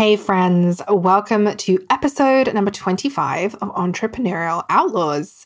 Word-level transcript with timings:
Hey, 0.00 0.16
friends, 0.16 0.80
welcome 0.88 1.54
to 1.54 1.86
episode 1.90 2.54
number 2.54 2.70
25 2.70 3.56
of 3.56 3.68
Entrepreneurial 3.74 4.64
Outlaws. 4.70 5.44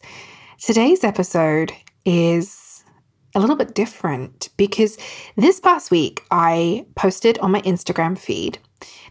Today's 0.61 1.03
episode 1.03 1.73
is 2.05 2.85
a 3.35 3.41
little 3.41 3.57
bit 3.57 3.75
different 3.75 4.51
because 4.57 4.97
this 5.35 5.59
past 5.59 5.91
week 5.91 6.23
I 6.31 6.87
posted 6.95 7.37
on 7.39 7.51
my 7.51 7.63
Instagram 7.63 8.17
feed. 8.17 8.59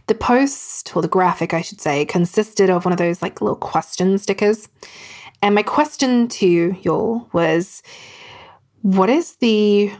The 0.06 0.14
post, 0.14 0.96
or 0.96 1.02
the 1.02 1.08
graphic, 1.08 1.52
I 1.52 1.60
should 1.60 1.78
say, 1.78 2.06
consisted 2.06 2.70
of 2.70 2.86
one 2.86 2.92
of 2.92 2.98
those 2.98 3.20
like 3.20 3.42
little 3.42 3.54
question 3.54 4.16
stickers. 4.16 4.70
And 5.42 5.54
my 5.54 5.62
question 5.62 6.26
to 6.28 6.74
y'all 6.80 7.28
was 7.34 7.82
what 8.80 9.10
is 9.10 9.36
the 9.36 9.92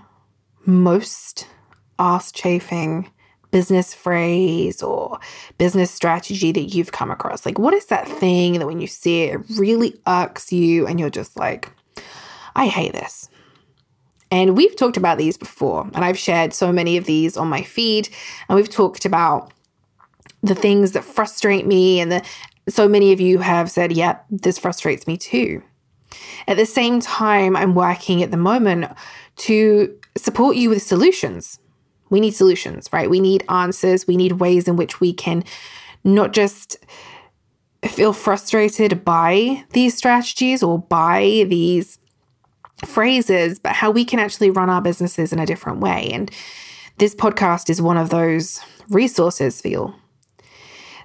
most 0.65 1.49
ass 1.99 2.33
chafing 2.33 3.11
business 3.55 3.95
phrase 3.95 4.83
or 4.83 5.21
business 5.59 5.89
strategy 5.89 6.51
that 6.51 6.75
you've 6.75 6.91
come 6.91 7.09
across? 7.09 7.47
Like, 7.47 7.57
what 7.57 7.73
is 7.73 7.87
that 7.87 8.09
thing 8.09 8.59
that 8.59 8.67
when 8.67 8.81
you 8.81 8.89
see 8.89 9.23
it, 9.23 9.35
it 9.37 9.47
really 9.57 9.95
irks 10.09 10.53
you 10.53 10.89
and 10.89 10.99
you're 10.99 11.09
just 11.09 11.37
like, 11.37 11.71
I 12.57 12.67
hate 12.67 12.95
this? 12.95 13.29
And 14.33 14.57
we've 14.57 14.75
talked 14.75 14.97
about 14.97 15.19
these 15.19 15.37
before, 15.37 15.89
and 15.95 16.05
I've 16.05 16.19
shared 16.19 16.53
so 16.53 16.73
many 16.73 16.97
of 16.97 17.05
these 17.05 17.37
on 17.37 17.47
my 17.47 17.63
feed, 17.63 18.09
and 18.49 18.57
we've 18.57 18.69
talked 18.69 19.05
about 19.05 19.53
the 20.43 20.57
things 20.57 20.91
that 20.91 21.05
frustrate 21.05 21.65
me, 21.65 22.01
and 22.01 22.11
the, 22.11 22.25
so 22.69 22.89
many 22.89 23.13
of 23.13 23.21
you 23.21 23.39
have 23.39 23.71
said, 23.71 23.93
Yep, 23.93 24.27
yeah, 24.31 24.37
this 24.37 24.59
frustrates 24.59 25.07
me 25.07 25.17
too. 25.17 25.63
At 26.49 26.57
the 26.57 26.67
same 26.67 26.99
time, 26.99 27.55
I'm 27.55 27.77
working 27.77 28.21
at 28.21 28.33
the 28.33 28.37
moment 28.37 28.91
to 29.37 29.97
support 30.17 30.57
you 30.57 30.71
with 30.71 30.83
solutions 30.83 31.61
we 32.11 32.21
need 32.21 32.35
solutions, 32.35 32.89
right? 32.93 33.09
We 33.09 33.21
need 33.21 33.45
answers. 33.49 34.07
We 34.07 34.17
need 34.17 34.33
ways 34.33 34.69
in 34.69 34.77
which 34.77 35.01
we 35.01 35.13
can 35.13 35.45
not 36.05 36.33
just 36.33 36.77
feel 37.85 38.13
frustrated 38.13 39.05
by 39.05 39.65
these 39.73 39.97
strategies 39.97 40.63
or 40.63 40.79
by 40.79 41.47
these 41.49 41.99
phrases, 42.85 43.59
but 43.59 43.73
how 43.73 43.91
we 43.91 44.05
can 44.05 44.19
actually 44.19 44.51
run 44.51 44.71
our 44.71 44.83
businesses 44.83 45.33
in 45.33 45.39
a 45.39 45.47
different 45.47 45.81
way. 45.81 46.11
And 46.13 46.31
this 46.99 47.15
podcast 47.15 47.71
is 47.71 47.83
one 47.83 47.97
of 47.97 48.11
those 48.11 48.61
resources 48.89 49.61
for 49.61 49.69
you. 49.69 49.95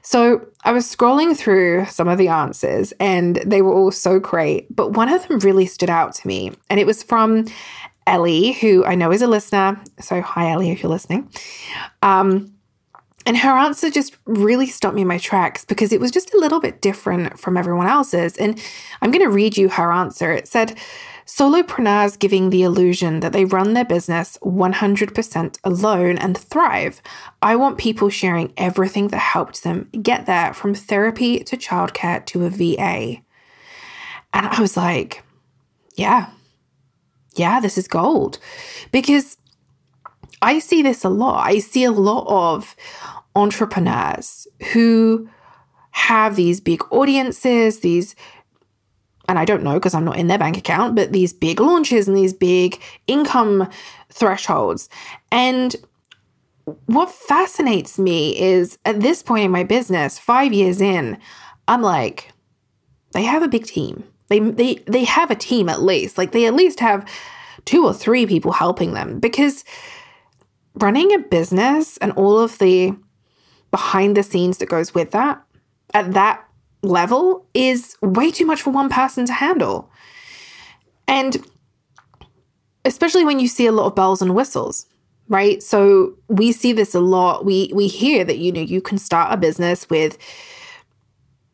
So 0.02 0.48
I 0.64 0.72
was 0.72 0.86
scrolling 0.86 1.36
through 1.36 1.86
some 1.86 2.08
of 2.08 2.18
the 2.18 2.30
answers 2.30 2.94
and 3.00 3.36
they 3.46 3.62
were 3.62 3.74
all 3.74 3.92
so 3.92 4.20
great, 4.20 4.74
but 4.74 4.94
one 4.94 5.10
of 5.10 5.28
them 5.28 5.40
really 5.40 5.66
stood 5.66 5.90
out 5.90 6.16
to 6.16 6.28
me. 6.28 6.52
And 6.70 6.80
it 6.80 6.88
was 6.88 7.04
from 7.04 7.46
Ellie, 8.10 8.54
who 8.54 8.84
I 8.84 8.96
know 8.96 9.12
is 9.12 9.22
a 9.22 9.28
listener. 9.28 9.80
So, 10.00 10.20
hi, 10.22 10.52
Ellie, 10.52 10.72
if 10.72 10.82
you're 10.82 10.92
listening. 10.92 11.32
Um, 12.02 12.52
and 13.28 13.38
her 13.38 13.52
answer 13.52 13.92
just 13.92 14.18
really 14.26 14.66
stopped 14.66 14.96
me 14.96 15.04
in 15.04 15.08
my 15.08 15.20
tracks 15.20 15.64
because 15.64 15.94
it 15.94 16.00
was 16.00 16.10
just 16.10 16.34
a 16.34 16.40
little 16.40 16.60
bit 16.60 16.82
different 16.82 17.40
from 17.40 17.56
everyone 17.56 17.86
else's. 17.86 18.36
And 18.38 18.60
I'm 19.02 19.12
going 19.12 19.24
to 19.24 19.30
read 19.30 19.58
you 19.58 19.70
her 19.70 19.92
answer. 19.92 20.32
It 20.32 20.48
said, 20.48 20.76
Solopreneurs 21.28 22.18
giving 22.18 22.50
the 22.50 22.64
illusion 22.64 23.20
that 23.20 23.32
they 23.32 23.46
run 23.46 23.74
their 23.74 23.86
business 23.86 24.40
100% 24.42 25.60
alone 25.64 26.18
and 26.18 26.36
thrive. 26.36 27.04
I 27.44 27.56
want 27.56 27.78
people 27.78 28.10
sharing 28.10 28.52
everything 28.58 29.10
that 29.10 29.20
helped 29.20 29.64
them 29.64 29.88
get 30.02 30.26
there 30.26 30.56
from 30.56 30.74
therapy 30.74 31.44
to 31.44 31.56
childcare 31.56 32.26
to 32.26 32.46
a 32.46 32.50
VA. 32.50 33.22
And 34.34 34.48
I 34.48 34.60
was 34.60 34.76
like, 34.76 35.24
yeah, 35.96 36.32
yeah, 37.40 37.60
this 37.60 37.78
is 37.78 37.88
gold. 37.88 38.38
Because 38.92 39.38
I 40.42 40.60
see 40.60 40.82
this 40.82 41.04
a 41.04 41.10
lot. 41.10 41.46
I 41.48 41.60
see 41.60 41.84
a 41.84 41.92
lot 41.92 42.26
of 42.28 42.76
entrepreneurs 43.36 44.48
who 44.74 45.30
have 45.92 46.36
these 46.36 46.62
big 46.62 46.84
audiences, 46.92 47.80
these, 47.80 48.16
and 49.28 49.40
I 49.40 49.46
don't 49.46 49.64
know 49.64 49.76
because 49.76 49.94
I'm 49.94 50.06
not 50.06 50.18
in 50.18 50.28
their 50.28 50.38
bank 50.38 50.58
account, 50.58 50.96
but 50.96 51.12
these 51.12 51.34
big 51.34 51.60
launches 51.60 52.08
and 52.08 52.16
these 52.16 52.34
big 52.34 52.82
income 53.08 53.70
thresholds. 54.10 54.90
And 55.32 55.76
what 56.86 57.12
fascinates 57.12 57.98
me 57.98 58.40
is 58.40 58.78
at 58.86 59.02
this 59.02 59.24
point 59.24 59.46
in 59.46 59.52
my 59.52 59.64
business, 59.64 60.20
five 60.20 60.54
years 60.54 60.82
in, 60.82 61.18
I'm 61.68 61.82
like, 61.82 62.32
they 63.14 63.24
have 63.24 63.44
a 63.44 63.48
big 63.48 63.66
team. 63.66 64.04
They 64.30 64.40
they 64.40 64.76
they 64.86 65.04
have 65.04 65.32
a 65.32 65.36
team 65.36 65.70
at 65.70 65.82
least. 65.82 66.18
Like 66.18 66.32
they 66.32 66.46
at 66.46 66.54
least 66.54 66.80
have 66.80 67.08
two 67.66 67.86
or 67.86 67.94
three 67.94 68.26
people 68.26 68.52
helping 68.52 68.94
them 68.94 69.20
because 69.20 69.64
running 70.76 71.14
a 71.14 71.20
business 71.20 71.98
and 71.98 72.12
all 72.14 72.40
of 72.40 72.58
the 72.60 72.96
behind 73.72 74.16
the 74.16 74.24
scenes 74.24 74.58
that 74.60 74.70
goes 74.70 74.94
with 74.94 75.12
that 75.12 75.44
at 75.94 76.14
that 76.14 76.46
level 76.82 77.46
is 77.54 77.96
way 78.02 78.32
too 78.32 78.46
much 78.46 78.62
for 78.62 78.70
one 78.70 78.90
person 78.90 79.26
to 79.26 79.34
handle. 79.34 79.90
And 81.08 81.46
especially 82.86 83.26
when 83.26 83.40
you 83.40 83.48
see 83.48 83.66
a 83.66 83.72
lot 83.72 83.88
of 83.88 83.96
bells 83.96 84.22
and 84.22 84.36
whistles, 84.36 84.86
right? 85.28 85.62
So 85.62 86.16
we 86.28 86.52
see 86.52 86.72
this 86.72 86.96
a 86.96 87.00
lot. 87.00 87.46
We 87.46 87.72
we 87.74 87.88
hear 87.88 88.24
that 88.24 88.38
you 88.38 88.52
know 88.52 88.62
you 88.62 88.82
can 88.82 88.98
start 88.98 89.34
a 89.34 89.38
business 89.38 89.90
with 89.90 90.18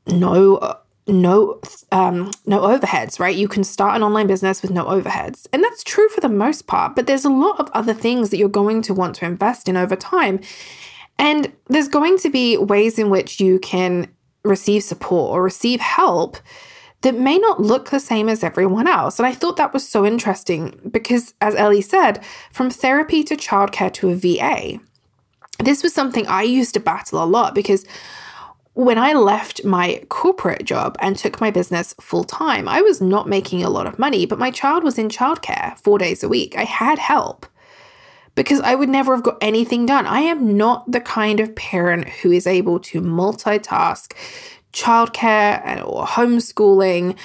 no 0.08 0.78
no 1.08 1.60
um, 1.92 2.32
no 2.46 2.62
overheads, 2.62 3.20
right? 3.20 3.36
You 3.36 3.48
can 3.48 3.64
start 3.64 3.96
an 3.96 4.04
online 4.04 4.28
business 4.28 4.62
with 4.62 4.72
no 4.72 4.86
overheads. 4.86 5.48
And 5.54 5.64
that's 5.64 5.84
true 5.84 6.10
for 6.10 6.22
the 6.22 6.30
most 6.30 6.68
part, 6.68 6.96
but 6.96 7.08
there's 7.08 7.26
a 7.26 7.30
lot 7.30 7.60
of 7.60 7.70
other 7.74 7.94
things 7.94 8.30
that 8.30 8.38
you're 8.38 8.50
going 8.50 8.82
to 8.84 8.94
want 8.94 9.16
to 9.18 9.26
invest 9.26 9.70
in 9.70 9.78
over 9.78 9.96
time. 9.96 10.40
And 11.18 11.52
there's 11.68 11.88
going 11.88 12.18
to 12.20 12.30
be 12.30 12.58
ways 12.58 13.00
in 13.00 13.10
which 13.10 13.40
you 13.40 13.60
can 13.60 14.10
receive 14.44 14.84
support 14.84 15.32
or 15.32 15.44
receive 15.44 15.80
help 15.80 16.38
that 17.02 17.16
may 17.16 17.38
not 17.38 17.62
look 17.62 17.92
the 17.92 18.00
same 18.00 18.28
as 18.28 18.44
everyone 18.44 18.88
else. 18.88 19.20
And 19.20 19.28
I 19.28 19.34
thought 19.34 19.58
that 19.58 19.74
was 19.74 19.88
so 19.88 20.06
interesting 20.06 20.80
because, 20.90 21.36
as 21.40 21.54
Ellie 21.56 21.82
said, 21.82 22.24
from 22.52 22.70
therapy 22.72 23.24
to 23.26 23.36
childcare 23.36 23.94
to 23.94 24.10
a 24.10 24.16
VA, 24.16 24.80
this 25.60 25.84
was 25.84 25.94
something 25.94 26.26
I 26.28 26.42
used 26.42 26.74
to 26.74 26.80
battle 26.80 27.24
a 27.24 27.26
lot 27.26 27.54
because 27.54 27.86
when 28.76 28.98
I 28.98 29.14
left 29.14 29.64
my 29.64 30.04
corporate 30.10 30.66
job 30.66 30.98
and 31.00 31.16
took 31.16 31.40
my 31.40 31.50
business 31.50 31.96
full 32.00 32.26
time, 32.26 32.68
I 32.68 32.82
was 32.82 33.02
not 33.02 33.28
making 33.28 33.64
a 33.64 33.70
lot 33.70 33.88
of 33.88 33.98
money, 33.98 34.26
but 34.26 34.38
my 34.38 34.52
child 34.52 34.84
was 34.84 34.98
in 34.98 35.08
childcare 35.08 35.80
four 35.80 35.98
days 35.98 36.24
a 36.24 36.30
week. 36.30 36.58
I 36.58 36.66
had 36.66 37.00
help 37.00 37.46
because 38.36 38.60
I 38.60 38.76
would 38.76 38.90
never 38.90 39.16
have 39.16 39.24
got 39.24 39.38
anything 39.40 39.86
done. 39.86 40.06
I 40.06 40.20
am 40.20 40.58
not 40.58 40.92
the 40.92 41.00
kind 41.00 41.40
of 41.40 41.56
parent 41.56 42.10
who 42.10 42.32
is 42.34 42.46
able 42.46 42.82
to 42.82 43.00
multitask 43.00 44.14
childcare 44.74 45.88
or 45.88 46.06
homeschooling 46.06 47.18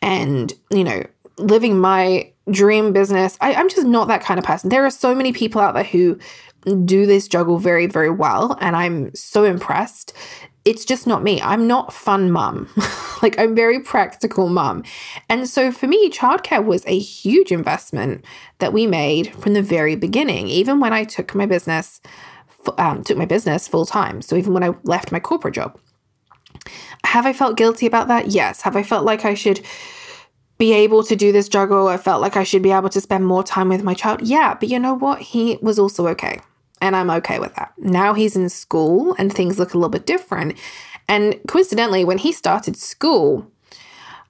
and, 0.00 0.52
you 0.70 0.82
know, 0.82 1.04
living 1.38 1.78
my 1.78 2.32
dream 2.50 2.92
business. 2.92 3.38
I, 3.40 3.54
I'm 3.54 3.68
just 3.68 3.86
not 3.86 4.08
that 4.08 4.22
kind 4.22 4.38
of 4.38 4.44
person. 4.44 4.70
There 4.70 4.84
are 4.84 4.90
so 4.90 5.14
many 5.14 5.32
people 5.32 5.60
out 5.60 5.74
there 5.74 5.84
who 5.84 6.18
do 6.84 7.06
this 7.06 7.28
juggle 7.28 7.58
very, 7.58 7.86
very 7.86 8.10
well. 8.10 8.58
And 8.60 8.74
I'm 8.74 9.14
so 9.14 9.44
impressed 9.44 10.12
it's 10.66 10.84
just 10.84 11.06
not 11.06 11.22
me. 11.22 11.40
I'm 11.40 11.68
not 11.68 11.92
fun 11.92 12.32
mum. 12.32 12.68
like 13.22 13.38
I'm 13.38 13.54
very 13.54 13.78
practical 13.78 14.48
mum. 14.48 14.82
And 15.28 15.48
so 15.48 15.70
for 15.70 15.86
me, 15.86 16.10
childcare 16.10 16.62
was 16.62 16.84
a 16.86 16.98
huge 16.98 17.52
investment 17.52 18.24
that 18.58 18.72
we 18.72 18.86
made 18.86 19.32
from 19.36 19.54
the 19.54 19.62
very 19.62 19.94
beginning. 19.94 20.48
Even 20.48 20.80
when 20.80 20.92
I 20.92 21.04
took 21.04 21.34
my 21.36 21.46
business, 21.46 22.00
um, 22.78 23.04
took 23.04 23.16
my 23.16 23.26
business 23.26 23.68
full 23.68 23.86
time. 23.86 24.20
So 24.20 24.34
even 24.34 24.52
when 24.52 24.64
I 24.64 24.74
left 24.82 25.12
my 25.12 25.20
corporate 25.20 25.54
job, 25.54 25.78
have 27.04 27.26
I 27.26 27.32
felt 27.32 27.56
guilty 27.56 27.86
about 27.86 28.08
that? 28.08 28.26
Yes. 28.26 28.62
Have 28.62 28.74
I 28.74 28.82
felt 28.82 29.04
like 29.04 29.24
I 29.24 29.34
should 29.34 29.64
be 30.58 30.72
able 30.72 31.04
to 31.04 31.14
do 31.14 31.30
this 31.30 31.48
juggle? 31.48 31.86
I 31.86 31.96
felt 31.96 32.20
like 32.20 32.36
I 32.36 32.42
should 32.42 32.62
be 32.62 32.72
able 32.72 32.88
to 32.88 33.00
spend 33.00 33.24
more 33.24 33.44
time 33.44 33.68
with 33.68 33.84
my 33.84 33.94
child. 33.94 34.22
Yeah. 34.22 34.56
But 34.58 34.68
you 34.68 34.80
know 34.80 34.94
what? 34.94 35.20
He 35.20 35.58
was 35.62 35.78
also 35.78 36.08
okay. 36.08 36.40
And 36.80 36.94
I'm 36.94 37.10
okay 37.10 37.38
with 37.38 37.54
that. 37.54 37.72
Now 37.78 38.14
he's 38.14 38.36
in 38.36 38.48
school 38.48 39.14
and 39.18 39.32
things 39.32 39.58
look 39.58 39.74
a 39.74 39.78
little 39.78 39.90
bit 39.90 40.06
different. 40.06 40.58
And 41.08 41.38
coincidentally, 41.48 42.04
when 42.04 42.18
he 42.18 42.32
started 42.32 42.76
school, 42.76 43.50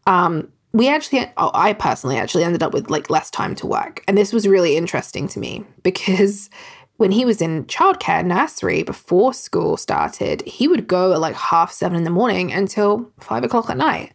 um, 0.06 0.52
we 0.72 0.88
actually, 0.88 1.30
oh, 1.38 1.50
I 1.54 1.72
personally 1.72 2.18
actually 2.18 2.44
ended 2.44 2.62
up 2.62 2.74
with 2.74 2.90
like 2.90 3.10
less 3.10 3.30
time 3.30 3.54
to 3.56 3.66
work. 3.66 4.04
And 4.06 4.16
this 4.16 4.32
was 4.32 4.46
really 4.46 4.76
interesting 4.76 5.26
to 5.28 5.38
me 5.38 5.64
because 5.82 6.50
when 6.98 7.12
he 7.12 7.24
was 7.24 7.42
in 7.42 7.64
childcare 7.64 8.24
nursery 8.24 8.82
before 8.82 9.34
school 9.34 9.76
started, 9.76 10.42
he 10.42 10.66
would 10.68 10.86
go 10.86 11.12
at 11.12 11.20
like 11.20 11.34
half 11.34 11.72
seven 11.72 11.96
in 11.96 12.04
the 12.04 12.10
morning 12.10 12.52
until 12.52 13.10
five 13.20 13.44
o'clock 13.44 13.68
at 13.68 13.76
night. 13.76 14.12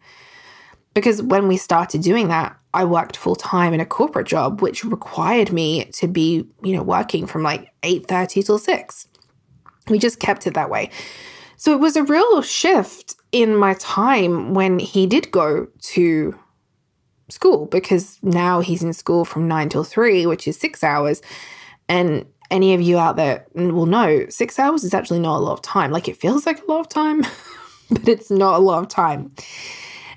Because 0.94 1.22
when 1.22 1.48
we 1.48 1.58
started 1.58 2.02
doing 2.02 2.28
that, 2.28 2.58
I 2.74 2.86
worked 2.86 3.18
full 3.18 3.36
time 3.36 3.74
in 3.74 3.80
a 3.80 3.86
corporate 3.86 4.28
job, 4.28 4.62
which 4.62 4.84
required 4.84 5.52
me 5.52 5.86
to 5.94 6.08
be, 6.08 6.48
you 6.64 6.76
know, 6.76 6.84
working 6.84 7.26
from 7.28 7.44
like 7.44 7.70
8:30 7.84 8.46
till 8.46 8.58
6. 8.58 9.08
We 9.90 10.00
just 10.00 10.20
kept 10.20 10.48
it 10.48 10.54
that 10.54 10.70
way. 10.70 10.90
So 11.58 11.74
it 11.74 11.80
was 11.80 11.96
a 11.96 12.04
real 12.04 12.42
shift 12.42 13.16
in 13.32 13.56
my 13.56 13.74
time 13.76 14.54
when 14.54 14.80
he 14.80 15.06
did 15.06 15.32
go 15.32 15.68
to 15.94 16.38
school 17.30 17.66
because 17.68 18.20
now 18.22 18.62
he's 18.62 18.84
in 18.84 18.94
school 18.94 19.26
from 19.26 19.48
9 19.48 19.70
till 19.70 19.84
3, 19.84 20.26
which 20.26 20.48
is 20.48 20.60
6 20.60 20.84
hours. 20.84 21.22
And 21.88 22.26
any 22.52 22.74
of 22.74 22.82
you 22.82 23.00
out 23.00 23.16
there 23.16 23.48
will 23.54 23.86
know, 23.86 24.26
six 24.30 24.60
hours 24.60 24.84
is 24.84 24.94
actually 24.94 25.20
not 25.20 25.38
a 25.38 25.40
lot 25.40 25.54
of 25.54 25.62
time. 25.62 25.90
Like 25.90 26.08
it 26.08 26.18
feels 26.18 26.46
like 26.46 26.62
a 26.62 26.66
lot 26.72 26.82
of 26.82 26.90
time, 26.90 27.22
but 27.90 28.08
it's 28.08 28.30
not 28.30 28.56
a 28.56 28.64
lot 28.64 28.84
of 28.84 28.90
time. 28.90 29.34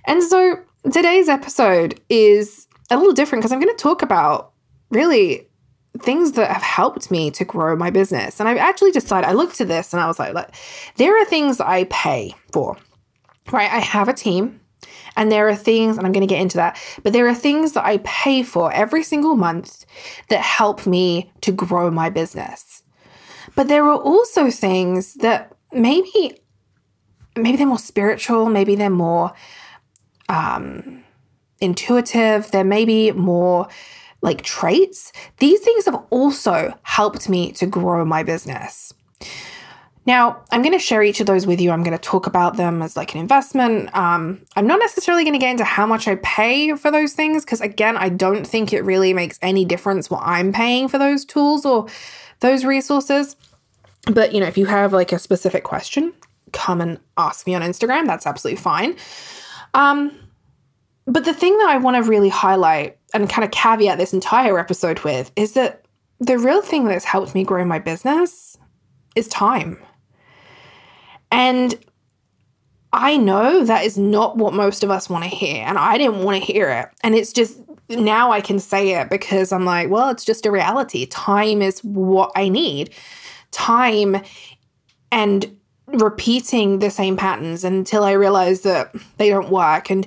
And 0.07 0.23
so 0.23 0.59
today's 0.93 1.29
episode 1.29 2.01
is 2.09 2.67
a 2.91 2.97
little 2.97 3.13
different 3.13 3.43
because 3.43 3.53
I'm 3.53 3.61
going 3.61 3.75
to 3.75 3.83
talk 3.83 4.03
about 4.03 4.53
really 4.91 5.49
things 6.01 6.33
that 6.33 6.51
have 6.51 6.63
helped 6.63 7.11
me 7.11 7.31
to 7.31 7.45
grow 7.45 7.77
my 7.77 7.91
business. 7.91 8.41
And 8.41 8.49
I've 8.49 8.59
actually 8.59 8.91
decided, 8.91 9.29
I 9.29 9.33
looked 9.33 9.61
at 9.61 9.69
this 9.69 9.93
and 9.93 10.03
I 10.03 10.07
was 10.07 10.19
like, 10.19 10.35
like 10.35 10.55
there 10.97 11.17
are 11.21 11.25
things 11.25 11.61
I 11.61 11.85
pay 11.85 12.35
for, 12.53 12.77
right? 13.53 13.71
I 13.71 13.79
have 13.79 14.09
a 14.09 14.13
team. 14.13 14.61
And 15.17 15.31
there 15.31 15.49
are 15.49 15.55
things, 15.55 15.97
and 15.97 16.05
I'm 16.05 16.13
going 16.13 16.27
to 16.27 16.33
get 16.33 16.43
into 16.43 16.57
that, 16.57 16.77
but 17.05 17.13
there 17.13 17.29
are 17.29 17.35
things 17.35 17.73
that 17.73 17.85
I 17.85 17.99
pay 17.99 18.43
for 18.43 18.73
every 18.73 19.05
single 19.05 19.37
month 19.37 19.87
that 20.29 20.41
help 20.41 20.87
me 20.87 21.33
to 21.43 21.53
grow 21.53 21.89
my 21.91 22.11
business. 22.11 22.83
But 23.55 23.69
there 23.69 23.85
are 23.85 23.97
also 23.97 24.51
things 24.51 25.15
that 25.15 25.55
maybe, 25.73 26.41
maybe 27.37 27.57
they're 27.57 27.67
more 27.67 27.79
spiritual, 27.79 28.47
maybe 28.47 28.75
they're 28.75 28.91
more 28.91 29.33
um, 30.29 31.05
intuitive, 31.61 32.51
they're 32.51 32.65
maybe 32.65 33.13
more 33.13 33.69
like 34.25 34.41
traits, 34.43 35.13
these 35.39 35.61
things 35.61 35.85
have 35.85 36.03
also 36.09 36.73
helped 36.83 37.29
me 37.29 37.53
to 37.53 37.67
grow 37.67 38.05
my 38.07 38.23
business. 38.23 38.93
Now, 40.07 40.43
I'm 40.51 40.63
going 40.63 40.73
to 40.73 40.79
share 40.79 41.03
each 41.03 41.21
of 41.21 41.27
those 41.27 41.47
with 41.47 41.61
you. 41.61 41.71
I'm 41.71 41.83
going 41.83 41.97
to 41.97 42.03
talk 42.03 42.27
about 42.27 42.57
them 42.57 42.83
as 42.83 42.97
like 42.97 43.15
an 43.15 43.21
investment. 43.21 43.95
Um, 43.95 44.43
I'm 44.57 44.67
not 44.67 44.79
necessarily 44.79 45.25
going 45.25 45.35
to 45.35 45.39
get 45.39 45.51
into 45.51 45.65
how 45.65 45.87
much 45.87 46.09
I 46.09 46.17
pay 46.17 46.75
for 46.75 46.91
those 46.91 47.13
things 47.15 47.45
because, 47.45 47.61
again, 47.61 47.97
I 47.97 48.09
don't 48.09 48.47
think 48.47 48.73
it 48.73 48.83
really 48.83 49.15
makes 49.15 49.39
any 49.41 49.65
difference 49.65 50.11
what 50.11 50.23
I'm 50.23 50.53
paying 50.53 50.89
for 50.89 50.99
those 50.99 51.25
tools 51.25 51.65
or 51.65 51.87
those 52.41 52.65
resources. 52.65 53.37
But, 54.13 54.35
you 54.35 54.41
know, 54.41 54.47
if 54.47 54.59
you 54.59 54.67
have 54.67 54.93
like 54.93 55.13
a 55.13 55.19
specific 55.19 55.65
question, 55.65 56.13
come 56.53 56.83
and 56.83 56.99
ask 57.17 57.47
me 57.47 57.55
on 57.55 57.63
Instagram. 57.63 58.07
That's 58.07 58.27
absolutely 58.27 58.61
fine. 58.61 58.97
Um, 59.75 60.13
but 61.07 61.25
the 61.25 61.35
thing 61.35 61.57
that 61.59 61.69
I 61.69 61.77
want 61.77 62.03
to 62.03 62.09
really 62.09 62.29
highlight 62.29 62.99
and 63.13 63.29
kind 63.29 63.45
of 63.45 63.51
caveat 63.51 63.99
this 63.99 64.15
entire 64.15 64.59
episode 64.59 65.01
with 65.01 65.31
is 65.37 65.53
that 65.53 65.85
the 66.21 66.39
real 66.39 66.63
thing 66.63 66.85
that's 66.85 67.05
helped 67.05 67.35
me 67.35 67.45
grow 67.45 67.65
my 67.65 67.79
business 67.79 68.57
is 69.15 69.29
time. 69.29 69.79
And 71.31 71.79
I 72.93 73.17
know 73.17 73.65
that 73.65 73.85
is 73.85 73.99
not 73.99 74.37
what 74.37 74.55
most 74.55 74.85
of 74.85 74.91
us 74.91 75.11
want 75.11 75.25
to 75.25 75.31
hear, 75.31 75.65
and 75.67 75.77
I 75.77 75.99
didn't 75.99 76.23
want 76.23 76.39
to 76.39 76.53
hear 76.53 76.71
it. 76.71 76.89
And 77.03 77.15
it's 77.15 77.33
just 77.33 77.59
now 77.89 78.31
I 78.31 78.41
can 78.41 78.61
say 78.61 79.01
it 79.01 79.11
because 79.11 79.53
I'm 79.53 79.65
like, 79.65 79.91
well, 79.91 80.11
it's 80.11 80.25
just 80.25 80.47
a 80.47 80.51
reality. 80.51 81.05
Time 81.07 81.61
is 81.61 81.81
what 81.81 82.31
I 82.37 82.49
need. 82.49 82.91
Time 83.51 84.23
and 85.11 85.57
repeating 85.87 86.79
the 86.79 86.91
same 86.91 87.17
patterns 87.17 87.65
until 87.65 88.05
I 88.05 88.13
realize 88.13 88.63
that 88.63 88.95
they 89.19 89.29
don't 89.29 89.51
work 89.51 89.91
and 89.91 90.07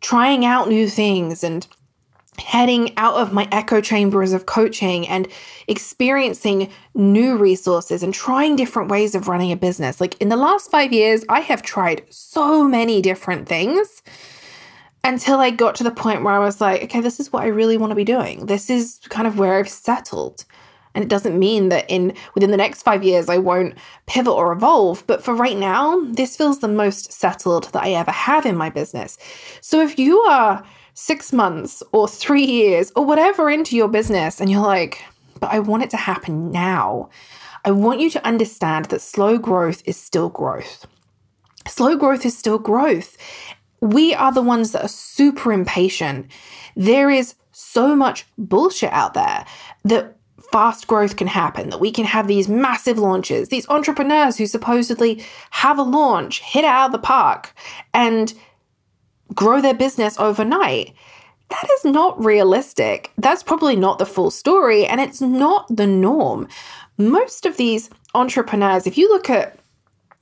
trying 0.00 0.44
out 0.44 0.68
new 0.68 0.88
things 0.88 1.42
and 1.42 1.66
heading 2.38 2.96
out 2.98 3.14
of 3.14 3.32
my 3.32 3.48
echo 3.50 3.80
chambers 3.80 4.32
of 4.32 4.46
coaching 4.46 5.08
and 5.08 5.26
experiencing 5.68 6.70
new 6.94 7.36
resources 7.36 8.02
and 8.02 8.12
trying 8.12 8.56
different 8.56 8.90
ways 8.90 9.14
of 9.14 9.28
running 9.28 9.52
a 9.52 9.56
business. 9.56 10.00
Like 10.00 10.20
in 10.20 10.28
the 10.28 10.36
last 10.36 10.70
five 10.70 10.92
years, 10.92 11.24
I 11.28 11.40
have 11.40 11.62
tried 11.62 12.04
so 12.10 12.62
many 12.64 13.00
different 13.00 13.48
things 13.48 14.02
until 15.02 15.38
I 15.38 15.50
got 15.50 15.76
to 15.76 15.84
the 15.84 15.90
point 15.90 16.24
where 16.24 16.34
I 16.34 16.38
was 16.38 16.60
like, 16.60 16.84
okay, 16.84 17.00
this 17.00 17.20
is 17.20 17.32
what 17.32 17.44
I 17.44 17.46
really 17.46 17.76
want 17.78 17.90
to 17.90 17.96
be 17.96 18.04
doing. 18.04 18.46
This 18.46 18.68
is 18.68 19.00
kind 19.08 19.26
of 19.26 19.38
where 19.38 19.58
I've 19.58 19.68
settled. 19.68 20.44
And 20.96 21.04
it 21.04 21.08
doesn't 21.08 21.38
mean 21.38 21.68
that 21.68 21.84
in 21.88 22.14
within 22.34 22.50
the 22.50 22.56
next 22.56 22.82
5 22.82 23.04
years 23.04 23.28
I 23.28 23.36
won't 23.36 23.74
pivot 24.06 24.32
or 24.32 24.50
evolve, 24.50 25.06
but 25.06 25.22
for 25.22 25.34
right 25.34 25.56
now, 25.56 26.00
this 26.06 26.36
feels 26.36 26.60
the 26.60 26.68
most 26.68 27.12
settled 27.12 27.64
that 27.72 27.82
I 27.82 27.90
ever 27.90 28.10
have 28.10 28.46
in 28.46 28.56
my 28.56 28.70
business. 28.70 29.18
So 29.60 29.82
if 29.82 29.98
you 29.98 30.18
are 30.20 30.64
six 30.94 31.34
months 31.34 31.82
or 31.92 32.08
three 32.08 32.46
years 32.46 32.90
or 32.96 33.04
whatever 33.04 33.50
into 33.50 33.76
your 33.76 33.88
business 33.88 34.40
and 34.40 34.50
you're 34.50 34.62
like, 34.62 35.04
but 35.38 35.52
I 35.52 35.58
want 35.58 35.82
it 35.82 35.90
to 35.90 35.98
happen 35.98 36.50
now. 36.50 37.10
I 37.66 37.72
want 37.72 38.00
you 38.00 38.08
to 38.10 38.26
understand 38.26 38.86
that 38.86 39.02
slow 39.02 39.36
growth 39.36 39.82
is 39.84 39.98
still 39.98 40.30
growth. 40.30 40.86
Slow 41.68 41.96
growth 41.96 42.24
is 42.24 42.38
still 42.38 42.58
growth. 42.58 43.18
We 43.82 44.14
are 44.14 44.32
the 44.32 44.40
ones 44.40 44.72
that 44.72 44.82
are 44.82 44.88
super 44.88 45.52
impatient. 45.52 46.30
There 46.74 47.10
is 47.10 47.34
so 47.52 47.94
much 47.94 48.24
bullshit 48.38 48.92
out 48.92 49.12
there 49.12 49.44
that 49.84 50.16
fast 50.50 50.86
growth 50.86 51.16
can 51.16 51.26
happen, 51.26 51.70
that 51.70 51.80
we 51.80 51.90
can 51.90 52.04
have 52.04 52.26
these 52.26 52.48
massive 52.48 52.98
launches, 52.98 53.48
these 53.48 53.68
entrepreneurs 53.68 54.36
who 54.36 54.46
supposedly 54.46 55.22
have 55.50 55.78
a 55.78 55.82
launch, 55.82 56.40
hit 56.40 56.64
it 56.64 56.68
out 56.68 56.86
of 56.86 56.92
the 56.92 56.98
park, 56.98 57.54
and 57.92 58.34
grow 59.34 59.60
their 59.60 59.74
business 59.74 60.18
overnight. 60.18 60.94
That 61.48 61.68
is 61.74 61.84
not 61.84 62.22
realistic. 62.22 63.12
That's 63.18 63.42
probably 63.42 63.76
not 63.76 63.98
the 63.98 64.06
full 64.06 64.30
story, 64.30 64.86
and 64.86 65.00
it's 65.00 65.20
not 65.20 65.66
the 65.68 65.86
norm. 65.86 66.48
Most 66.98 67.46
of 67.46 67.56
these 67.56 67.90
entrepreneurs, 68.14 68.86
if 68.86 68.98
you 68.98 69.08
look 69.08 69.30
at 69.30 69.58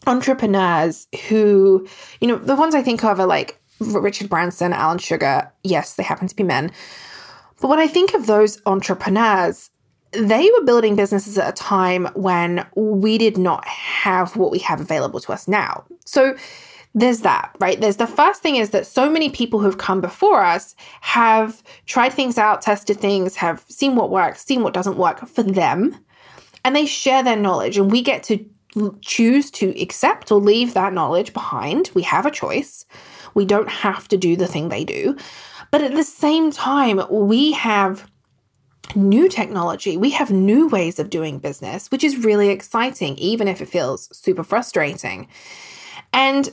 entrepreneurs 0.06 1.06
who, 1.28 1.86
you 2.20 2.28
know, 2.28 2.36
the 2.36 2.56
ones 2.56 2.74
I 2.74 2.82
think 2.82 3.04
of 3.04 3.20
are 3.20 3.26
like 3.26 3.58
Richard 3.80 4.28
Branson, 4.28 4.72
Alan 4.72 4.98
Sugar. 4.98 5.50
Yes, 5.62 5.94
they 5.94 6.02
happen 6.02 6.28
to 6.28 6.36
be 6.36 6.42
men. 6.42 6.70
But 7.60 7.68
when 7.68 7.78
I 7.78 7.86
think 7.86 8.14
of 8.14 8.26
those 8.26 8.60
entrepreneurs, 8.66 9.70
they 10.16 10.50
were 10.50 10.64
building 10.64 10.96
businesses 10.96 11.38
at 11.38 11.48
a 11.48 11.52
time 11.52 12.06
when 12.14 12.66
we 12.74 13.18
did 13.18 13.36
not 13.36 13.66
have 13.66 14.36
what 14.36 14.50
we 14.50 14.58
have 14.60 14.80
available 14.80 15.20
to 15.20 15.32
us 15.32 15.48
now. 15.48 15.84
So 16.04 16.36
there's 16.94 17.20
that, 17.20 17.54
right? 17.58 17.80
There's 17.80 17.96
the 17.96 18.06
first 18.06 18.40
thing 18.40 18.56
is 18.56 18.70
that 18.70 18.86
so 18.86 19.10
many 19.10 19.28
people 19.28 19.58
who've 19.58 19.78
come 19.78 20.00
before 20.00 20.42
us 20.42 20.76
have 21.00 21.62
tried 21.86 22.12
things 22.12 22.38
out, 22.38 22.62
tested 22.62 22.98
things, 22.98 23.36
have 23.36 23.64
seen 23.68 23.96
what 23.96 24.10
works, 24.10 24.44
seen 24.44 24.62
what 24.62 24.74
doesn't 24.74 24.96
work 24.96 25.26
for 25.26 25.42
them, 25.42 25.98
and 26.64 26.76
they 26.76 26.86
share 26.86 27.22
their 27.22 27.36
knowledge. 27.36 27.76
And 27.76 27.90
we 27.90 28.00
get 28.00 28.22
to 28.24 28.44
choose 29.00 29.50
to 29.52 29.70
accept 29.80 30.30
or 30.30 30.40
leave 30.40 30.74
that 30.74 30.92
knowledge 30.92 31.32
behind. 31.32 31.90
We 31.94 32.02
have 32.02 32.26
a 32.26 32.30
choice. 32.30 32.84
We 33.34 33.44
don't 33.44 33.68
have 33.68 34.08
to 34.08 34.16
do 34.16 34.36
the 34.36 34.46
thing 34.46 34.68
they 34.68 34.84
do. 34.84 35.16
But 35.70 35.82
at 35.82 35.94
the 35.94 36.04
same 36.04 36.52
time, 36.52 37.02
we 37.10 37.52
have 37.52 38.08
new 38.94 39.28
technology. 39.28 39.96
We 39.96 40.10
have 40.10 40.30
new 40.30 40.68
ways 40.68 40.98
of 40.98 41.10
doing 41.10 41.38
business, 41.38 41.90
which 41.90 42.04
is 42.04 42.24
really 42.24 42.48
exciting, 42.50 43.16
even 43.16 43.48
if 43.48 43.60
it 43.60 43.68
feels 43.68 44.14
super 44.16 44.44
frustrating. 44.44 45.28
And 46.12 46.52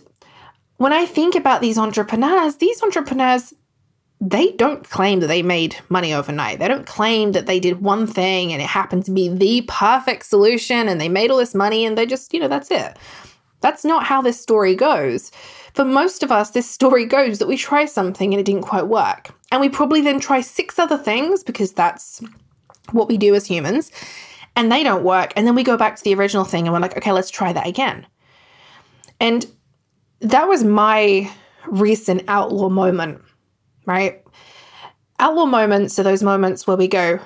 when 0.78 0.94
I 0.94 1.06
think 1.06 1.36
about 1.36 1.62
these 1.62 1.78
entrepreneurs, 1.78 2.56
these 2.56 2.82
entrepreneurs, 2.82 3.54
they 4.20 4.52
don't 4.52 4.88
claim 4.88 5.20
that 5.20 5.28
they 5.28 5.42
made 5.42 5.78
money 5.90 6.14
overnight. 6.14 6.60
They 6.60 6.68
don't 6.68 6.86
claim 6.86 7.32
that 7.32 7.48
they 7.48 7.60
did 7.60 7.82
one 7.82 8.06
thing 8.08 8.54
and 8.54 8.62
it 8.62 8.68
happened 8.68 9.06
to 9.06 9.12
be 9.12 9.30
the 9.30 9.64
perfect 9.68 10.26
solution 10.26 10.88
and 10.88 11.02
they 11.02 11.10
made 11.10 11.32
all 11.32 11.38
this 11.38 11.56
money 11.56 11.86
and 11.86 11.98
they 11.98 12.06
just, 12.06 12.34
you 12.34 12.40
know, 12.40 12.48
that's 12.48 12.72
it. 12.72 12.98
That's 13.62 13.86
not 13.86 14.04
how 14.04 14.22
this 14.22 14.40
story 14.40 14.76
goes. 14.76 15.32
For 15.74 15.86
most 15.86 16.24
of 16.24 16.32
us, 16.32 16.52
this 16.52 16.70
story 16.70 17.06
goes 17.06 17.40
that 17.40 17.48
we 17.48 17.58
try 17.58 17.86
something 17.86 18.34
and 18.34 18.40
it 18.40 18.44
didn't 18.46 18.64
quite 18.64 18.88
work. 18.88 19.32
And 19.52 19.62
we 19.62 19.70
probably 19.70 20.02
then 20.02 20.20
try 20.20 20.42
six 20.42 20.80
other 20.80 20.98
things 20.98 21.44
because 21.44 21.72
that's 21.74 22.22
what 22.92 23.08
we 23.08 23.18
do 23.18 23.36
as 23.36 23.46
humans 23.46 23.92
and 24.56 24.72
they 24.72 24.84
don't 24.84 25.04
work. 25.04 25.34
And 25.36 25.48
then 25.48 25.56
we 25.56 25.64
go 25.64 25.78
back 25.78 25.96
to 25.96 26.04
the 26.04 26.14
original 26.14 26.44
thing 26.44 26.66
and 26.66 26.74
we're 26.74 26.80
like, 26.80 26.98
okay, 26.98 27.12
let's 27.12 27.30
try 27.30 27.54
that 27.54 27.68
again. 27.68 28.06
And 29.20 29.46
that 30.20 30.48
was 30.48 30.64
my 30.64 31.32
recent 31.68 32.24
outlaw 32.28 32.70
moment, 32.70 33.22
right? 33.86 34.24
Outlaw 35.20 35.46
moments 35.46 35.98
are 36.00 36.04
those 36.04 36.24
moments 36.24 36.66
where 36.66 36.78
we 36.78 36.88
go, 36.88 37.20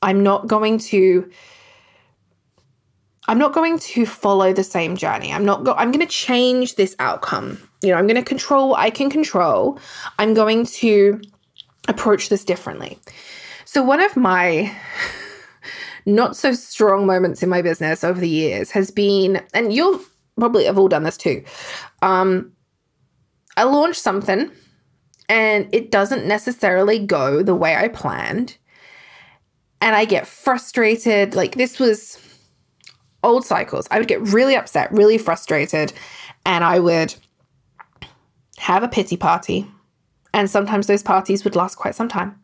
I'm 0.00 0.22
not 0.22 0.46
going 0.46 0.78
to 0.78 1.30
I'm 3.28 3.38
not 3.38 3.52
going 3.52 3.78
to 3.78 4.04
follow 4.04 4.52
the 4.52 4.64
same 4.64 4.96
journey. 4.96 5.32
I'm 5.32 5.44
not 5.44 5.64
go- 5.64 5.74
I'm 5.74 5.92
going 5.92 6.04
to 6.06 6.12
change 6.12 6.74
this 6.74 6.96
outcome. 6.98 7.58
You 7.82 7.90
know, 7.90 7.96
I'm 7.96 8.06
going 8.06 8.16
to 8.16 8.28
control 8.28 8.70
what 8.70 8.80
I 8.80 8.90
can 8.90 9.10
control. 9.10 9.78
I'm 10.18 10.34
going 10.34 10.66
to 10.66 11.20
approach 11.88 12.28
this 12.28 12.44
differently. 12.44 12.98
So 13.64 13.82
one 13.82 14.02
of 14.02 14.16
my 14.16 14.74
not 16.06 16.36
so 16.36 16.52
strong 16.52 17.06
moments 17.06 17.42
in 17.42 17.48
my 17.48 17.62
business 17.62 18.02
over 18.02 18.20
the 18.20 18.28
years 18.28 18.70
has 18.72 18.90
been 18.90 19.42
and 19.54 19.72
you'll 19.72 20.00
probably 20.38 20.64
have 20.64 20.78
all 20.78 20.88
done 20.88 21.04
this 21.04 21.16
too. 21.16 21.44
Um, 22.02 22.52
I 23.56 23.64
launch 23.64 23.98
something 23.98 24.50
and 25.28 25.68
it 25.72 25.90
doesn't 25.90 26.26
necessarily 26.26 26.98
go 26.98 27.42
the 27.42 27.54
way 27.54 27.76
I 27.76 27.88
planned. 27.88 28.56
And 29.80 29.96
I 29.96 30.04
get 30.04 30.26
frustrated. 30.28 31.34
Like, 31.34 31.56
this 31.56 31.80
was 31.80 32.16
old 33.22 33.44
cycles. 33.44 33.88
I 33.90 33.98
would 33.98 34.08
get 34.08 34.20
really 34.20 34.56
upset, 34.56 34.92
really 34.92 35.18
frustrated, 35.18 35.92
and 36.44 36.64
I 36.64 36.78
would 36.78 37.14
have 38.58 38.82
a 38.82 38.88
pity 38.88 39.16
party. 39.16 39.66
And 40.34 40.48
sometimes 40.48 40.86
those 40.86 41.02
parties 41.02 41.44
would 41.44 41.56
last 41.56 41.76
quite 41.76 41.94
some 41.94 42.08
time. 42.08 42.40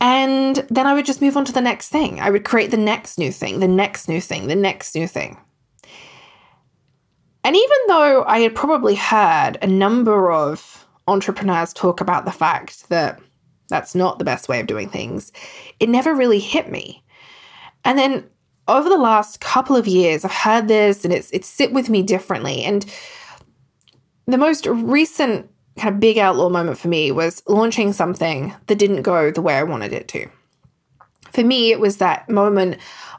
And 0.00 0.64
then 0.70 0.86
I 0.86 0.94
would 0.94 1.06
just 1.06 1.20
move 1.20 1.36
on 1.36 1.44
to 1.46 1.52
the 1.52 1.60
next 1.60 1.88
thing. 1.88 2.20
I 2.20 2.30
would 2.30 2.44
create 2.44 2.70
the 2.70 2.76
next 2.76 3.18
new 3.18 3.32
thing, 3.32 3.58
the 3.58 3.66
next 3.68 4.08
new 4.08 4.20
thing, 4.20 4.46
the 4.46 4.54
next 4.54 4.94
new 4.94 5.08
thing. 5.08 5.38
And 7.42 7.56
even 7.56 7.78
though 7.88 8.24
I 8.24 8.40
had 8.40 8.54
probably 8.54 8.94
heard 8.94 9.58
a 9.62 9.66
number 9.66 10.30
of 10.30 10.86
entrepreneurs 11.08 11.72
talk 11.72 12.00
about 12.00 12.24
the 12.24 12.32
fact 12.32 12.88
that 12.90 13.20
that's 13.68 13.94
not 13.94 14.18
the 14.18 14.24
best 14.24 14.48
way 14.48 14.60
of 14.60 14.66
doing 14.66 14.88
things, 14.88 15.32
it 15.80 15.88
never 15.88 16.14
really 16.14 16.38
hit 16.38 16.70
me. 16.70 17.02
And 17.84 17.98
then 17.98 18.28
over 18.68 18.88
the 18.88 18.98
last 18.98 19.40
couple 19.40 19.76
of 19.76 19.86
years, 19.86 20.24
I've 20.24 20.30
heard 20.30 20.68
this 20.68 21.04
and 21.04 21.12
it's 21.12 21.30
it's 21.30 21.48
sit 21.48 21.72
with 21.72 21.88
me 21.88 22.02
differently. 22.02 22.62
And 22.62 22.84
the 24.26 24.38
most 24.38 24.66
recent 24.66 25.50
kind 25.78 25.94
of 25.94 26.00
big 26.00 26.18
outlaw 26.18 26.48
moment 26.48 26.78
for 26.78 26.88
me 26.88 27.10
was 27.10 27.42
launching 27.46 27.92
something 27.92 28.54
that 28.66 28.78
didn't 28.78 29.02
go 29.02 29.30
the 29.30 29.42
way 29.42 29.56
I 29.56 29.62
wanted 29.62 29.92
it 29.92 30.06
to. 30.08 30.28
For 31.32 31.42
me, 31.42 31.70
it 31.70 31.80
was 31.80 31.96
that 31.96 32.28
moment 32.28 32.78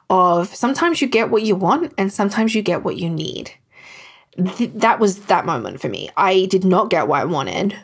of 0.09 0.53
sometimes 0.53 1.01
you 1.01 1.07
get 1.07 1.29
what 1.29 1.43
you 1.43 1.55
want 1.55 1.93
and 1.97 2.11
sometimes 2.11 2.53
you 2.53 2.61
get 2.61 2.83
what 2.83 2.97
you 2.97 3.09
need. 3.09 3.51
Th- 4.55 4.71
that 4.75 4.99
was 4.99 5.25
that 5.25 5.45
moment 5.45 5.81
for 5.81 5.89
me. 5.89 6.09
I 6.15 6.45
did 6.45 6.63
not 6.63 6.89
get 6.89 7.07
what 7.07 7.21
I 7.21 7.25
wanted, 7.25 7.77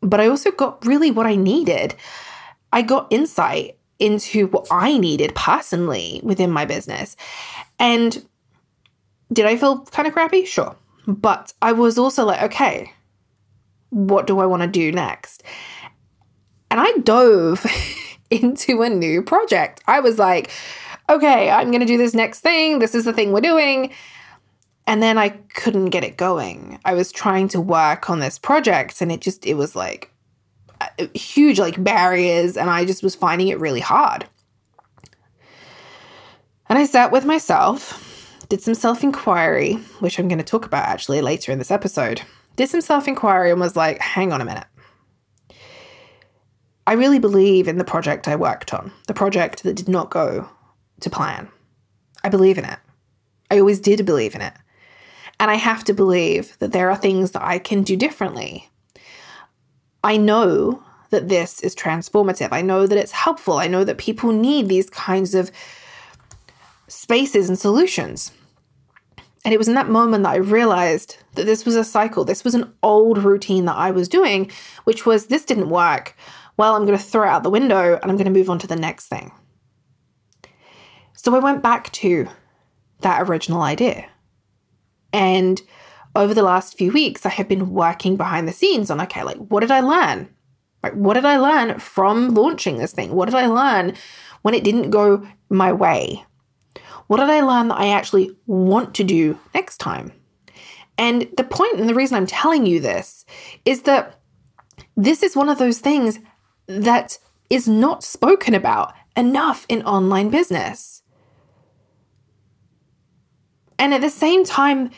but 0.00 0.20
I 0.20 0.26
also 0.26 0.50
got 0.50 0.84
really 0.84 1.10
what 1.10 1.26
I 1.26 1.34
needed. 1.34 1.94
I 2.72 2.82
got 2.82 3.08
insight 3.10 3.77
into 3.98 4.46
what 4.48 4.66
I 4.70 4.98
needed 4.98 5.34
personally 5.34 6.20
within 6.22 6.50
my 6.50 6.64
business. 6.64 7.16
And 7.78 8.24
did 9.32 9.46
I 9.46 9.56
feel 9.56 9.80
kind 9.86 10.06
of 10.06 10.14
crappy? 10.14 10.44
Sure. 10.44 10.76
But 11.06 11.52
I 11.62 11.72
was 11.72 11.98
also 11.98 12.24
like, 12.24 12.42
okay, 12.42 12.92
what 13.90 14.26
do 14.26 14.38
I 14.38 14.46
want 14.46 14.62
to 14.62 14.68
do 14.68 14.92
next? 14.92 15.42
And 16.70 16.80
I 16.80 16.92
dove 16.98 17.66
into 18.30 18.82
a 18.82 18.90
new 18.90 19.22
project. 19.22 19.82
I 19.86 20.00
was 20.00 20.18
like, 20.18 20.50
okay, 21.08 21.50
I'm 21.50 21.70
going 21.70 21.80
to 21.80 21.86
do 21.86 21.98
this 21.98 22.14
next 22.14 22.40
thing. 22.40 22.78
This 22.78 22.94
is 22.94 23.04
the 23.04 23.12
thing 23.12 23.32
we're 23.32 23.40
doing. 23.40 23.92
And 24.86 25.02
then 25.02 25.18
I 25.18 25.30
couldn't 25.30 25.90
get 25.90 26.04
it 26.04 26.16
going. 26.16 26.78
I 26.84 26.94
was 26.94 27.12
trying 27.12 27.48
to 27.48 27.60
work 27.60 28.08
on 28.08 28.20
this 28.20 28.38
project 28.38 29.00
and 29.00 29.12
it 29.12 29.20
just, 29.20 29.46
it 29.46 29.54
was 29.54 29.74
like 29.76 30.10
huge 31.14 31.58
like 31.58 31.82
barriers 31.82 32.56
and 32.56 32.70
I 32.70 32.84
just 32.84 33.02
was 33.02 33.14
finding 33.14 33.48
it 33.48 33.60
really 33.60 33.80
hard. 33.80 34.26
And 36.68 36.78
I 36.78 36.84
sat 36.84 37.12
with 37.12 37.24
myself, 37.24 38.44
did 38.48 38.60
some 38.60 38.74
self 38.74 39.02
inquiry, 39.02 39.74
which 40.00 40.18
I'm 40.18 40.28
going 40.28 40.38
to 40.38 40.44
talk 40.44 40.66
about 40.66 40.86
actually 40.86 41.20
later 41.20 41.52
in 41.52 41.58
this 41.58 41.70
episode 41.70 42.22
did 42.58 42.68
some 42.68 42.80
self 42.82 43.08
inquiry 43.08 43.50
and 43.52 43.60
was 43.60 43.76
like, 43.76 44.00
hang 44.00 44.32
on 44.32 44.42
a 44.42 44.44
minute. 44.44 44.66
I 46.86 46.94
really 46.94 47.20
believe 47.20 47.68
in 47.68 47.78
the 47.78 47.84
project 47.84 48.26
I 48.26 48.34
worked 48.34 48.74
on, 48.74 48.92
the 49.06 49.14
project 49.14 49.62
that 49.62 49.76
did 49.76 49.88
not 49.88 50.10
go 50.10 50.48
to 51.00 51.10
plan. 51.10 51.48
I 52.24 52.28
believe 52.28 52.58
in 52.58 52.64
it. 52.64 52.78
I 53.50 53.60
always 53.60 53.78
did 53.78 54.04
believe 54.04 54.34
in 54.34 54.40
it. 54.40 54.54
And 55.38 55.50
I 55.50 55.54
have 55.54 55.84
to 55.84 55.92
believe 55.92 56.58
that 56.58 56.72
there 56.72 56.90
are 56.90 56.96
things 56.96 57.30
that 57.30 57.44
I 57.44 57.60
can 57.60 57.82
do 57.82 57.96
differently. 57.96 58.67
I 60.02 60.16
know 60.16 60.82
that 61.10 61.28
this 61.28 61.60
is 61.60 61.74
transformative. 61.74 62.48
I 62.52 62.62
know 62.62 62.86
that 62.86 62.98
it's 62.98 63.12
helpful. 63.12 63.54
I 63.54 63.66
know 63.66 63.84
that 63.84 63.98
people 63.98 64.32
need 64.32 64.68
these 64.68 64.90
kinds 64.90 65.34
of 65.34 65.50
spaces 66.86 67.48
and 67.48 67.58
solutions. 67.58 68.32
And 69.44 69.54
it 69.54 69.58
was 69.58 69.68
in 69.68 69.74
that 69.74 69.88
moment 69.88 70.24
that 70.24 70.34
I 70.34 70.36
realized 70.36 71.16
that 71.34 71.46
this 71.46 71.64
was 71.64 71.76
a 71.76 71.84
cycle. 71.84 72.24
This 72.24 72.44
was 72.44 72.54
an 72.54 72.74
old 72.82 73.18
routine 73.18 73.64
that 73.66 73.76
I 73.76 73.90
was 73.90 74.08
doing, 74.08 74.50
which 74.84 75.06
was 75.06 75.26
this 75.26 75.44
didn't 75.44 75.70
work. 75.70 76.14
Well, 76.56 76.74
I'm 76.74 76.84
going 76.84 76.98
to 76.98 77.02
throw 77.02 77.22
it 77.22 77.28
out 77.28 77.44
the 77.44 77.50
window 77.50 77.94
and 77.94 78.10
I'm 78.10 78.16
going 78.16 78.32
to 78.32 78.38
move 78.38 78.50
on 78.50 78.58
to 78.58 78.66
the 78.66 78.76
next 78.76 79.06
thing. 79.06 79.32
So 81.14 81.34
I 81.34 81.38
went 81.38 81.62
back 81.62 81.90
to 81.92 82.28
that 83.00 83.22
original 83.28 83.62
idea. 83.62 84.08
And 85.12 85.62
over 86.14 86.34
the 86.34 86.42
last 86.42 86.76
few 86.76 86.92
weeks, 86.92 87.26
I 87.26 87.30
have 87.30 87.48
been 87.48 87.70
working 87.70 88.16
behind 88.16 88.48
the 88.48 88.52
scenes 88.52 88.90
on 88.90 89.00
okay, 89.02 89.22
like 89.22 89.36
what 89.36 89.60
did 89.60 89.70
I 89.70 89.80
learn? 89.80 90.28
Like, 90.82 90.94
what 90.94 91.14
did 91.14 91.24
I 91.24 91.36
learn 91.36 91.78
from 91.80 92.34
launching 92.34 92.78
this 92.78 92.92
thing? 92.92 93.12
What 93.12 93.26
did 93.26 93.34
I 93.34 93.46
learn 93.46 93.94
when 94.42 94.54
it 94.54 94.64
didn't 94.64 94.90
go 94.90 95.26
my 95.48 95.72
way? 95.72 96.24
What 97.08 97.18
did 97.18 97.30
I 97.30 97.40
learn 97.40 97.68
that 97.68 97.78
I 97.78 97.88
actually 97.88 98.36
want 98.46 98.94
to 98.94 99.04
do 99.04 99.38
next 99.54 99.78
time? 99.78 100.12
And 100.96 101.28
the 101.36 101.44
point 101.44 101.78
and 101.78 101.88
the 101.88 101.94
reason 101.94 102.16
I'm 102.16 102.26
telling 102.26 102.66
you 102.66 102.80
this 102.80 103.24
is 103.64 103.82
that 103.82 104.20
this 104.96 105.22
is 105.22 105.36
one 105.36 105.48
of 105.48 105.58
those 105.58 105.78
things 105.78 106.18
that 106.66 107.18
is 107.50 107.66
not 107.66 108.04
spoken 108.04 108.54
about 108.54 108.92
enough 109.16 109.64
in 109.68 109.82
online 109.82 110.28
business. 110.28 111.02
And 113.78 113.94
at 113.94 114.00
the 114.00 114.10
same 114.10 114.44
time 114.44 114.90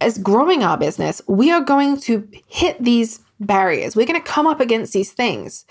as 0.00 0.18
growing 0.18 0.62
our 0.62 0.78
business, 0.78 1.20
we 1.26 1.50
are 1.50 1.60
going 1.60 1.98
to 2.02 2.28
hit 2.46 2.82
these 2.82 3.20
barriers. 3.40 3.94
We're 3.94 4.06
going 4.06 4.20
to 4.20 4.26
come 4.26 4.46
up 4.46 4.60
against 4.60 4.92
these 4.92 5.12
things. 5.12 5.64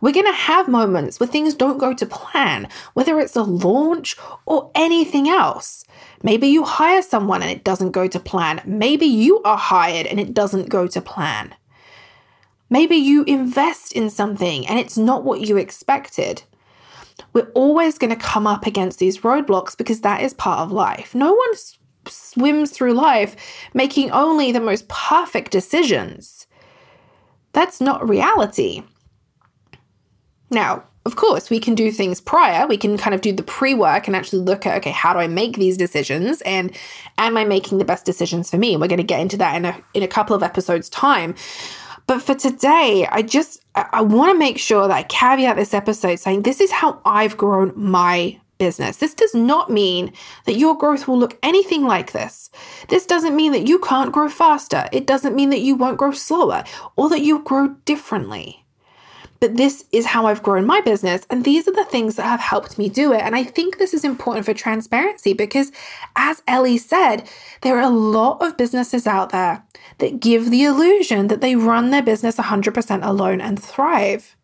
We're 0.00 0.12
going 0.12 0.26
to 0.26 0.32
have 0.32 0.68
moments 0.68 1.20
where 1.20 1.26
things 1.26 1.54
don't 1.54 1.78
go 1.78 1.92
to 1.92 2.06
plan, 2.06 2.68
whether 2.94 3.18
it's 3.20 3.36
a 3.36 3.42
launch 3.42 4.16
or 4.46 4.70
anything 4.74 5.28
else. 5.28 5.84
Maybe 6.22 6.46
you 6.48 6.64
hire 6.64 7.02
someone 7.02 7.42
and 7.42 7.50
it 7.50 7.64
doesn't 7.64 7.92
go 7.92 8.06
to 8.06 8.20
plan. 8.20 8.62
Maybe 8.64 9.06
you 9.06 9.42
are 9.42 9.58
hired 9.58 10.06
and 10.06 10.18
it 10.18 10.34
doesn't 10.34 10.68
go 10.68 10.86
to 10.86 11.00
plan. 11.00 11.54
Maybe 12.70 12.96
you 12.96 13.24
invest 13.24 13.92
in 13.92 14.10
something 14.10 14.66
and 14.66 14.78
it's 14.78 14.96
not 14.96 15.24
what 15.24 15.40
you 15.40 15.56
expected. 15.56 16.44
We're 17.32 17.50
always 17.54 17.98
going 17.98 18.10
to 18.10 18.16
come 18.16 18.46
up 18.46 18.66
against 18.66 18.98
these 18.98 19.18
roadblocks 19.18 19.76
because 19.76 20.00
that 20.00 20.22
is 20.22 20.32
part 20.32 20.60
of 20.60 20.72
life. 20.72 21.14
No 21.14 21.34
one 21.34 21.54
swims 22.06 22.70
through 22.70 22.94
life 22.94 23.36
making 23.74 24.10
only 24.10 24.52
the 24.52 24.60
most 24.60 24.88
perfect 24.88 25.50
decisions. 25.50 26.46
That's 27.52 27.80
not 27.80 28.08
reality. 28.08 28.82
Now, 30.50 30.84
of 31.06 31.16
course, 31.16 31.48
we 31.48 31.58
can 31.60 31.74
do 31.74 31.90
things 31.90 32.20
prior. 32.20 32.66
We 32.66 32.76
can 32.76 32.98
kind 32.98 33.14
of 33.14 33.22
do 33.22 33.32
the 33.32 33.42
pre 33.42 33.72
work 33.72 34.06
and 34.06 34.14
actually 34.14 34.42
look 34.42 34.66
at, 34.66 34.76
okay, 34.78 34.90
how 34.90 35.12
do 35.12 35.18
I 35.18 35.28
make 35.28 35.56
these 35.56 35.76
decisions? 35.76 36.42
And 36.42 36.76
am 37.16 37.36
I 37.36 37.44
making 37.44 37.78
the 37.78 37.84
best 37.84 38.04
decisions 38.04 38.50
for 38.50 38.58
me? 38.58 38.74
And 38.74 38.80
we're 38.80 38.88
going 38.88 38.98
to 38.98 39.04
get 39.04 39.20
into 39.20 39.38
that 39.38 39.56
in 39.56 39.64
a, 39.64 39.82
in 39.94 40.02
a 40.02 40.08
couple 40.08 40.36
of 40.36 40.42
episodes' 40.42 40.90
time. 40.90 41.34
But 42.06 42.20
for 42.20 42.34
today, 42.34 43.06
I 43.10 43.22
just, 43.22 43.62
I 43.74 44.02
want 44.02 44.32
to 44.32 44.38
make 44.38 44.58
sure 44.58 44.88
that 44.88 44.96
I 44.96 45.02
caveat 45.04 45.56
this 45.56 45.72
episode 45.72 46.18
saying 46.18 46.42
this 46.42 46.60
is 46.60 46.70
how 46.70 47.00
I've 47.04 47.36
grown 47.36 47.72
my 47.76 48.38
business. 48.60 48.98
This 48.98 49.14
does 49.14 49.34
not 49.34 49.70
mean 49.70 50.12
that 50.46 50.56
your 50.56 50.78
growth 50.78 51.08
will 51.08 51.18
look 51.18 51.36
anything 51.42 51.84
like 51.84 52.12
this. 52.12 52.50
This 52.88 53.06
doesn't 53.06 53.34
mean 53.34 53.50
that 53.50 53.66
you 53.66 53.80
can't 53.80 54.12
grow 54.12 54.28
faster. 54.28 54.88
It 54.92 55.04
doesn't 55.04 55.34
mean 55.34 55.50
that 55.50 55.62
you 55.62 55.74
won't 55.74 55.98
grow 55.98 56.12
slower 56.12 56.62
or 56.94 57.08
that 57.08 57.22
you 57.22 57.42
grow 57.42 57.70
differently 57.84 58.60
but 59.40 59.56
this 59.56 59.86
is 59.90 60.06
how 60.06 60.26
I've 60.26 60.42
grown 60.42 60.66
my 60.66 60.82
business. 60.82 61.26
And 61.30 61.44
these 61.44 61.66
are 61.66 61.72
the 61.72 61.84
things 61.84 62.16
that 62.16 62.24
have 62.24 62.40
helped 62.40 62.78
me 62.78 62.88
do 62.90 63.12
it. 63.12 63.22
And 63.22 63.34
I 63.34 63.42
think 63.42 63.78
this 63.78 63.94
is 63.94 64.04
important 64.04 64.44
for 64.44 64.52
transparency 64.52 65.32
because, 65.32 65.72
as 66.14 66.42
Ellie 66.46 66.78
said, 66.78 67.26
there 67.62 67.78
are 67.78 67.82
a 67.82 67.88
lot 67.88 68.42
of 68.42 68.58
businesses 68.58 69.06
out 69.06 69.30
there 69.30 69.64
that 69.98 70.20
give 70.20 70.50
the 70.50 70.64
illusion 70.64 71.28
that 71.28 71.40
they 71.40 71.56
run 71.56 71.90
their 71.90 72.02
business 72.02 72.36
100% 72.36 73.04
alone 73.04 73.40
and 73.40 73.60
thrive. 73.60 74.36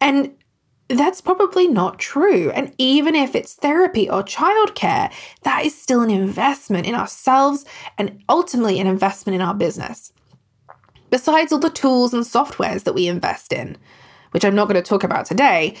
And 0.00 0.30
that's 0.90 1.20
probably 1.20 1.68
not 1.68 1.98
true. 1.98 2.50
And 2.50 2.74
even 2.78 3.14
if 3.14 3.34
it's 3.34 3.54
therapy 3.54 4.08
or 4.08 4.22
childcare, 4.22 5.12
that 5.42 5.64
is 5.64 5.80
still 5.80 6.02
an 6.02 6.10
investment 6.10 6.86
in 6.86 6.94
ourselves 6.94 7.64
and 7.96 8.22
ultimately 8.28 8.80
an 8.80 8.86
investment 8.86 9.34
in 9.34 9.40
our 9.40 9.54
business 9.54 10.12
besides 11.10 11.52
all 11.52 11.58
the 11.58 11.70
tools 11.70 12.14
and 12.14 12.24
softwares 12.24 12.84
that 12.84 12.94
we 12.94 13.08
invest 13.08 13.52
in, 13.52 13.76
which 14.30 14.44
I'm 14.44 14.54
not 14.54 14.68
going 14.68 14.82
to 14.82 14.88
talk 14.88 15.04
about 15.04 15.26
today. 15.26 15.76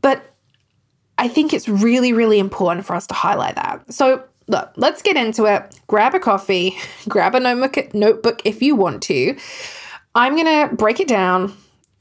But 0.00 0.34
I 1.16 1.26
think 1.26 1.52
it's 1.52 1.68
really, 1.68 2.12
really 2.12 2.38
important 2.38 2.86
for 2.86 2.94
us 2.94 3.06
to 3.08 3.14
highlight 3.14 3.56
that. 3.56 3.92
So, 3.92 4.22
look, 4.46 4.70
let's 4.76 5.02
get 5.02 5.16
into 5.16 5.46
it. 5.46 5.80
Grab 5.88 6.14
a 6.14 6.20
coffee, 6.20 6.76
grab 7.08 7.34
a 7.34 7.40
notebook 7.40 8.42
if 8.44 8.62
you 8.62 8.76
want 8.76 9.02
to. 9.04 9.36
I'm 10.14 10.36
going 10.36 10.68
to 10.68 10.74
break 10.74 11.00
it 11.00 11.08
down. 11.08 11.56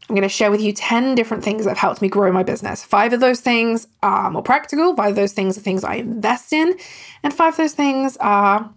I'm 0.09 0.15
going 0.15 0.27
to 0.27 0.29
share 0.29 0.51
with 0.51 0.61
you 0.61 0.71
10 0.71 1.15
different 1.15 1.43
things 1.43 1.65
that 1.65 1.71
have 1.71 1.77
helped 1.77 2.01
me 2.01 2.07
grow 2.07 2.31
my 2.31 2.43
business. 2.43 2.83
Five 2.83 3.11
of 3.11 3.19
those 3.19 3.41
things 3.41 3.87
are 4.01 4.31
more 4.31 4.41
practical, 4.41 4.95
five 4.95 5.11
of 5.11 5.15
those 5.17 5.33
things 5.33 5.57
are 5.57 5.61
things 5.61 5.83
I 5.83 5.95
invest 5.95 6.53
in, 6.53 6.77
and 7.23 7.33
five 7.33 7.53
of 7.53 7.57
those 7.57 7.73
things 7.73 8.15
are, 8.17 8.73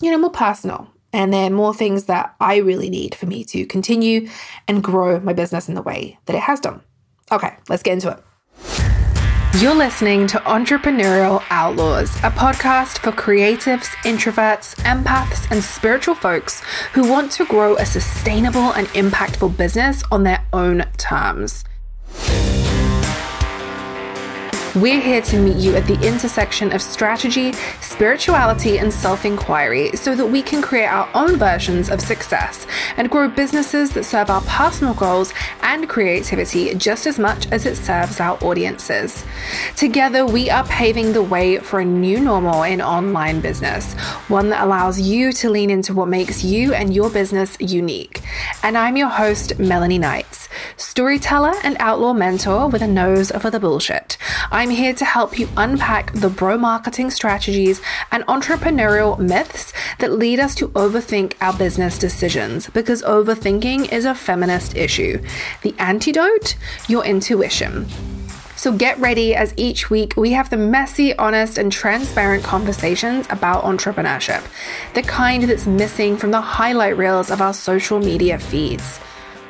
you 0.00 0.10
know, 0.10 0.18
more 0.18 0.30
personal. 0.30 0.88
And 1.12 1.34
there 1.34 1.46
are 1.48 1.54
more 1.54 1.74
things 1.74 2.04
that 2.04 2.36
I 2.40 2.58
really 2.58 2.88
need 2.88 3.16
for 3.16 3.26
me 3.26 3.42
to 3.46 3.66
continue 3.66 4.28
and 4.68 4.82
grow 4.82 5.18
my 5.18 5.32
business 5.32 5.68
in 5.68 5.74
the 5.74 5.82
way 5.82 6.18
that 6.26 6.36
it 6.36 6.42
has 6.42 6.60
done. 6.60 6.82
Okay, 7.32 7.56
let's 7.68 7.82
get 7.82 7.94
into 7.94 8.10
it. 8.10 8.89
You're 9.58 9.74
listening 9.74 10.28
to 10.28 10.38
Entrepreneurial 10.38 11.42
Outlaws, 11.50 12.14
a 12.18 12.30
podcast 12.30 12.98
for 12.98 13.10
creatives, 13.10 13.86
introverts, 14.04 14.76
empaths, 14.84 15.50
and 15.50 15.62
spiritual 15.62 16.14
folks 16.14 16.62
who 16.94 17.10
want 17.10 17.32
to 17.32 17.44
grow 17.44 17.74
a 17.76 17.84
sustainable 17.84 18.70
and 18.72 18.86
impactful 18.88 19.56
business 19.56 20.04
on 20.12 20.22
their 20.22 20.46
own 20.52 20.84
terms. 20.98 21.64
We're 24.76 25.00
here 25.00 25.20
to 25.20 25.36
meet 25.40 25.56
you 25.56 25.74
at 25.74 25.88
the 25.88 26.00
intersection 26.06 26.72
of 26.72 26.80
strategy, 26.80 27.54
spirituality, 27.80 28.78
and 28.78 28.92
self 28.92 29.24
inquiry 29.24 29.96
so 29.96 30.14
that 30.14 30.26
we 30.26 30.42
can 30.42 30.62
create 30.62 30.86
our 30.86 31.08
own 31.12 31.38
versions 31.38 31.90
of 31.90 32.00
success 32.00 32.68
and 32.96 33.10
grow 33.10 33.28
businesses 33.28 33.90
that 33.94 34.04
serve 34.04 34.30
our 34.30 34.42
personal 34.42 34.94
goals 34.94 35.34
and 35.62 35.88
creativity 35.88 36.72
just 36.76 37.08
as 37.08 37.18
much 37.18 37.50
as 37.50 37.66
it 37.66 37.74
serves 37.74 38.20
our 38.20 38.38
audiences. 38.44 39.24
Together, 39.74 40.24
we 40.24 40.50
are 40.50 40.64
paving 40.66 41.14
the 41.14 41.22
way 41.22 41.58
for 41.58 41.80
a 41.80 41.84
new 41.84 42.20
normal 42.20 42.62
in 42.62 42.80
online 42.80 43.40
business, 43.40 43.94
one 44.28 44.50
that 44.50 44.62
allows 44.62 45.00
you 45.00 45.32
to 45.32 45.50
lean 45.50 45.70
into 45.70 45.92
what 45.92 46.06
makes 46.06 46.44
you 46.44 46.74
and 46.74 46.94
your 46.94 47.10
business 47.10 47.56
unique. 47.58 48.22
And 48.62 48.78
I'm 48.78 48.96
your 48.96 49.08
host, 49.08 49.58
Melanie 49.58 49.98
Knights, 49.98 50.48
storyteller 50.76 51.54
and 51.64 51.76
outlaw 51.80 52.12
mentor 52.12 52.68
with 52.68 52.82
a 52.82 52.86
nose 52.86 53.32
for 53.32 53.50
the 53.50 53.58
bullshit. 53.58 54.16
I'm 54.52 54.59
here 54.68 54.92
to 54.92 55.04
help 55.06 55.38
you 55.38 55.48
unpack 55.56 56.12
the 56.12 56.28
bro 56.28 56.58
marketing 56.58 57.10
strategies 57.10 57.80
and 58.10 58.26
entrepreneurial 58.26 59.18
myths 59.18 59.72
that 60.00 60.12
lead 60.12 60.38
us 60.38 60.54
to 60.56 60.68
overthink 60.70 61.32
our 61.40 61.56
business 61.56 61.98
decisions 61.98 62.68
because 62.68 63.02
overthinking 63.04 63.90
is 63.90 64.04
a 64.04 64.14
feminist 64.14 64.76
issue. 64.76 65.22
The 65.62 65.74
antidote? 65.78 66.56
Your 66.88 67.04
intuition. 67.04 67.86
So 68.56 68.76
get 68.76 68.98
ready 68.98 69.34
as 69.34 69.54
each 69.56 69.88
week 69.88 70.12
we 70.18 70.32
have 70.32 70.50
the 70.50 70.58
messy, 70.58 71.16
honest, 71.16 71.56
and 71.56 71.72
transparent 71.72 72.44
conversations 72.44 73.26
about 73.30 73.64
entrepreneurship, 73.64 74.46
the 74.92 75.02
kind 75.02 75.44
that's 75.44 75.66
missing 75.66 76.18
from 76.18 76.32
the 76.32 76.42
highlight 76.42 76.98
reels 76.98 77.30
of 77.30 77.40
our 77.40 77.54
social 77.54 77.98
media 77.98 78.38
feeds. 78.38 79.00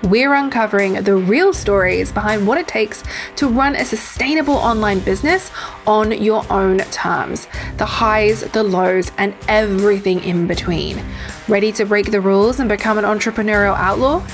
We're 0.04 0.32
uncovering 0.32 0.94
the 1.02 1.14
real 1.14 1.52
stories 1.52 2.10
behind 2.10 2.46
what 2.46 2.56
it 2.56 2.66
takes 2.66 3.04
to 3.36 3.48
run 3.48 3.76
a 3.76 3.84
sustainable 3.84 4.54
online 4.54 5.00
business 5.00 5.50
on 5.86 6.12
your 6.22 6.50
own 6.50 6.78
terms 6.78 7.46
the 7.76 7.84
highs, 7.84 8.40
the 8.52 8.62
lows, 8.62 9.12
and 9.18 9.34
everything 9.46 10.24
in 10.24 10.46
between. 10.46 11.04
Ready 11.48 11.70
to 11.72 11.84
break 11.84 12.10
the 12.10 12.20
rules 12.20 12.60
and 12.60 12.68
become 12.68 12.96
an 12.96 13.04
entrepreneurial 13.04 13.76
outlaw? 13.76 14.26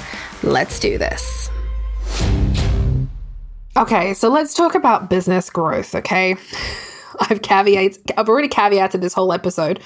Let's 0.44 0.78
do 0.78 0.99
this. 0.99 1.50
Okay, 3.76 4.14
so 4.14 4.28
let's 4.28 4.54
talk 4.54 4.76
about 4.76 5.11
business 5.11 5.50
growth, 5.50 5.96
okay? 5.96 6.37
I've 7.20 7.42
caveats 7.42 7.99
I've 8.16 8.28
already 8.28 8.49
caveated 8.49 9.00
this 9.00 9.14
whole 9.14 9.32
episode. 9.32 9.80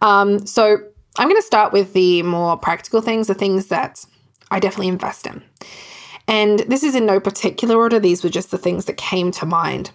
Um, 0.00 0.46
so 0.46 0.78
I'm 1.18 1.28
gonna 1.28 1.42
start 1.42 1.72
with 1.72 1.92
the 1.92 2.22
more 2.22 2.56
practical 2.56 3.02
things, 3.02 3.26
the 3.26 3.34
things 3.34 3.66
that 3.66 4.04
I 4.50 4.60
definitely 4.60 4.88
invest 4.88 5.26
in. 5.26 5.42
And 6.26 6.60
this 6.60 6.82
is 6.82 6.94
in 6.94 7.06
no 7.06 7.20
particular 7.20 7.76
order, 7.76 7.98
these 7.98 8.22
were 8.22 8.30
just 8.30 8.50
the 8.50 8.58
things 8.58 8.84
that 8.84 8.96
came 8.96 9.30
to 9.32 9.46
mind. 9.46 9.90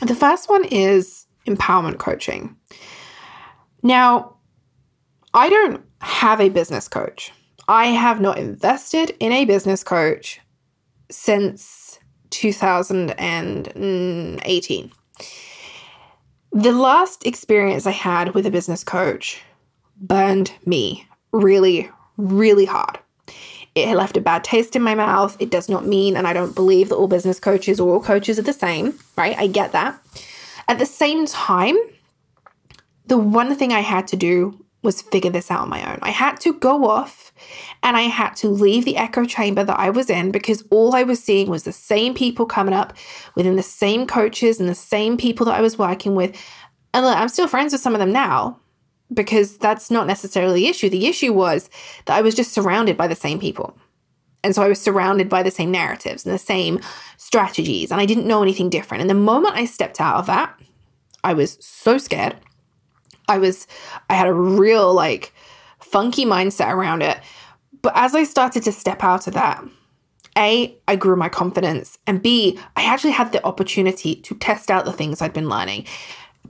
The 0.00 0.14
first 0.14 0.48
one 0.48 0.64
is 0.64 1.26
empowerment 1.46 1.98
coaching. 1.98 2.56
Now, 3.82 4.36
I 5.34 5.50
don't 5.50 5.84
have 6.00 6.40
a 6.40 6.48
business 6.48 6.88
coach. 6.88 7.32
I 7.68 7.86
have 7.86 8.20
not 8.20 8.38
invested 8.38 9.16
in 9.20 9.32
a 9.32 9.44
business 9.44 9.84
coach 9.84 10.40
since 11.10 11.98
2018. 12.30 14.92
The 16.52 16.72
last 16.72 17.26
experience 17.26 17.86
I 17.86 17.90
had 17.90 18.34
with 18.34 18.46
a 18.46 18.50
business 18.50 18.84
coach 18.84 19.42
burned 19.96 20.52
me 20.64 21.06
really, 21.32 21.90
really 22.16 22.64
hard. 22.64 22.98
It 23.74 23.96
left 23.96 24.16
a 24.16 24.20
bad 24.20 24.44
taste 24.44 24.76
in 24.76 24.82
my 24.82 24.94
mouth. 24.94 25.36
It 25.40 25.50
does 25.50 25.68
not 25.68 25.86
mean, 25.86 26.16
and 26.16 26.26
I 26.26 26.32
don't 26.32 26.54
believe 26.54 26.88
that 26.88 26.96
all 26.96 27.08
business 27.08 27.40
coaches 27.40 27.80
or 27.80 27.92
all 27.92 28.02
coaches 28.02 28.38
are 28.38 28.42
the 28.42 28.52
same, 28.52 28.98
right? 29.16 29.36
I 29.36 29.48
get 29.48 29.72
that. 29.72 30.00
At 30.68 30.78
the 30.78 30.86
same 30.86 31.26
time, 31.26 31.76
the 33.06 33.18
one 33.18 33.54
thing 33.56 33.72
I 33.72 33.80
had 33.80 34.06
to 34.08 34.16
do 34.16 34.64
was 34.82 35.02
figure 35.02 35.30
this 35.30 35.50
out 35.50 35.60
on 35.60 35.70
my 35.70 35.90
own. 35.90 35.98
I 36.02 36.10
had 36.10 36.38
to 36.40 36.52
go 36.52 36.88
off 36.88 37.32
and 37.82 37.96
I 37.96 38.02
had 38.02 38.36
to 38.36 38.48
leave 38.48 38.84
the 38.84 38.96
echo 38.96 39.24
chamber 39.24 39.64
that 39.64 39.80
I 39.80 39.90
was 39.90 40.10
in 40.10 40.30
because 40.30 40.62
all 40.70 40.94
I 40.94 41.02
was 41.02 41.22
seeing 41.22 41.48
was 41.48 41.64
the 41.64 41.72
same 41.72 42.14
people 42.14 42.46
coming 42.46 42.74
up 42.74 42.92
within 43.34 43.56
the 43.56 43.62
same 43.62 44.06
coaches 44.06 44.60
and 44.60 44.68
the 44.68 44.74
same 44.74 45.16
people 45.16 45.46
that 45.46 45.56
I 45.56 45.62
was 45.62 45.78
working 45.78 46.14
with. 46.14 46.36
And 46.92 47.04
look, 47.04 47.16
I'm 47.16 47.28
still 47.28 47.48
friends 47.48 47.72
with 47.72 47.80
some 47.80 47.94
of 47.94 47.98
them 47.98 48.12
now, 48.12 48.60
because 49.12 49.58
that's 49.58 49.90
not 49.90 50.06
necessarily 50.06 50.60
the 50.60 50.68
issue. 50.68 50.88
The 50.88 51.06
issue 51.06 51.32
was 51.32 51.68
that 52.06 52.16
I 52.16 52.22
was 52.22 52.34
just 52.34 52.52
surrounded 52.52 52.96
by 52.96 53.06
the 53.06 53.14
same 53.14 53.38
people. 53.38 53.76
And 54.42 54.54
so 54.54 54.62
I 54.62 54.68
was 54.68 54.80
surrounded 54.80 55.28
by 55.28 55.42
the 55.42 55.50
same 55.50 55.70
narratives 55.70 56.24
and 56.24 56.34
the 56.34 56.38
same 56.38 56.80
strategies, 57.16 57.90
and 57.90 58.00
I 58.00 58.06
didn't 58.06 58.26
know 58.26 58.42
anything 58.42 58.68
different. 58.68 59.00
And 59.00 59.08
the 59.08 59.14
moment 59.14 59.56
I 59.56 59.64
stepped 59.64 60.00
out 60.00 60.16
of 60.16 60.26
that, 60.26 60.58
I 61.22 61.32
was 61.32 61.56
so 61.60 61.96
scared. 61.96 62.36
I 63.26 63.38
was, 63.38 63.66
I 64.10 64.14
had 64.14 64.28
a 64.28 64.34
real 64.34 64.92
like 64.92 65.32
funky 65.80 66.26
mindset 66.26 66.70
around 66.70 67.02
it. 67.02 67.18
But 67.80 67.94
as 67.96 68.14
I 68.14 68.24
started 68.24 68.62
to 68.64 68.72
step 68.72 69.02
out 69.02 69.26
of 69.26 69.32
that, 69.32 69.64
A, 70.36 70.76
I 70.86 70.96
grew 70.96 71.16
my 71.16 71.30
confidence, 71.30 71.98
and 72.06 72.22
B, 72.22 72.58
I 72.76 72.84
actually 72.84 73.12
had 73.12 73.32
the 73.32 73.44
opportunity 73.46 74.14
to 74.14 74.34
test 74.34 74.70
out 74.70 74.84
the 74.84 74.92
things 74.92 75.22
I'd 75.22 75.32
been 75.32 75.48
learning 75.48 75.86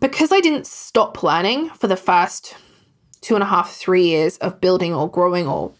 because 0.01 0.33
I 0.33 0.41
didn't 0.41 0.67
stop 0.67 1.23
learning 1.23 1.71
for 1.71 1.87
the 1.87 1.97
first 1.97 2.55
two 3.21 3.35
and 3.35 3.43
a 3.43 3.47
half, 3.47 3.73
three 3.73 4.07
years 4.07 4.37
of 4.39 4.61
building 4.61 4.93
or 4.93 5.11
growing 5.11 5.47
or, 5.47 5.73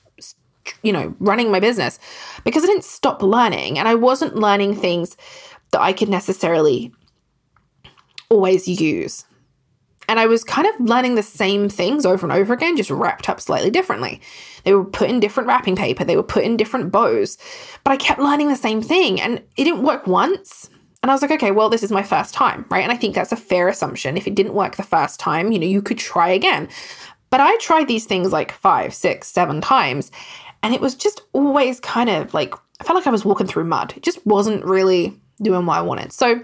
you 0.83 0.93
know, 0.93 1.15
running 1.19 1.51
my 1.51 1.61
business, 1.61 1.99
because 2.43 2.65
I 2.65 2.67
didn't 2.67 2.85
stop 2.85 3.23
learning 3.23 3.79
and 3.79 3.87
I 3.87 3.95
wasn't 3.95 4.37
learning 4.37 4.77
things 4.77 5.17
that 5.73 5.81
I 5.81 5.93
could 5.93 6.09
necessarily 6.09 6.93
always 8.31 8.67
use. 8.67 9.25
And 10.09 10.21
I 10.21 10.27
was 10.27 10.45
kind 10.45 10.67
of 10.67 10.79
learning 10.81 11.15
the 11.15 11.23
same 11.23 11.69
things 11.69 12.05
over 12.05 12.27
and 12.27 12.33
over 12.33 12.53
again, 12.53 12.77
just 12.77 12.91
wrapped 12.91 13.29
up 13.29 13.41
slightly 13.41 13.71
differently. 13.71 14.21
They 14.65 14.75
were 14.75 14.85
put 14.85 15.09
in 15.09 15.21
different 15.21 15.47
wrapping 15.47 15.77
paper, 15.77 16.05
they 16.05 16.17
were 16.17 16.23
put 16.23 16.45
in 16.45 16.57
different 16.57 16.93
bows, 16.93 17.39
but 17.85 17.93
I 17.93 17.97
kept 17.97 18.21
learning 18.21 18.49
the 18.49 18.57
same 18.57 18.83
thing 18.83 19.21
and 19.21 19.39
it 19.57 19.65
didn't 19.65 19.83
work 19.83 20.07
once 20.07 20.69
and 21.05 21.11
I 21.11 21.15
was 21.15 21.21
like, 21.21 21.33
okay, 21.33 21.51
well, 21.51 21.69
this 21.69 21.83
is 21.83 21.93
my 21.93 22.03
first 22.03 22.33
time, 22.33 22.65
right? 22.71 22.83
And 22.83 22.91
I 22.91 22.97
think 22.97 23.15
that's 23.15 23.31
a 23.31 23.37
fair 23.37 23.69
assumption. 23.69 24.17
If 24.17 24.27
it 24.27 24.35
didn't 24.35 24.55
work 24.55 24.77
the 24.77 24.83
first 24.83 25.21
time, 25.21 25.53
you 25.53 25.59
know, 25.59 25.67
you 25.67 25.83
could 25.83 25.99
try 25.99 26.31
again. 26.31 26.67
But 27.29 27.43
I 27.43 27.59
tried 27.59 27.89
these 27.89 28.07
things 28.07 28.33
like 28.33 28.53
five, 28.53 28.95
six, 28.95 29.29
seven 29.29 29.61
times, 29.61 30.11
and 30.63 30.73
it 30.73 30.81
was 30.81 30.95
just 30.95 31.21
always 31.35 31.79
kind 31.79 32.09
of 32.09 32.33
like, 32.33 32.55
I 32.81 32.85
felt 32.85 32.97
like 32.97 33.07
I 33.07 33.11
was 33.11 33.23
walking 33.23 33.47
through 33.47 33.65
mud. 33.65 33.93
It 33.95 34.03
just 34.03 34.27
wasn't 34.27 34.65
really 34.65 35.15
doing 35.43 35.67
what 35.67 35.77
I 35.77 35.83
wanted. 35.83 36.11
So 36.11 36.41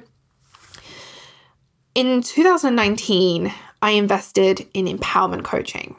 in 1.95 2.21
2019, 2.21 3.55
I 3.81 3.91
invested 3.93 4.69
in 4.75 4.85
empowerment 4.85 5.43
coaching. 5.43 5.97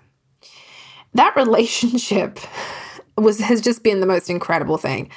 That 1.16 1.36
relationship 1.36 2.38
was 3.18 3.40
has 3.40 3.60
just 3.60 3.82
been 3.82 4.02
the 4.02 4.06
most 4.06 4.30
incredible 4.30 4.78
thing. 4.78 5.10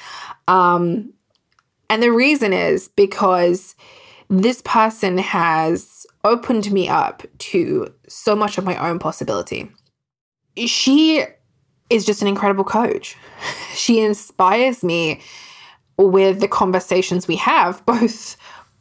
Um, 0.48 1.12
and 1.88 2.02
the 2.02 2.12
reason 2.12 2.52
is 2.52 2.88
because 2.88 3.74
this 4.28 4.62
person 4.62 5.18
has 5.18 6.06
opened 6.24 6.72
me 6.72 6.88
up 6.88 7.22
to 7.38 7.92
so 8.08 8.34
much 8.34 8.58
of 8.58 8.64
my 8.64 8.76
own 8.76 8.98
possibility. 8.98 9.70
She 10.56 11.24
is 11.90 12.04
just 12.04 12.22
an 12.22 12.28
incredible 12.28 12.64
coach. 12.64 13.16
She 13.74 14.00
inspires 14.00 14.82
me 14.82 15.20
with 15.98 16.40
the 16.40 16.48
conversations 16.48 17.28
we 17.28 17.36
have, 17.36 17.84
both 17.86 18.36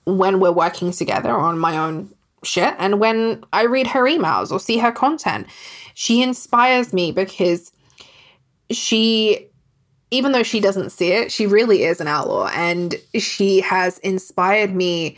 when 0.06 0.40
we're 0.40 0.52
working 0.52 0.92
together 0.92 1.32
on 1.32 1.60
my 1.60 1.78
own 1.78 2.14
shit 2.44 2.76
and 2.78 3.00
when 3.00 3.44
I 3.54 3.64
read 3.64 3.88
her 3.88 4.04
emails 4.04 4.52
or 4.52 4.60
see 4.60 4.78
her 4.78 4.92
content. 4.92 5.48
She 5.94 6.22
inspires 6.22 6.94
me 6.94 7.12
because 7.12 7.72
she 8.72 9.48
even 10.14 10.32
though 10.32 10.44
she 10.44 10.60
doesn't 10.60 10.92
see 10.92 11.12
it, 11.12 11.32
she 11.32 11.48
really 11.48 11.84
is 11.86 12.00
an 12.00 12.08
outlaw. 12.08 12.48
And 12.54 12.96
she 13.16 13.62
has 13.62 13.98
inspired 14.00 14.76
me 14.76 15.18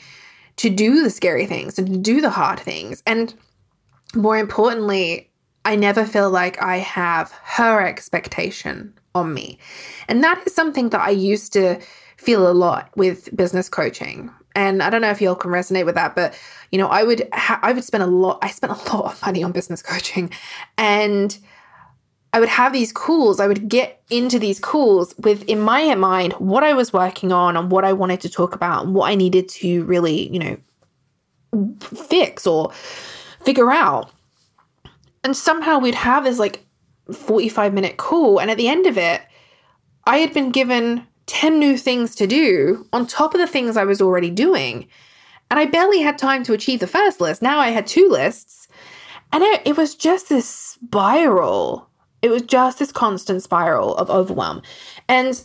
to 0.55 0.69
do 0.69 1.03
the 1.03 1.09
scary 1.09 1.45
things 1.45 1.77
and 1.77 1.85
to 1.87 1.97
do 1.97 2.21
the 2.21 2.29
hard 2.29 2.61
things. 2.61 3.03
And 3.05 3.33
more 4.15 4.37
importantly, 4.37 5.29
I 5.65 5.75
never 5.75 6.05
feel 6.05 6.29
like 6.29 6.61
I 6.63 6.77
have 6.77 7.33
her 7.43 7.85
expectation 7.85 8.93
on 9.13 9.33
me. 9.33 9.59
And 10.07 10.23
that 10.23 10.41
is 10.47 10.55
something 10.55 10.89
that 10.91 11.01
I 11.01 11.09
used 11.09 11.51
to 11.53 11.77
feel 12.15 12.49
a 12.49 12.53
lot 12.53 12.89
with 12.95 13.35
business 13.35 13.67
coaching. 13.67 14.31
And 14.55 14.81
I 14.81 14.89
don't 14.89 15.01
know 15.01 15.11
if 15.11 15.19
y'all 15.19 15.35
can 15.35 15.51
resonate 15.51 15.85
with 15.85 15.95
that, 15.95 16.15
but 16.15 16.39
you 16.71 16.77
know, 16.77 16.87
I 16.87 17.03
would 17.03 17.27
ha- 17.33 17.59
I 17.61 17.73
would 17.73 17.83
spend 17.83 18.03
a 18.03 18.07
lot 18.07 18.39
I 18.41 18.49
spent 18.49 18.71
a 18.71 18.95
lot 18.95 19.11
of 19.11 19.21
money 19.21 19.43
on 19.43 19.51
business 19.51 19.81
coaching 19.81 20.31
and 20.77 21.37
I 22.35 22.39
would 22.41 22.49
have 22.49 22.73
these 22.73 22.91
calls, 22.91 23.39
I 23.39 23.47
would 23.47 23.69
get 23.69 24.03
into 24.09 24.39
these 24.39 24.59
calls 24.59 25.15
with, 25.17 25.43
in 25.43 25.61
my 25.61 25.95
mind, 25.95 26.33
what 26.33 26.65
I 26.65 26.73
was 26.73 26.91
working 26.91 27.31
on 27.31 27.55
and 27.55 27.71
what 27.71 27.85
I 27.85 27.93
wanted 27.93 28.19
to 28.21 28.29
talk 28.29 28.53
about 28.53 28.83
and 28.83 28.93
what 28.93 29.09
I 29.09 29.15
needed 29.15 29.47
to 29.47 29.85
really, 29.85 30.27
you 30.27 30.39
know, 30.39 31.77
fix 31.79 32.45
or 32.45 32.73
figure 33.45 33.71
out. 33.71 34.11
And 35.23 35.33
somehow 35.33 35.79
we'd 35.79 35.95
have 35.95 36.25
this 36.25 36.37
like 36.37 36.65
45 37.09 37.73
minute 37.73 37.95
call. 37.95 38.41
And 38.41 38.51
at 38.51 38.57
the 38.57 38.67
end 38.67 38.85
of 38.85 38.97
it, 38.97 39.21
I 40.03 40.17
had 40.17 40.33
been 40.33 40.51
given 40.51 41.07
10 41.27 41.57
new 41.57 41.77
things 41.77 42.15
to 42.15 42.27
do 42.27 42.85
on 42.91 43.07
top 43.07 43.33
of 43.33 43.39
the 43.39 43.47
things 43.47 43.77
I 43.77 43.85
was 43.85 44.01
already 44.01 44.29
doing. 44.29 44.89
And 45.49 45.57
I 45.57 45.67
barely 45.67 46.01
had 46.01 46.17
time 46.17 46.43
to 46.43 46.53
achieve 46.53 46.81
the 46.81 46.85
first 46.85 47.21
list. 47.21 47.41
Now 47.41 47.59
I 47.59 47.69
had 47.69 47.87
two 47.87 48.09
lists. 48.09 48.67
And 49.31 49.41
it, 49.41 49.61
it 49.63 49.77
was 49.77 49.95
just 49.95 50.27
this 50.27 50.49
spiral. 50.49 51.89
It 52.25 52.31
was 52.31 52.41
just 52.41 52.79
this 52.79 52.91
constant 52.91 53.43
spiral 53.43 53.95
of 53.97 54.09
overwhelm. 54.09 54.63
And 55.07 55.43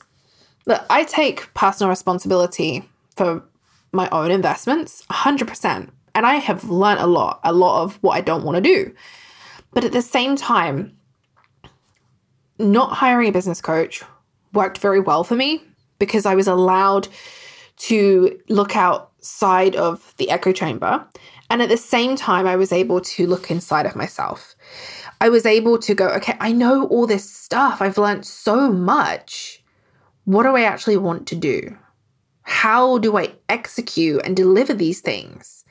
look, 0.64 0.82
I 0.88 1.04
take 1.04 1.52
personal 1.52 1.90
responsibility 1.90 2.88
for 3.14 3.44
my 3.92 4.08
own 4.08 4.30
investments 4.30 5.04
100%. 5.10 5.90
And 6.14 6.24
I 6.24 6.36
have 6.36 6.70
learned 6.70 7.00
a 7.00 7.06
lot, 7.06 7.38
a 7.44 7.52
lot 7.52 7.82
of 7.82 7.96
what 7.96 8.12
I 8.12 8.22
don't 8.22 8.44
want 8.44 8.56
to 8.56 8.62
do. 8.62 8.94
But 9.74 9.84
at 9.84 9.92
the 9.92 10.00
same 10.00 10.36
time, 10.36 10.96
not 12.58 12.94
hiring 12.94 13.28
a 13.28 13.32
business 13.32 13.60
coach 13.60 14.02
worked 14.54 14.78
very 14.78 15.00
well 15.00 15.22
for 15.22 15.36
me 15.36 15.62
because 15.98 16.24
I 16.24 16.34
was 16.34 16.48
allowed 16.48 17.08
to 17.90 18.40
look 18.48 18.74
outside 18.74 19.76
of 19.76 20.14
the 20.16 20.30
echo 20.30 20.50
chamber. 20.50 21.06
And 21.50 21.60
at 21.60 21.68
the 21.68 21.76
same 21.76 22.16
time, 22.16 22.46
I 22.46 22.56
was 22.56 22.72
able 22.72 23.02
to 23.02 23.26
look 23.26 23.50
inside 23.50 23.84
of 23.84 23.94
myself. 23.94 24.54
I 25.20 25.28
was 25.28 25.44
able 25.44 25.78
to 25.78 25.94
go, 25.94 26.08
okay, 26.08 26.36
I 26.40 26.52
know 26.52 26.86
all 26.86 27.06
this 27.06 27.30
stuff. 27.30 27.82
I've 27.82 27.98
learned 27.98 28.24
so 28.24 28.72
much. 28.72 29.62
What 30.24 30.44
do 30.44 30.56
I 30.56 30.62
actually 30.62 30.96
want 30.96 31.26
to 31.28 31.36
do? 31.36 31.76
How 32.42 32.98
do 32.98 33.18
I 33.18 33.32
execute 33.48 34.22
and 34.24 34.34
deliver 34.34 34.72
these 34.72 35.00
things? 35.00 35.64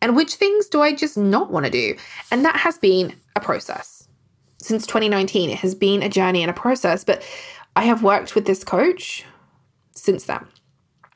And 0.00 0.16
which 0.16 0.34
things 0.34 0.66
do 0.66 0.80
I 0.80 0.94
just 0.94 1.18
not 1.18 1.50
want 1.50 1.66
to 1.66 1.72
do? 1.72 1.96
And 2.30 2.44
that 2.44 2.56
has 2.56 2.78
been 2.78 3.14
a 3.36 3.40
process. 3.40 4.08
Since 4.62 4.86
2019, 4.86 5.50
it 5.50 5.58
has 5.58 5.74
been 5.74 6.02
a 6.02 6.08
journey 6.08 6.42
and 6.42 6.50
a 6.50 6.54
process, 6.54 7.04
but 7.04 7.22
I 7.76 7.84
have 7.84 8.02
worked 8.02 8.34
with 8.34 8.46
this 8.46 8.64
coach 8.64 9.24
since 9.94 10.24
then. 10.24 10.46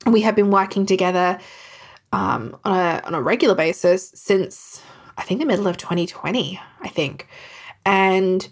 We 0.06 0.22
have 0.22 0.36
been 0.36 0.50
working 0.50 0.86
together 0.86 1.38
um, 2.12 2.56
on, 2.64 2.78
a, 2.78 3.02
on 3.04 3.14
a 3.14 3.22
regular 3.22 3.54
basis 3.54 4.10
since 4.14 4.82
I 5.16 5.22
think 5.22 5.40
the 5.40 5.46
middle 5.46 5.66
of 5.66 5.76
2020, 5.76 6.60
I 6.80 6.88
think. 6.88 7.28
And 7.86 8.48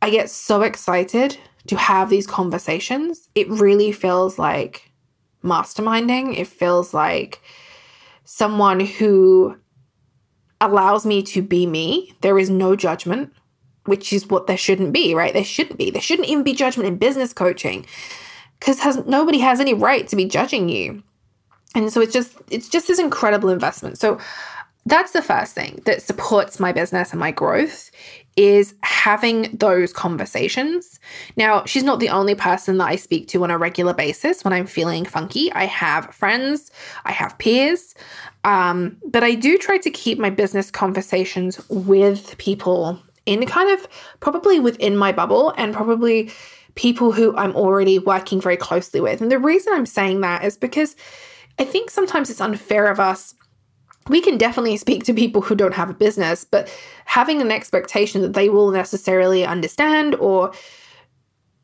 I 0.00 0.10
get 0.10 0.30
so 0.30 0.62
excited 0.62 1.38
to 1.66 1.76
have 1.76 2.10
these 2.10 2.26
conversations. 2.26 3.28
It 3.34 3.48
really 3.48 3.92
feels 3.92 4.38
like 4.38 4.90
masterminding. 5.44 6.36
It 6.36 6.46
feels 6.46 6.92
like 6.92 7.40
someone 8.24 8.80
who 8.80 9.56
allows 10.60 11.04
me 11.04 11.22
to 11.22 11.42
be 11.42 11.66
me. 11.66 12.14
There 12.20 12.38
is 12.38 12.50
no 12.50 12.76
judgment, 12.76 13.32
which 13.84 14.12
is 14.12 14.28
what 14.28 14.46
there 14.46 14.56
shouldn't 14.56 14.92
be, 14.92 15.14
right? 15.14 15.32
There 15.32 15.44
shouldn't 15.44 15.78
be. 15.78 15.90
There 15.90 16.02
shouldn't 16.02 16.28
even 16.28 16.44
be 16.44 16.54
judgment 16.54 16.88
in 16.88 16.98
business 16.98 17.32
coaching 17.32 17.86
because 18.58 18.80
has 18.80 19.04
nobody 19.06 19.38
has 19.38 19.60
any 19.60 19.74
right 19.74 20.06
to 20.08 20.16
be 20.16 20.24
judging 20.24 20.68
you. 20.68 21.02
And 21.74 21.92
so 21.92 22.00
it's 22.00 22.12
just 22.12 22.36
it's 22.50 22.68
just 22.68 22.86
this 22.86 22.98
incredible 22.98 23.48
investment. 23.48 23.98
So 23.98 24.18
that's 24.84 25.12
the 25.12 25.22
first 25.22 25.54
thing 25.54 25.80
that 25.84 26.02
supports 26.02 26.58
my 26.58 26.72
business 26.72 27.12
and 27.12 27.20
my 27.20 27.30
growth 27.30 27.90
is 28.36 28.74
having 28.82 29.56
those 29.56 29.92
conversations. 29.92 30.98
Now, 31.36 31.64
she's 31.66 31.84
not 31.84 32.00
the 32.00 32.08
only 32.08 32.34
person 32.34 32.78
that 32.78 32.88
I 32.88 32.96
speak 32.96 33.28
to 33.28 33.44
on 33.44 33.50
a 33.50 33.58
regular 33.58 33.94
basis 33.94 34.42
when 34.42 34.52
I'm 34.52 34.66
feeling 34.66 35.04
funky. 35.04 35.52
I 35.52 35.66
have 35.66 36.14
friends, 36.14 36.70
I 37.04 37.12
have 37.12 37.38
peers, 37.38 37.94
um, 38.44 38.96
but 39.04 39.22
I 39.22 39.34
do 39.34 39.56
try 39.58 39.78
to 39.78 39.90
keep 39.90 40.18
my 40.18 40.30
business 40.30 40.70
conversations 40.70 41.60
with 41.68 42.36
people 42.38 43.00
in 43.26 43.46
kind 43.46 43.70
of 43.70 43.86
probably 44.20 44.58
within 44.58 44.96
my 44.96 45.12
bubble 45.12 45.54
and 45.56 45.74
probably 45.74 46.32
people 46.74 47.12
who 47.12 47.36
I'm 47.36 47.54
already 47.54 47.98
working 47.98 48.40
very 48.40 48.56
closely 48.56 49.00
with. 49.00 49.20
And 49.20 49.30
the 49.30 49.38
reason 49.38 49.74
I'm 49.74 49.86
saying 49.86 50.22
that 50.22 50.42
is 50.42 50.56
because 50.56 50.96
I 51.58 51.64
think 51.64 51.90
sometimes 51.90 52.30
it's 52.30 52.40
unfair 52.40 52.86
of 52.86 52.98
us 52.98 53.34
we 54.08 54.20
can 54.20 54.38
definitely 54.38 54.76
speak 54.76 55.04
to 55.04 55.14
people 55.14 55.42
who 55.42 55.54
don't 55.54 55.74
have 55.74 55.90
a 55.90 55.94
business, 55.94 56.44
but 56.44 56.72
having 57.04 57.40
an 57.40 57.50
expectation 57.50 58.22
that 58.22 58.34
they 58.34 58.48
will 58.48 58.70
necessarily 58.70 59.44
understand 59.44 60.14
or 60.16 60.52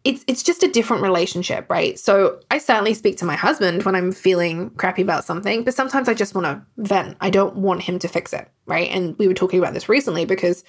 it's 0.04 0.24
it's 0.26 0.42
just 0.42 0.62
a 0.62 0.68
different 0.68 1.02
relationship, 1.02 1.68
right? 1.68 1.98
So 1.98 2.40
I 2.50 2.58
certainly 2.58 2.94
speak 2.94 3.16
to 3.18 3.24
my 3.24 3.34
husband 3.34 3.82
when 3.82 3.94
I'm 3.94 4.12
feeling 4.12 4.70
crappy 4.70 5.02
about 5.02 5.24
something, 5.24 5.64
but 5.64 5.74
sometimes 5.74 6.08
I 6.08 6.14
just 6.14 6.34
want 6.34 6.46
to 6.46 6.62
vent. 6.76 7.16
I 7.20 7.30
don't 7.30 7.56
want 7.56 7.82
him 7.82 7.98
to 7.98 8.08
fix 8.08 8.32
it, 8.32 8.48
right? 8.66 8.88
And 8.90 9.18
we 9.18 9.26
were 9.26 9.34
talking 9.34 9.58
about 9.58 9.74
this 9.74 9.88
recently 9.88 10.24
because 10.24 10.64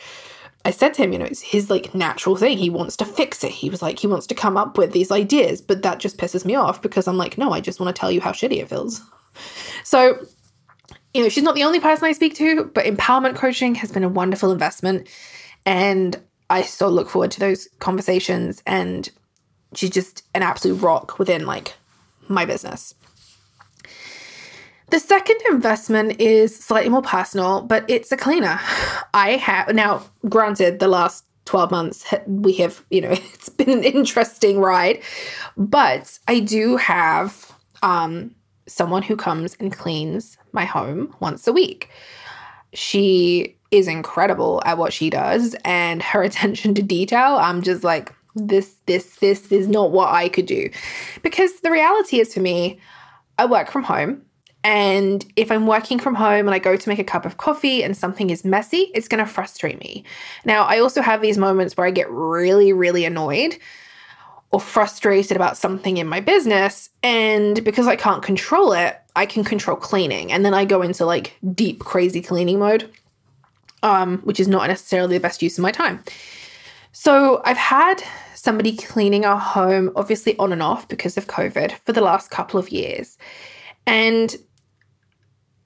I 0.66 0.72
said 0.72 0.94
to 0.96 1.04
him, 1.04 1.14
you 1.14 1.20
know, 1.20 1.26
it's 1.26 1.42
his 1.42 1.70
like 1.70 1.96
natural 1.96 2.36
thing. 2.36 2.58
He 2.58 2.70
wants 2.70 2.98
to 2.98 3.06
fix 3.06 3.44
it. 3.44 3.52
He 3.52 3.70
was 3.70 3.82
like, 3.82 4.00
he 4.00 4.08
wants 4.08 4.28
to 4.28 4.36
come 4.36 4.58
up 4.58 4.78
with 4.78 4.92
these 4.92 5.12
ideas, 5.12 5.62
but 5.62 5.84
that 5.84 6.00
just 6.00 6.18
pisses 6.18 6.44
me 6.44 6.56
off 6.56 6.82
because 6.82 7.08
I'm 7.08 7.18
like, 7.18 7.38
no, 7.38 7.54
I 7.54 7.62
just 7.62 7.80
want 7.80 7.96
to 7.96 8.00
tell 8.00 8.12
you 8.12 8.22
how 8.22 8.32
shitty 8.32 8.62
it 8.62 8.70
feels. 8.70 9.02
So 9.86 10.20
you 11.14 11.24
know, 11.24 11.30
she's 11.30 11.44
not 11.44 11.56
the 11.56 11.64
only 11.64 11.80
person 11.80 12.06
I 12.06 12.12
speak 12.12 12.36
to, 12.36 12.66
but 12.66 12.86
empowerment 12.86 13.36
coaching 13.36 13.76
has 13.76 13.92
been 13.92 14.04
a 14.04 14.10
wonderful 14.10 14.52
investment. 14.52 15.08
And 15.66 16.20
I 16.50 16.62
so 16.62 16.88
look 16.88 17.10
forward 17.10 17.32
to 17.32 17.40
those 17.40 17.68
conversations. 17.80 18.62
And 18.66 19.10
she's 19.74 19.90
just 19.90 20.24
an 20.36 20.44
absolute 20.44 20.82
rock 20.82 21.18
within 21.18 21.46
like 21.46 21.74
my 22.28 22.46
business. 22.46 22.94
The 24.90 25.00
second 25.00 25.38
investment 25.52 26.20
is 26.20 26.56
slightly 26.56 26.90
more 26.90 27.04
personal, 27.04 27.62
but 27.62 27.86
it's 27.88 28.12
a 28.12 28.18
cleaner. 28.18 28.60
I 29.14 29.38
have 29.38 29.74
now, 29.74 30.04
granted, 30.28 30.80
the 30.80 30.88
last 30.88 31.26
12 31.46 31.72
months 31.72 32.14
we 32.28 32.54
have, 32.54 32.84
you 32.92 33.02
know, 33.02 33.12
it's 33.34 33.50
been 33.50 33.70
an 33.70 33.84
interesting 33.84 34.60
ride, 34.60 35.02
but 35.58 36.20
I 36.28 36.40
do 36.40 36.78
have 36.78 37.52
um 37.82 38.36
someone 38.68 39.02
who 39.02 39.16
comes 39.16 39.56
and 39.60 39.72
cleans 39.72 40.38
my 40.52 40.66
home 40.66 41.16
once 41.20 41.48
a 41.48 41.54
week. 41.54 41.90
She 42.74 43.58
is 43.72 43.88
incredible 43.88 44.62
at 44.66 44.78
what 44.78 44.94
she 44.94 45.10
does 45.10 45.56
and 45.66 46.02
her 46.02 46.24
attention 46.30 46.74
to 46.76 46.82
detail. 46.82 47.38
I'm 47.40 47.62
just 47.62 47.84
like, 47.84 48.14
this, 48.36 48.76
this, 48.86 49.18
this 49.18 49.52
is 49.52 49.68
not 49.68 49.92
what 49.92 50.10
I 50.14 50.30
could 50.30 50.46
do. 50.46 50.70
Because 51.22 51.62
the 51.62 51.72
reality 51.72 52.20
is 52.20 52.34
for 52.34 52.40
me, 52.40 52.80
I 53.38 53.46
work 53.46 53.72
from 53.72 53.84
home. 53.84 54.24
And 54.64 55.26
if 55.38 55.52
I'm 55.52 55.68
working 55.68 56.00
from 56.00 56.16
home 56.16 56.48
and 56.48 56.52
I 56.52 56.60
go 56.60 56.76
to 56.76 56.90
make 56.90 57.00
a 57.00 57.04
cup 57.04 57.26
of 57.26 57.38
coffee 57.38 57.82
and 57.82 57.96
something 57.96 58.30
is 58.30 58.44
messy, 58.44 58.92
it's 58.94 59.08
going 59.08 59.24
to 59.24 59.32
frustrate 59.32 59.80
me. 59.80 60.04
Now, 60.44 60.64
I 60.64 60.80
also 60.80 61.02
have 61.02 61.22
these 61.22 61.38
moments 61.38 61.78
where 61.78 61.88
I 61.88 61.92
get 61.92 62.12
really, 62.12 62.74
really 62.74 63.06
annoyed 63.06 63.58
or 64.52 64.60
frustrated 64.60 65.36
about 65.36 65.58
something 65.58 65.98
in 65.98 66.08
my 66.08 66.20
business. 66.20 66.90
And 67.04 67.64
because 67.64 67.88
I 67.88 67.96
can't 67.96 68.24
control 68.24 68.74
it, 68.74 69.00
I 69.16 69.26
can 69.26 69.44
control 69.44 69.78
cleaning. 69.78 70.32
And 70.32 70.44
then 70.44 70.54
I 70.54 70.66
go 70.66 70.82
into 70.82 71.06
like 71.06 71.38
deep, 71.54 71.80
crazy 71.80 72.22
cleaning 72.22 72.60
mode, 72.60 72.90
um, 73.84 74.20
which 74.20 74.40
is 74.40 74.48
not 74.48 74.68
necessarily 74.68 75.18
the 75.18 75.22
best 75.22 75.42
use 75.42 75.58
of 75.58 75.62
my 75.62 75.72
time. 75.72 76.04
So 76.92 77.42
I've 77.46 77.58
had 77.58 78.02
somebody 78.34 78.76
cleaning 78.76 79.26
our 79.26 79.40
home, 79.40 79.92
obviously 79.96 80.38
on 80.40 80.52
and 80.52 80.64
off 80.64 80.88
because 80.88 81.18
of 81.18 81.28
COVID, 81.28 81.74
for 81.86 81.94
the 81.94 82.02
last 82.02 82.32
couple 82.32 82.60
of 82.60 82.70
years. 82.70 83.18
And 83.86 84.36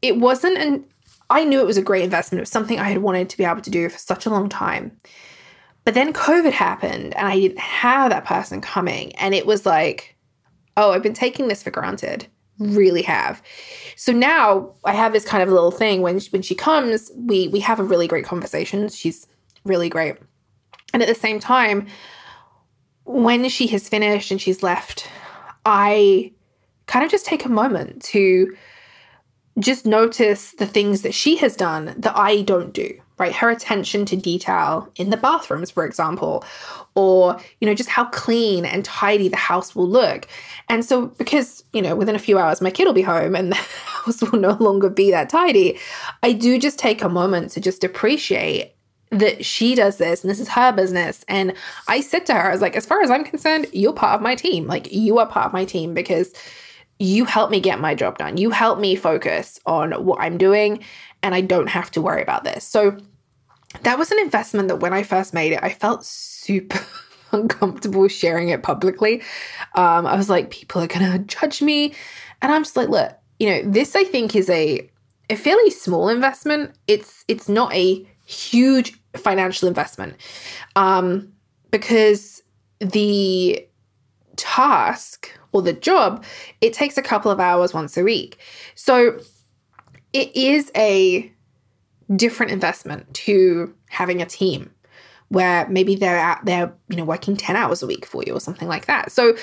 it 0.02 0.18
wasn't 0.18 0.58
an 0.58 0.86
I 1.30 1.46
knew 1.46 1.60
it 1.60 1.66
was 1.66 1.78
a 1.78 1.82
great 1.82 2.04
investment. 2.04 2.40
It 2.40 2.44
was 2.44 2.50
something 2.50 2.80
I 2.80 2.90
had 2.90 3.00
wanted 3.00 3.30
to 3.30 3.38
be 3.38 3.44
able 3.44 3.62
to 3.62 3.70
do 3.72 3.90
for 3.90 3.98
such 3.98 4.26
a 4.26 4.30
long 4.30 4.50
time. 4.50 4.98
But 5.86 5.94
then 5.94 6.14
COVID 6.14 6.52
happened 6.52 7.16
and 7.16 7.28
I 7.28 7.40
didn't 7.40 7.60
have 7.60 8.10
that 8.12 8.26
person 8.26 8.62
coming. 8.62 9.14
And 9.16 9.34
it 9.34 9.46
was 9.46 9.66
like, 9.66 10.16
oh, 10.78 10.92
I've 10.92 11.04
been 11.04 11.14
taking 11.14 11.48
this 11.48 11.64
for 11.64 11.72
granted. 11.72 12.28
Really 12.60 13.02
have. 13.02 13.42
So 13.96 14.12
now 14.12 14.74
I 14.86 14.94
have 14.94 15.12
this 15.12 15.26
kind 15.26 15.44
of 15.44 15.50
little 15.50 15.72
thing 15.72 16.02
when 16.02 16.20
she, 16.20 16.30
when 16.30 16.42
she 16.42 16.56
comes, 16.56 17.12
we 17.16 17.48
we 17.48 17.60
have 17.62 17.80
a 17.80 17.84
really 17.84 18.08
great 18.08 18.26
conversation. 18.26 18.88
She's 18.90 19.28
really 19.66 19.90
great. 19.90 20.18
And 20.94 21.02
at 21.02 21.08
the 21.08 21.16
same 21.16 21.40
time, 21.40 21.88
when 23.06 23.50
she 23.50 23.68
has 23.68 23.90
finished 23.90 24.32
and 24.32 24.40
she's 24.40 24.64
left, 24.64 25.10
I 25.66 26.32
kind 26.86 27.04
of 27.04 27.12
just 27.12 27.26
take 27.26 27.44
a 27.44 27.50
moment 27.50 28.04
to 28.04 28.56
just 29.60 29.86
notice 29.86 30.52
the 30.52 30.66
things 30.66 31.02
that 31.02 31.14
she 31.14 31.38
has 31.38 31.56
done 31.56 31.96
that 31.98 32.16
I 32.16 32.42
don't 32.42 32.74
do 32.74 33.00
right? 33.18 33.34
Her 33.34 33.50
attention 33.50 34.06
to 34.06 34.16
detail 34.16 34.90
in 34.96 35.10
the 35.10 35.18
bathrooms, 35.18 35.72
for 35.72 35.86
example, 35.86 36.44
or, 36.96 37.40
you 37.60 37.68
know, 37.68 37.74
just 37.74 37.90
how 37.90 38.06
clean 38.06 38.66
and 38.66 38.84
tidy 38.84 39.28
the 39.28 39.38
house 39.38 39.76
will 39.76 39.88
look. 39.88 40.28
And 40.70 40.84
so, 40.84 41.08
because, 41.08 41.64
you 41.74 41.82
know, 41.82 41.96
within 41.96 42.16
a 42.16 42.20
few 42.20 42.40
hours, 42.40 42.62
my 42.62 42.72
kid 42.72 42.86
will 42.86 42.94
be 42.94 43.02
home 43.02 43.36
and 43.36 43.52
the 43.52 43.56
house 43.56 44.22
will 44.22 44.40
no 44.40 44.54
longer 44.60 44.90
be 44.90 45.12
that 45.12 45.30
tidy, 45.30 45.80
I 46.22 46.34
do 46.34 46.58
just 46.60 46.80
take 46.80 47.02
a 47.04 47.10
moment 47.10 47.52
to 47.52 47.62
just 47.62 47.84
appreciate 47.84 48.74
that 49.12 49.46
she 49.46 49.76
does 49.76 49.98
this 49.98 50.24
and 50.24 50.32
this 50.32 50.40
is 50.40 50.50
her 50.50 50.72
business. 50.72 51.24
And 51.28 51.54
I 51.88 52.02
said 52.02 52.26
to 52.28 52.34
her, 52.34 52.50
I 52.50 52.52
was 52.52 52.62
like, 52.62 52.76
as 52.76 52.86
far 52.86 53.02
as 53.02 53.12
I'm 53.12 53.24
concerned, 53.24 53.68
you're 53.72 53.94
part 53.94 54.16
of 54.16 54.22
my 54.22 54.34
team. 54.34 54.66
Like, 54.66 54.92
you 54.92 55.20
are 55.20 55.28
part 55.28 55.46
of 55.46 55.54
my 55.54 55.66
team 55.66 55.94
because 55.94 56.34
you 57.00 57.26
help 57.26 57.52
me 57.52 57.60
get 57.60 57.80
my 57.80 57.94
job 57.94 58.18
done. 58.18 58.38
You 58.38 58.50
help 58.50 58.80
me 58.80 58.96
focus 58.96 59.60
on 59.66 59.92
what 60.06 60.20
I'm 60.20 60.38
doing 60.38 60.84
and 61.24 61.34
I 61.34 61.42
don't 61.42 61.70
have 61.70 61.90
to 61.92 62.02
worry 62.02 62.22
about 62.22 62.44
this. 62.44 62.64
So 62.66 62.98
that 63.82 63.98
was 63.98 64.12
an 64.12 64.20
investment 64.20 64.68
that 64.68 64.78
when 64.78 64.94
I 64.94 65.04
first 65.04 65.34
made 65.34 65.54
it, 65.54 65.60
I 65.64 65.70
felt 65.70 66.06
super 66.06 66.80
uncomfortable 67.32 68.08
sharing 68.08 68.50
it 68.50 68.62
publicly. 68.62 69.22
Um, 69.74 70.06
I 70.06 70.16
was 70.16 70.30
like, 70.30 70.52
people 70.52 70.82
are 70.82 70.88
going 70.88 71.12
to 71.12 71.20
judge 71.20 71.62
me. 71.62 71.96
And 72.42 72.52
I'm 72.52 72.64
just 72.64 72.78
like, 72.78 72.90
look, 72.90 73.18
you 73.40 73.50
know, 73.50 73.62
this 73.64 73.96
I 73.96 74.04
think 74.04 74.36
is 74.36 74.50
a 74.50 74.90
a 75.30 75.36
fairly 75.36 75.70
small 75.70 76.10
investment. 76.10 76.76
It's 76.88 77.24
it's 77.28 77.50
not 77.50 77.74
a 77.74 78.06
huge 78.26 78.94
financial 79.16 79.68
investment. 79.68 80.16
Um 80.76 81.34
because 81.72 82.44
the 82.80 83.68
task 84.36 85.32
or 85.52 85.62
the 85.62 85.74
job, 85.74 86.24
it 86.62 86.74
takes 86.74 86.98
a 86.98 87.02
couple 87.02 87.32
of 87.32 87.40
hours 87.40 87.74
once 87.74 87.98
a 87.98 88.04
week. 88.04 88.38
So 88.76 89.20
it 90.14 90.36
is 90.36 90.72
a 90.76 91.32
different 92.16 92.52
investment 92.52 93.14
to 93.14 93.74
having 93.90 94.22
a 94.22 94.26
team 94.26 94.72
where 95.30 95.68
maybe 95.68 95.96
they're 95.96 96.20
out 96.20 96.46
there, 96.46 96.74
you 96.90 96.96
know, 96.96 97.04
working 97.04 97.36
10 97.36 97.56
hours 97.56 97.82
a 97.82 97.88
week 97.88 98.06
for 98.06 98.24
you 98.24 98.34
or 98.34 98.40
something 98.40 98.68
like 98.68 98.86
that. 98.86 99.12
So, 99.12 99.36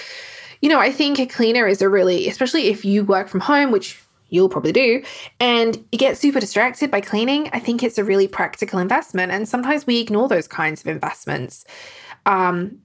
you 0.63 0.69
know, 0.69 0.79
I 0.79 0.93
think 0.93 1.19
a 1.19 1.27
cleaner 1.27 1.67
is 1.67 1.83
a 1.83 1.89
really, 1.89 2.29
especially 2.29 2.69
if 2.69 2.85
you 2.85 3.05
work 3.05 3.29
from 3.29 3.41
home, 3.41 3.73
which 3.73 4.01
you'll 4.29 4.49
probably 4.49 4.73
do, 4.73 5.03
and 5.41 5.85
you 5.91 5.99
get 5.99 6.17
super 6.17 6.39
distracted 6.39 6.91
by 6.91 7.01
cleaning, 7.01 7.51
I 7.53 7.59
think 7.59 7.83
it's 7.83 7.99
a 7.99 8.05
really 8.05 8.29
practical 8.29 8.79
investment. 8.79 9.33
And 9.33 9.49
sometimes 9.49 9.87
we 9.87 9.99
ignore 9.99 10.29
those 10.29 10.47
kinds 10.47 10.81
of 10.81 10.87
investments 10.87 11.65
um, 12.27 12.79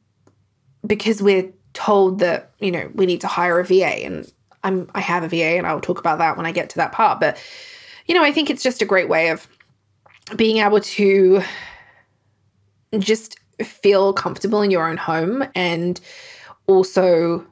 because 0.87 1.21
we're 1.21 1.51
told 1.73 2.19
that, 2.19 2.53
you 2.59 2.71
know, 2.71 2.89
we 2.95 3.05
need 3.05 3.21
to 3.21 3.27
hire 3.27 3.59
a 3.59 3.65
VA. 3.65 4.03
And 4.03 4.31
I'm, 4.63 4.89
I 4.95 5.01
have 5.01 5.23
a 5.23 5.27
VA 5.27 5.57
and 5.57 5.67
I'll 5.67 5.81
talk 5.81 5.99
about 5.99 6.17
that 6.17 6.37
when 6.37 6.47
I 6.47 6.51
get 6.51 6.71
to 6.71 6.77
that 6.77 6.91
part. 6.91 7.19
But, 7.19 7.37
you 8.05 8.15
know, 8.15 8.23
I 8.23 8.31
think 8.31 8.49
it's 8.49 8.63
just 8.63 8.81
a 8.81 8.85
great 8.85 9.09
way 9.09 9.29
of 9.29 9.47
being 10.35 10.57
able 10.57 10.79
to 10.79 11.41
just 12.99 13.37
feel 13.61 14.13
comfortable 14.13 14.61
in 14.61 14.71
your 14.71 14.87
own 14.87 14.97
home 14.97 15.43
and 15.55 15.99
also 16.67 17.45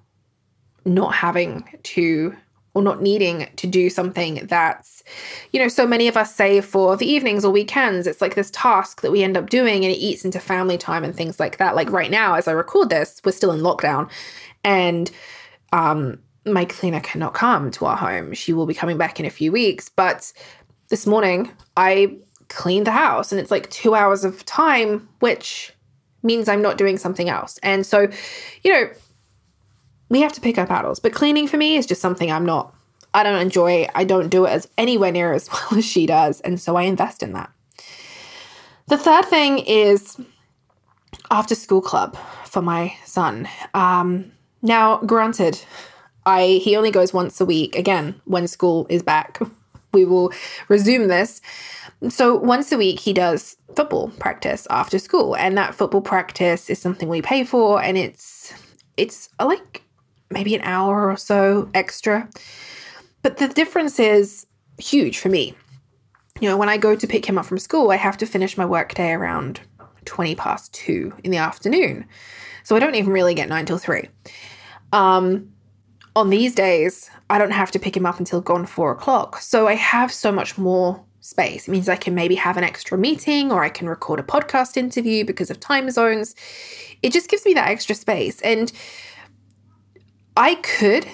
not 0.86 1.14
having 1.14 1.64
to 1.84 2.36
or 2.76 2.82
not 2.82 3.02
needing 3.02 3.48
to 3.56 3.68
do 3.68 3.88
something 3.90 4.48
that's, 4.48 5.04
you 5.52 5.60
know, 5.60 5.68
so 5.68 5.86
many 5.86 6.08
of 6.08 6.18
us 6.18 6.34
say 6.34 6.60
for 6.60 6.98
the 6.98 7.06
evenings 7.06 7.46
or 7.46 7.52
weekends, 7.52 8.08
it's 8.08 8.20
like 8.20 8.34
this 8.34 8.50
task 8.50 9.02
that 9.02 9.12
we 9.12 9.24
end 9.24 9.38
up 9.38 9.50
doing 9.52 9.86
and 9.86 9.94
it 9.94 9.98
eats 9.98 10.26
into 10.26 10.40
family 10.40 10.78
time 10.78 11.04
and 11.04 11.16
things 11.16 11.40
like 11.40 11.58
that. 11.58 11.76
Like 11.76 11.92
right 11.92 12.10
now, 12.10 12.34
as 12.34 12.48
I 12.48 12.52
record 12.52 12.90
this, 12.90 13.22
we're 13.24 13.32
still 13.32 13.52
in 13.52 13.60
lockdown 13.60 14.10
and 14.64 15.12
um, 15.72 16.18
my 16.46 16.66
cleaner 16.66 17.00
cannot 17.00 17.34
come 17.34 17.72
to 17.72 17.86
our 17.86 17.98
home. 17.98 18.34
She 18.34 18.54
will 18.54 18.66
be 18.66 18.74
coming 18.74 18.98
back 18.98 19.20
in 19.20 19.26
a 19.26 19.30
few 19.30 19.52
weeks. 19.52 19.90
But 19.90 20.34
this 20.90 21.08
morning, 21.08 21.52
I 21.78 22.18
cleaned 22.50 22.88
the 22.88 22.92
house 22.92 23.32
and 23.32 23.40
it's 23.40 23.52
like 23.52 23.70
two 23.70 23.96
hours 23.96 24.24
of 24.24 24.46
time, 24.46 25.08
which 25.20 25.74
means 26.22 26.48
I'm 26.48 26.62
not 26.62 26.78
doing 26.78 26.98
something 26.98 27.30
else. 27.30 27.60
And 27.64 27.86
so, 27.86 28.08
you 28.64 28.72
know, 28.72 28.90
we 30.10 30.22
have 30.22 30.34
to 30.34 30.42
pick 30.42 30.58
our 30.58 30.68
battles. 30.68 31.00
But 31.00 31.14
cleaning 31.14 31.48
for 31.48 31.58
me 31.58 31.76
is 31.76 31.86
just 31.86 32.02
something 32.02 32.32
I'm 32.32 32.46
not, 32.46 32.76
I 33.14 33.24
don't 33.24 33.42
enjoy. 33.42 33.88
I 33.96 34.04
don't 34.04 34.30
do 34.30 34.46
it 34.46 34.50
as 34.50 34.68
anywhere 34.78 35.12
near 35.12 35.34
as 35.34 35.50
well 35.72 35.80
as 35.80 35.86
she 35.86 36.06
does. 36.06 36.42
And 36.42 36.60
so 36.60 36.76
I 36.76 36.84
invest 36.84 37.24
in 37.24 37.34
that. 37.34 37.52
The 38.88 38.98
third 38.98 39.26
thing 39.26 39.60
is 39.60 40.20
after 41.32 41.56
school 41.56 41.82
club 41.82 42.18
for 42.46 42.62
my 42.62 42.96
son. 43.06 43.48
Um, 43.74 44.34
now, 44.62 44.98
granted, 44.98 45.64
I 46.26 46.62
he 46.64 46.76
only 46.76 46.92
goes 46.92 47.14
once 47.14 47.40
a 47.42 47.46
week. 47.46 47.76
Again, 47.76 48.20
when 48.26 48.48
school 48.48 48.88
is 48.90 49.04
back, 49.04 49.40
we 49.94 50.06
will 50.06 50.32
resume 50.70 51.08
this. 51.08 51.42
So 52.10 52.36
once 52.36 52.72
a 52.72 52.78
week, 52.78 53.00
he 53.00 53.14
does 53.14 53.56
football 53.76 54.10
practice 54.20 54.68
after 54.70 55.00
school, 55.00 55.36
and 55.36 55.58
that 55.58 55.76
football 55.76 56.02
practice 56.02 56.70
is 56.70 56.80
something 56.80 57.10
we 57.10 57.22
pay 57.22 57.44
for, 57.44 57.82
and 57.82 57.98
it's 57.98 58.54
it's 58.98 59.30
like 59.42 59.84
maybe 60.30 60.56
an 60.56 60.62
hour 60.62 61.10
or 61.10 61.18
so 61.18 61.70
extra. 61.74 62.30
But 63.22 63.38
the 63.38 63.48
difference 63.48 64.00
is 64.00 64.46
huge 64.78 65.18
for 65.18 65.30
me. 65.30 65.56
You 66.42 66.50
know, 66.50 66.58
when 66.58 66.70
I 66.70 66.78
go 66.78 66.96
to 66.96 67.08
pick 67.08 67.26
him 67.26 67.38
up 67.38 67.46
from 67.46 67.60
school, 67.60 67.92
I 67.92 67.96
have 67.96 68.18
to 68.18 68.26
finish 68.26 68.58
my 68.58 68.66
workday 68.66 69.12
around 69.12 69.62
20 70.06 70.36
past 70.36 70.74
two 70.74 71.14
in 71.24 71.32
the 71.32 71.38
afternoon. 71.38 72.06
So 72.64 72.76
I 72.76 72.80
don't 72.80 72.96
even 72.96 73.14
really 73.14 73.34
get 73.34 73.50
nine 73.50 73.66
till 73.66 73.78
three. 73.78 74.10
Um, 74.92 75.53
on 76.16 76.30
these 76.30 76.54
days, 76.54 77.10
I 77.30 77.38
don't 77.38 77.52
have 77.52 77.72
to 77.72 77.80
pick 77.80 77.98
him 77.98 78.06
up 78.06 78.20
until 78.20 78.42
gone 78.42 78.66
four 78.66 78.92
o'clock. 78.92 79.38
So 79.40 79.68
I 79.68 79.76
have 79.76 80.12
so 80.12 80.32
much 80.32 80.58
more 80.58 81.04
space. 81.22 81.68
It 81.68 81.72
means 81.72 81.90
I 81.90 81.96
can 81.96 82.14
maybe 82.14 82.36
have 82.36 82.58
an 82.58 82.64
extra 82.64 82.98
meeting 82.98 83.52
or 83.52 83.64
I 83.64 83.70
can 83.70 83.88
record 83.88 84.20
a 84.20 84.24
podcast 84.24 84.78
interview 84.78 85.26
because 85.26 85.50
of 85.50 85.60
time 85.60 85.90
zones. 85.90 86.36
It 87.02 87.14
just 87.14 87.30
gives 87.30 87.46
me 87.46 87.54
that 87.54 87.70
extra 87.70 87.96
space. 87.96 88.42
And 88.42 88.72
I 90.36 90.56
could 90.56 91.08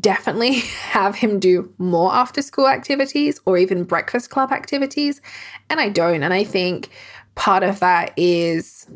definitely 0.00 0.52
have 0.60 1.16
him 1.16 1.38
do 1.38 1.72
more 1.78 2.12
after 2.12 2.42
school 2.42 2.66
activities 2.66 3.40
or 3.44 3.58
even 3.58 3.84
breakfast 3.84 4.30
club 4.30 4.50
activities. 4.50 5.20
And 5.68 5.78
I 5.78 5.90
don't. 5.90 6.22
And 6.22 6.32
I 6.32 6.42
think 6.42 6.88
part 7.34 7.62
of 7.62 7.80
that 7.80 8.12
is, 8.16 8.86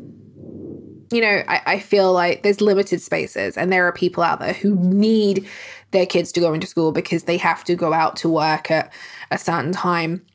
you 1.11 1.21
know, 1.21 1.43
I, 1.47 1.61
I, 1.65 1.79
feel 1.79 2.11
like 2.11 2.43
there's 2.43 2.61
limited 2.61 3.01
spaces 3.01 3.57
and 3.57 3.71
there 3.71 3.85
are 3.85 3.91
people 3.91 4.23
out 4.23 4.39
there 4.39 4.53
who 4.53 4.75
need 4.75 5.47
their 5.91 6.05
kids 6.05 6.31
to 6.33 6.39
go 6.39 6.53
into 6.53 6.67
school 6.67 6.91
because 6.91 7.23
they 7.23 7.37
have 7.37 7.63
to 7.65 7.75
go 7.75 7.93
out 7.93 8.15
to 8.17 8.29
work 8.29 8.71
at 8.71 8.91
a 9.31 9.37
certain 9.37 9.71
time. 9.71 10.25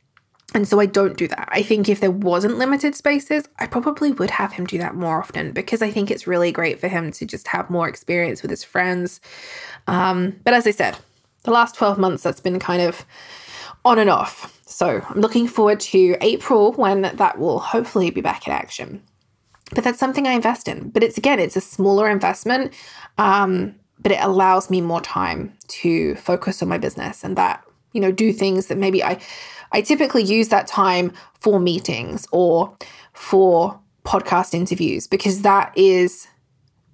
And 0.54 0.66
so 0.66 0.80
I 0.80 0.86
don't 0.86 1.16
do 1.16 1.28
that. 1.28 1.48
I 1.52 1.62
think 1.62 1.88
if 1.88 2.00
there 2.00 2.10
wasn't 2.10 2.58
limited 2.58 2.94
spaces, 2.94 3.48
I 3.58 3.66
probably 3.66 4.10
would 4.12 4.30
have 4.30 4.52
him 4.52 4.66
do 4.66 4.78
that 4.78 4.96
more 4.96 5.20
often 5.20 5.52
because 5.52 5.80
I 5.80 5.90
think 5.90 6.10
it's 6.10 6.26
really 6.26 6.50
great 6.50 6.80
for 6.80 6.88
him 6.88 7.12
to 7.12 7.24
just 7.24 7.48
have 7.48 7.70
more 7.70 7.88
experience 7.88 8.42
with 8.42 8.50
his 8.50 8.64
friends. 8.64 9.20
Um, 9.86 10.40
but 10.44 10.54
as 10.54 10.66
I 10.66 10.72
said, 10.72 10.96
the 11.44 11.52
last 11.52 11.76
12 11.76 11.98
months, 11.98 12.22
that's 12.22 12.40
been 12.40 12.58
kind 12.58 12.82
of 12.82 13.04
on 13.84 13.98
and 13.98 14.10
off. 14.10 14.60
So 14.66 15.04
I'm 15.08 15.20
looking 15.20 15.46
forward 15.46 15.80
to 15.80 16.16
April 16.20 16.72
when 16.72 17.02
that 17.02 17.38
will 17.38 17.60
hopefully 17.60 18.10
be 18.10 18.20
back 18.20 18.46
in 18.46 18.52
action. 18.52 19.02
But 19.74 19.84
that's 19.84 19.98
something 19.98 20.26
I 20.26 20.32
invest 20.32 20.68
in. 20.68 20.90
But 20.90 21.02
it's 21.02 21.18
again, 21.18 21.38
it's 21.38 21.56
a 21.56 21.60
smaller 21.60 22.08
investment, 22.08 22.72
um, 23.18 23.74
but 23.98 24.12
it 24.12 24.18
allows 24.20 24.70
me 24.70 24.80
more 24.80 25.00
time 25.00 25.52
to 25.68 26.14
focus 26.16 26.62
on 26.62 26.68
my 26.68 26.78
business 26.78 27.22
and 27.22 27.36
that, 27.36 27.64
you 27.92 28.00
know, 28.00 28.12
do 28.12 28.32
things 28.32 28.66
that 28.66 28.78
maybe 28.78 29.02
I 29.04 29.20
I 29.72 29.82
typically 29.82 30.22
use 30.22 30.48
that 30.48 30.66
time 30.66 31.12
for 31.38 31.60
meetings 31.60 32.26
or 32.32 32.76
for 33.12 33.78
podcast 34.04 34.54
interviews 34.54 35.06
because 35.06 35.42
that 35.42 35.72
is 35.76 36.26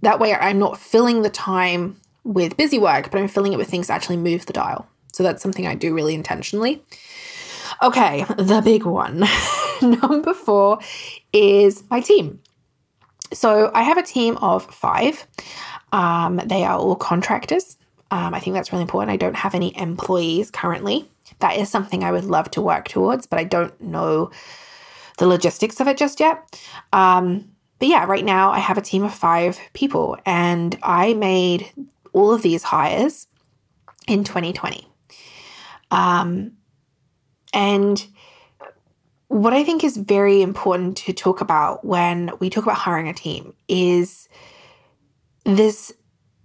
that 0.02 0.20
way 0.20 0.34
I'm 0.34 0.58
not 0.58 0.78
filling 0.78 1.22
the 1.22 1.30
time 1.30 2.00
with 2.24 2.56
busy 2.56 2.78
work, 2.78 3.10
but 3.10 3.20
I'm 3.20 3.28
filling 3.28 3.52
it 3.52 3.56
with 3.56 3.68
things 3.68 3.86
that 3.86 3.94
actually 3.94 4.16
move 4.18 4.46
the 4.46 4.52
dial. 4.52 4.86
So 5.12 5.22
that's 5.22 5.42
something 5.42 5.66
I 5.66 5.74
do 5.74 5.94
really 5.94 6.14
intentionally. 6.14 6.82
Okay, 7.82 8.24
the 8.36 8.60
big 8.62 8.84
one. 8.84 9.24
Number 9.82 10.34
four 10.34 10.78
is 11.32 11.84
my 11.90 12.00
team. 12.00 12.40
So 13.32 13.70
I 13.74 13.82
have 13.82 13.98
a 13.98 14.02
team 14.02 14.36
of 14.38 14.66
five. 14.66 15.26
Um, 15.92 16.40
they 16.44 16.64
are 16.64 16.78
all 16.78 16.96
contractors. 16.96 17.76
Um, 18.10 18.34
I 18.34 18.40
think 18.40 18.54
that's 18.54 18.72
really 18.72 18.82
important. 18.82 19.10
I 19.10 19.16
don't 19.16 19.36
have 19.36 19.54
any 19.54 19.76
employees 19.78 20.50
currently 20.50 21.08
that 21.40 21.56
is 21.56 21.68
something 21.68 22.02
I 22.02 22.12
would 22.12 22.24
love 22.24 22.50
to 22.52 22.60
work 22.60 22.88
towards, 22.88 23.26
but 23.26 23.38
I 23.38 23.44
don't 23.44 23.78
know 23.80 24.30
the 25.18 25.26
logistics 25.26 25.80
of 25.80 25.88
it 25.88 25.96
just 25.96 26.20
yet. 26.20 26.60
Um, 26.92 27.50
but 27.78 27.88
yeah, 27.88 28.04
right 28.04 28.24
now 28.24 28.50
I 28.50 28.58
have 28.58 28.78
a 28.78 28.82
team 28.82 29.02
of 29.02 29.14
five 29.14 29.58
people, 29.74 30.16
and 30.24 30.78
I 30.82 31.14
made 31.14 31.70
all 32.12 32.32
of 32.32 32.42
these 32.42 32.62
hires 32.62 33.26
in 34.08 34.24
2020. 34.24 34.88
Um, 35.90 36.52
and 37.52 38.06
what 39.28 39.52
I 39.52 39.64
think 39.64 39.82
is 39.82 39.96
very 39.96 40.42
important 40.42 40.96
to 40.98 41.12
talk 41.12 41.40
about 41.40 41.84
when 41.84 42.30
we 42.38 42.48
talk 42.50 42.64
about 42.64 42.76
hiring 42.76 43.08
a 43.08 43.14
team 43.14 43.54
is 43.68 44.28
this 45.44 45.92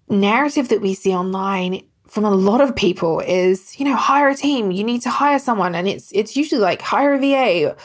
narrative 0.10 0.70
that 0.70 0.82
we 0.82 0.94
see 0.94 1.14
online 1.14 1.84
from 2.08 2.26
a 2.26 2.32
lot 2.32 2.60
of 2.60 2.76
people 2.76 3.22
is, 3.22 3.80
you 3.80 3.86
know, 3.86 3.96
hire 3.96 4.30
a 4.30 4.36
team. 4.36 4.72
You 4.72 4.84
need 4.84 5.02
to 5.04 5.10
hire 5.10 5.40
someone. 5.40 5.76
And 5.76 5.88
it's 5.88 6.12
it's 6.12 6.36
usually 6.36 6.60
like 6.60 6.82
hire 6.82 7.14
a 7.14 7.20
VA 7.20 7.76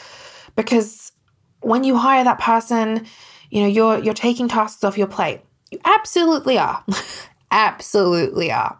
because 0.55 1.13
when 1.61 1.83
you 1.83 1.95
hire 1.95 2.23
that 2.23 2.39
person, 2.39 3.05
you 3.49 3.61
know, 3.61 3.67
you're 3.67 3.99
you're 3.99 4.13
taking 4.13 4.47
tasks 4.47 4.83
off 4.83 4.97
your 4.97 5.07
plate. 5.07 5.41
You 5.71 5.79
absolutely 5.85 6.57
are. 6.57 6.83
absolutely 7.51 8.51
are. 8.51 8.77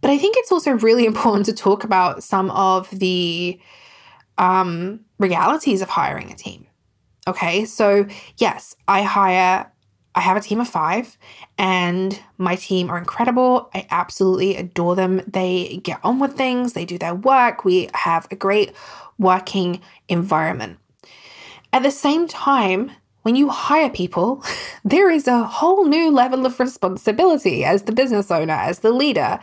But 0.00 0.10
I 0.10 0.18
think 0.18 0.36
it's 0.38 0.52
also 0.52 0.72
really 0.72 1.04
important 1.04 1.46
to 1.46 1.52
talk 1.52 1.82
about 1.82 2.22
some 2.22 2.50
of 2.52 2.88
the 2.90 3.60
um, 4.40 5.00
realities 5.18 5.82
of 5.82 5.90
hiring 5.90 6.32
a 6.32 6.34
team. 6.34 6.66
Okay, 7.28 7.64
so 7.66 8.06
yes, 8.38 8.74
I 8.88 9.02
hire 9.02 9.70
I 10.12 10.20
have 10.20 10.36
a 10.36 10.40
team 10.40 10.60
of 10.60 10.68
five, 10.68 11.16
and 11.56 12.20
my 12.36 12.56
team 12.56 12.90
are 12.90 12.98
incredible. 12.98 13.70
I 13.72 13.86
absolutely 13.90 14.56
adore 14.56 14.96
them. 14.96 15.22
They 15.26 15.80
get 15.84 16.00
on 16.02 16.18
with 16.18 16.36
things, 16.36 16.72
they 16.72 16.84
do 16.84 16.98
their 16.98 17.14
work. 17.14 17.64
We 17.64 17.88
have 17.94 18.26
a 18.30 18.36
great 18.36 18.72
working 19.18 19.80
environment. 20.08 20.78
At 21.72 21.84
the 21.84 21.92
same 21.92 22.26
time, 22.26 22.90
when 23.22 23.36
you 23.36 23.50
hire 23.50 23.90
people, 23.90 24.44
there 24.84 25.10
is 25.10 25.28
a 25.28 25.44
whole 25.44 25.84
new 25.84 26.10
level 26.10 26.44
of 26.44 26.58
responsibility 26.58 27.64
as 27.64 27.82
the 27.84 27.92
business 27.92 28.32
owner, 28.32 28.54
as 28.54 28.80
the 28.80 28.90
leader, 28.90 29.38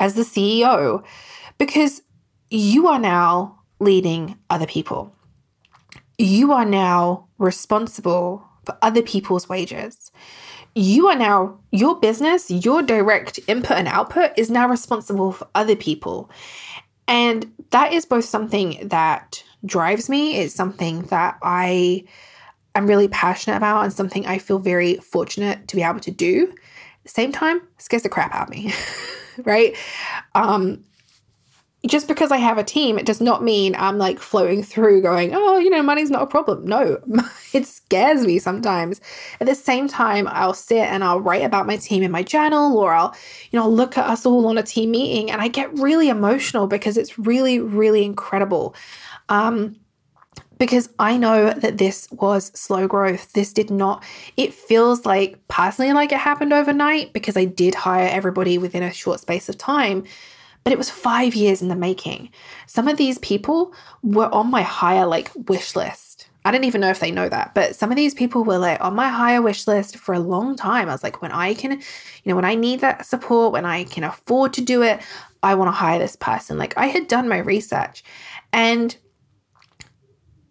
as 0.00 0.14
the 0.14 0.22
CEO, 0.22 1.04
because 1.58 2.02
you 2.50 2.88
are 2.88 2.98
now 2.98 3.61
leading 3.82 4.38
other 4.48 4.66
people. 4.66 5.14
You 6.18 6.52
are 6.52 6.64
now 6.64 7.28
responsible 7.38 8.46
for 8.64 8.76
other 8.80 9.02
people's 9.02 9.48
wages. 9.48 10.12
You 10.74 11.08
are 11.08 11.16
now, 11.16 11.58
your 11.70 11.98
business, 11.98 12.50
your 12.50 12.82
direct 12.82 13.40
input 13.46 13.76
and 13.76 13.88
output 13.88 14.30
is 14.36 14.50
now 14.50 14.68
responsible 14.68 15.32
for 15.32 15.48
other 15.54 15.76
people. 15.76 16.30
And 17.08 17.52
that 17.70 17.92
is 17.92 18.06
both 18.06 18.24
something 18.24 18.88
that 18.88 19.42
drives 19.64 20.08
me, 20.08 20.36
it's 20.38 20.54
something 20.54 21.02
that 21.06 21.38
I 21.42 22.04
am 22.74 22.86
really 22.86 23.08
passionate 23.08 23.56
about, 23.56 23.84
and 23.84 23.92
something 23.92 24.26
I 24.26 24.38
feel 24.38 24.58
very 24.58 24.96
fortunate 24.96 25.68
to 25.68 25.76
be 25.76 25.82
able 25.82 26.00
to 26.00 26.10
do. 26.10 26.48
At 26.48 27.04
the 27.04 27.08
same 27.10 27.32
time, 27.32 27.62
scares 27.78 28.02
the 28.02 28.08
crap 28.08 28.34
out 28.34 28.48
of 28.48 28.50
me, 28.50 28.72
right? 29.44 29.76
Um, 30.34 30.84
just 31.86 32.06
because 32.06 32.30
I 32.30 32.36
have 32.36 32.58
a 32.58 32.64
team, 32.64 32.98
it 32.98 33.06
does 33.06 33.20
not 33.20 33.42
mean 33.42 33.74
I'm 33.74 33.98
like 33.98 34.20
flowing 34.20 34.62
through 34.62 35.02
going, 35.02 35.34
oh, 35.34 35.58
you 35.58 35.68
know, 35.68 35.82
money's 35.82 36.10
not 36.10 36.22
a 36.22 36.26
problem. 36.26 36.64
No, 36.64 37.00
it 37.52 37.66
scares 37.66 38.24
me 38.24 38.38
sometimes. 38.38 39.00
At 39.40 39.48
the 39.48 39.54
same 39.54 39.88
time, 39.88 40.28
I'll 40.28 40.54
sit 40.54 40.78
and 40.78 41.02
I'll 41.02 41.20
write 41.20 41.42
about 41.42 41.66
my 41.66 41.76
team 41.76 42.04
in 42.04 42.12
my 42.12 42.22
journal 42.22 42.78
or 42.78 42.92
I'll, 42.92 43.16
you 43.50 43.58
know, 43.58 43.68
look 43.68 43.98
at 43.98 44.06
us 44.06 44.24
all 44.24 44.46
on 44.46 44.58
a 44.58 44.62
team 44.62 44.92
meeting 44.92 45.30
and 45.30 45.40
I 45.40 45.48
get 45.48 45.72
really 45.76 46.08
emotional 46.08 46.68
because 46.68 46.96
it's 46.96 47.18
really, 47.18 47.58
really 47.58 48.04
incredible. 48.04 48.76
Um, 49.28 49.76
because 50.58 50.88
I 51.00 51.16
know 51.16 51.52
that 51.52 51.78
this 51.78 52.06
was 52.12 52.52
slow 52.54 52.86
growth. 52.86 53.32
This 53.32 53.52
did 53.52 53.68
not, 53.68 54.04
it 54.36 54.54
feels 54.54 55.04
like 55.04 55.48
personally 55.48 55.92
like 55.92 56.12
it 56.12 56.20
happened 56.20 56.52
overnight 56.52 57.12
because 57.12 57.36
I 57.36 57.46
did 57.46 57.74
hire 57.74 58.06
everybody 58.06 58.58
within 58.58 58.84
a 58.84 58.92
short 58.92 59.18
space 59.18 59.48
of 59.48 59.58
time 59.58 60.04
but 60.64 60.72
it 60.72 60.78
was 60.78 60.90
five 60.90 61.34
years 61.34 61.62
in 61.62 61.68
the 61.68 61.76
making. 61.76 62.30
Some 62.66 62.88
of 62.88 62.96
these 62.96 63.18
people 63.18 63.72
were 64.02 64.32
on 64.32 64.50
my 64.50 64.62
hire 64.62 65.06
like 65.06 65.30
wish 65.34 65.74
list. 65.74 66.28
I 66.44 66.50
don't 66.50 66.64
even 66.64 66.80
know 66.80 66.90
if 66.90 66.98
they 66.98 67.12
know 67.12 67.28
that, 67.28 67.54
but 67.54 67.76
some 67.76 67.90
of 67.90 67.96
these 67.96 68.14
people 68.14 68.42
were 68.42 68.58
like 68.58 68.80
on 68.80 68.96
my 68.96 69.08
hire 69.08 69.40
wish 69.40 69.66
list 69.68 69.96
for 69.96 70.12
a 70.12 70.18
long 70.18 70.56
time. 70.56 70.88
I 70.88 70.92
was 70.92 71.04
like, 71.04 71.22
when 71.22 71.30
I 71.30 71.54
can, 71.54 71.72
you 71.72 71.80
know, 72.26 72.34
when 72.34 72.44
I 72.44 72.56
need 72.56 72.80
that 72.80 73.06
support, 73.06 73.52
when 73.52 73.64
I 73.64 73.84
can 73.84 74.02
afford 74.02 74.52
to 74.54 74.60
do 74.60 74.82
it, 74.82 75.00
I 75.42 75.54
want 75.54 75.68
to 75.68 75.72
hire 75.72 76.00
this 76.00 76.16
person. 76.16 76.58
Like 76.58 76.76
I 76.76 76.86
had 76.86 77.06
done 77.06 77.28
my 77.28 77.38
research. 77.38 78.02
And 78.52 78.96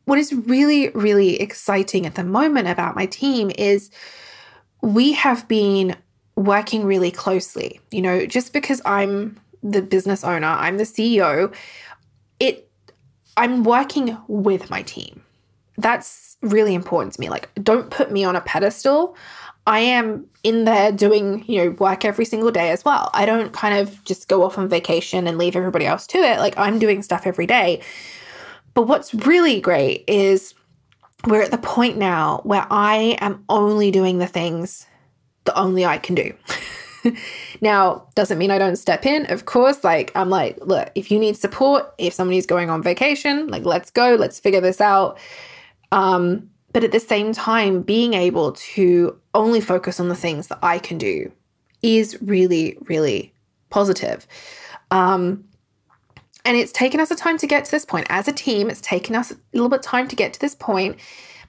what 0.05 0.17
is 0.17 0.33
really, 0.33 0.89
really 0.89 1.39
exciting 1.41 2.05
at 2.05 2.15
the 2.15 2.23
moment 2.23 2.69
about 2.69 2.95
my 2.95 3.05
team 3.05 3.51
is 3.57 3.91
we 4.81 5.11
have 5.13 5.47
been 5.47 5.97
working 6.35 6.85
really 6.85 7.11
closely. 7.11 7.81
You 7.91 8.01
know, 8.01 8.25
just 8.25 8.53
because 8.53 8.81
I'm 8.85 9.40
the 9.63 9.81
business 9.81 10.23
owner, 10.23 10.47
I'm 10.47 10.77
the 10.77 10.83
CEO, 10.83 11.53
it 12.39 12.69
I'm 13.37 13.63
working 13.63 14.17
with 14.27 14.69
my 14.69 14.81
team. 14.81 15.23
That's 15.77 16.37
really 16.41 16.73
important 16.73 17.13
to 17.13 17.21
me. 17.21 17.29
Like 17.29 17.49
don't 17.61 17.89
put 17.89 18.11
me 18.11 18.23
on 18.23 18.35
a 18.35 18.41
pedestal. 18.41 19.15
I 19.67 19.79
am 19.79 20.25
in 20.43 20.65
there 20.65 20.91
doing, 20.91 21.45
you 21.47 21.63
know, 21.63 21.71
work 21.71 22.03
every 22.03 22.25
single 22.25 22.51
day 22.51 22.71
as 22.71 22.83
well. 22.83 23.11
I 23.13 23.25
don't 23.25 23.53
kind 23.53 23.77
of 23.77 24.03
just 24.05 24.27
go 24.27 24.43
off 24.43 24.57
on 24.57 24.67
vacation 24.67 25.27
and 25.27 25.37
leave 25.37 25.55
everybody 25.55 25.85
else 25.85 26.07
to 26.07 26.17
it. 26.17 26.39
Like 26.39 26.57
I'm 26.57 26.79
doing 26.79 27.03
stuff 27.03 27.27
every 27.27 27.45
day. 27.45 27.81
But 28.73 28.83
what's 28.83 29.13
really 29.13 29.61
great 29.61 30.03
is 30.07 30.55
we're 31.27 31.43
at 31.43 31.51
the 31.51 31.57
point 31.57 31.97
now 31.97 32.41
where 32.43 32.65
I 32.71 33.17
am 33.21 33.43
only 33.49 33.91
doing 33.91 34.17
the 34.17 34.27
things 34.27 34.87
that 35.45 35.57
only 35.57 35.85
I 35.85 35.97
can 35.97 36.15
do. 36.15 36.33
now, 37.61 38.07
doesn't 38.15 38.39
mean 38.39 38.49
I 38.49 38.57
don't 38.57 38.75
step 38.75 39.05
in. 39.05 39.31
Of 39.31 39.45
course, 39.45 39.83
like 39.83 40.11
I'm 40.15 40.29
like, 40.29 40.57
look, 40.61 40.91
if 40.95 41.11
you 41.11 41.19
need 41.19 41.37
support, 41.37 41.93
if 41.99 42.13
somebody's 42.13 42.47
going 42.47 42.71
on 42.71 42.81
vacation, 42.81 43.47
like 43.47 43.63
let's 43.63 43.91
go, 43.91 44.15
let's 44.15 44.39
figure 44.39 44.61
this 44.61 44.81
out. 44.81 45.19
Um, 45.91 46.49
but 46.73 46.83
at 46.83 46.91
the 46.91 46.99
same 46.99 47.33
time, 47.33 47.83
being 47.83 48.13
able 48.13 48.53
to 48.53 49.19
only 49.33 49.61
focus 49.61 49.99
on 49.99 50.09
the 50.09 50.15
things 50.15 50.47
that 50.47 50.59
I 50.63 50.79
can 50.79 50.97
do 50.97 51.31
is 51.83 52.19
really, 52.21 52.77
really 52.81 53.33
positive. 53.69 54.25
Um, 54.89 55.45
and 56.43 56.57
it's 56.57 56.71
taken 56.71 56.99
us 56.99 57.11
a 57.11 57.15
time 57.15 57.37
to 57.37 57.47
get 57.47 57.65
to 57.65 57.71
this 57.71 57.85
point. 57.85 58.07
As 58.09 58.27
a 58.27 58.33
team, 58.33 58.69
it's 58.69 58.81
taken 58.81 59.15
us 59.15 59.31
a 59.31 59.37
little 59.53 59.69
bit 59.69 59.83
time 59.83 60.07
to 60.07 60.15
get 60.15 60.33
to 60.33 60.39
this 60.39 60.55
point, 60.55 60.97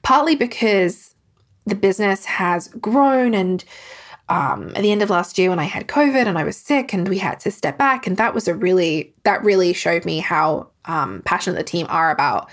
partly 0.03 0.37
because 0.37 1.15
the 1.65 1.75
business 1.75 2.25
has 2.27 2.69
grown 2.69 3.35
and 3.35 3.65
um, 4.33 4.73
at 4.75 4.81
the 4.81 4.91
end 4.91 5.03
of 5.03 5.11
last 5.11 5.37
year 5.37 5.51
when 5.51 5.59
I 5.59 5.65
had 5.65 5.89
COVID 5.89 6.27
and 6.27 6.39
I 6.39 6.45
was 6.45 6.57
sick 6.57 6.95
and 6.95 7.07
we 7.07 7.19
had 7.19 7.39
to 7.41 7.51
step 7.51 7.77
back. 7.77 8.07
And 8.07 8.17
that 8.17 8.33
was 8.33 8.49
a 8.49 8.55
really, 8.55 9.13
that 9.25 9.45
really 9.45 9.75
showed 9.75 10.07
me 10.07 10.21
how 10.21 10.71
um, 10.87 11.21
passionate 11.27 11.59
the 11.59 11.65
team 11.65 11.87
are 11.91 12.11
about, 12.11 12.49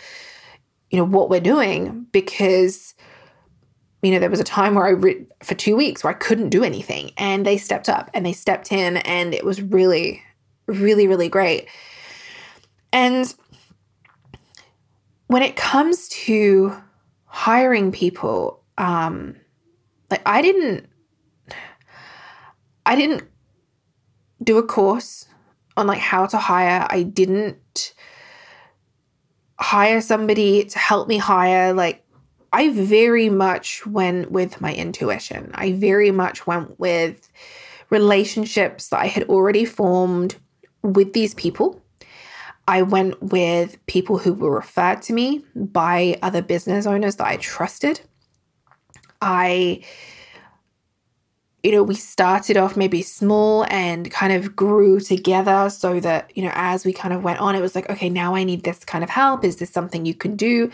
you 0.92 0.98
know, 0.98 1.06
what 1.06 1.30
we're 1.30 1.40
doing 1.40 2.06
because, 2.12 2.96
you 4.02 4.12
know, 4.12 4.20
there 4.20 4.30
was 4.30 4.42
a 4.42 4.44
time 4.44 4.76
where 4.76 4.88
I, 4.88 4.90
re- 4.90 5.26
for 5.42 5.56
two 5.56 5.78
weeks 5.78 6.04
where 6.04 6.12
I 6.12 6.18
couldn't 6.18 6.50
do 6.50 6.66
anything 6.66 7.12
and 7.16 7.46
they 7.46 7.56
stepped 7.56 7.88
up 7.88 8.10
and 8.14 8.26
they 8.26 8.34
stepped 8.34 8.74
in 8.74 8.98
and 8.98 9.34
it 9.34 9.46
was 9.46 9.62
really, 9.62 10.22
really, 10.68 11.08
really 11.08 11.30
great. 11.30 11.70
And 12.92 13.34
when 15.28 15.44
it 15.44 15.56
comes 15.56 16.10
to 16.10 16.76
hiring 17.24 17.94
people, 17.94 18.66
um, 18.78 19.38
like 20.12 20.24
I 20.26 20.42
didn't 20.42 20.89
I 22.90 22.96
didn't 22.96 23.24
do 24.44 24.58
a 24.58 24.64
course 24.64 25.28
on 25.78 25.86
like 25.86 26.00
how 26.00 26.26
to 26.26 26.40
hire. 26.40 26.88
I 26.90 27.04
didn't 27.04 27.94
hire 29.60 30.02
somebody 30.02 30.64
to 30.64 30.80
help 30.80 31.08
me 31.08 31.20
hire. 31.20 31.72
Like, 31.72 32.04
I 32.52 32.70
very 32.72 33.30
much 33.30 33.86
went 33.86 34.32
with 34.32 34.60
my 34.60 34.74
intuition. 34.74 35.52
I 35.54 35.74
very 35.74 36.10
much 36.10 36.48
went 36.48 36.80
with 36.80 37.30
relationships 37.92 38.90
that 38.90 39.02
I 39.02 39.06
had 39.06 39.30
already 39.30 39.66
formed 39.66 40.38
with 40.82 41.14
these 41.14 41.36
people. 41.36 41.80
I 42.68 42.82
went 42.82 43.22
with 43.22 43.86
people 43.86 44.18
who 44.18 44.34
were 44.34 44.56
referred 44.56 45.04
to 45.04 45.14
me 45.14 45.44
by 45.54 46.18
other 46.24 46.42
business 46.42 46.88
owners 46.88 47.18
that 47.18 47.28
I 47.28 47.38
trusted. 47.38 48.02
I 49.22 49.84
you 51.64 51.72
know, 51.72 51.84
we 51.84 51.96
started 51.96 52.56
off 52.56 52.78
maybe 52.78 53.02
small 53.02 53.66
and 53.70 54.10
kind 54.10 54.32
of 54.32 54.56
grew 54.56 55.00
together 55.00 55.70
so 55.70 56.00
that, 56.00 56.32
you 56.36 56.44
know, 56.44 56.52
as 56.54 56.86
we 56.86 56.94
kind 56.94 57.14
of 57.14 57.24
went 57.24 57.40
on, 57.40 57.56
it 57.56 57.62
was 57.62 57.76
like, 57.76 57.90
okay, 57.90 58.10
now 58.10 58.34
I 58.34 58.44
need 58.44 58.64
this 58.64 58.86
kind 58.86 59.04
of 59.04 59.10
help. 59.10 59.44
Is 59.44 59.58
this 59.58 59.70
something 59.70 60.06
you 60.06 60.14
can 60.14 60.36
do? 60.36 60.72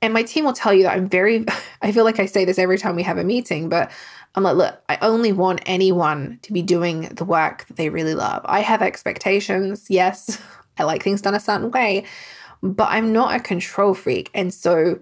And 0.00 0.14
my 0.14 0.22
team 0.22 0.44
will 0.44 0.54
tell 0.54 0.72
you 0.72 0.84
that 0.84 0.94
I'm 0.94 1.08
very, 1.08 1.44
I 1.82 1.92
feel 1.92 2.04
like 2.04 2.18
I 2.18 2.26
say 2.26 2.44
this 2.44 2.58
every 2.58 2.78
time 2.78 2.96
we 2.96 3.02
have 3.02 3.18
a 3.18 3.24
meeting, 3.24 3.68
but 3.68 3.90
I'm 4.34 4.42
like, 4.42 4.56
look, 4.56 4.82
I 4.88 4.98
only 5.00 5.32
want 5.32 5.60
anyone 5.66 6.38
to 6.42 6.52
be 6.52 6.62
doing 6.62 7.02
the 7.02 7.24
work 7.24 7.66
that 7.66 7.76
they 7.76 7.88
really 7.88 8.14
love. 8.14 8.42
I 8.44 8.60
have 8.60 8.82
expectations. 8.82 9.86
Yes, 9.88 10.40
I 10.78 10.84
like 10.84 11.02
things 11.02 11.22
done 11.22 11.34
a 11.34 11.40
certain 11.40 11.70
way, 11.70 12.04
but 12.62 12.88
I'm 12.90 13.12
not 13.12 13.36
a 13.36 13.40
control 13.40 13.94
freak. 13.94 14.30
And 14.34 14.52
so, 14.52 14.98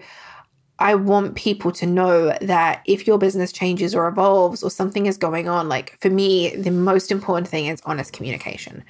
I 0.82 0.96
want 0.96 1.36
people 1.36 1.70
to 1.72 1.86
know 1.86 2.36
that 2.40 2.82
if 2.86 3.06
your 3.06 3.16
business 3.16 3.52
changes 3.52 3.94
or 3.94 4.08
evolves 4.08 4.64
or 4.64 4.70
something 4.70 5.06
is 5.06 5.16
going 5.16 5.48
on, 5.48 5.68
like 5.68 5.96
for 6.00 6.10
me, 6.10 6.56
the 6.56 6.72
most 6.72 7.12
important 7.12 7.46
thing 7.46 7.66
is 7.66 7.80
honest 7.86 8.12
communication. 8.12 8.82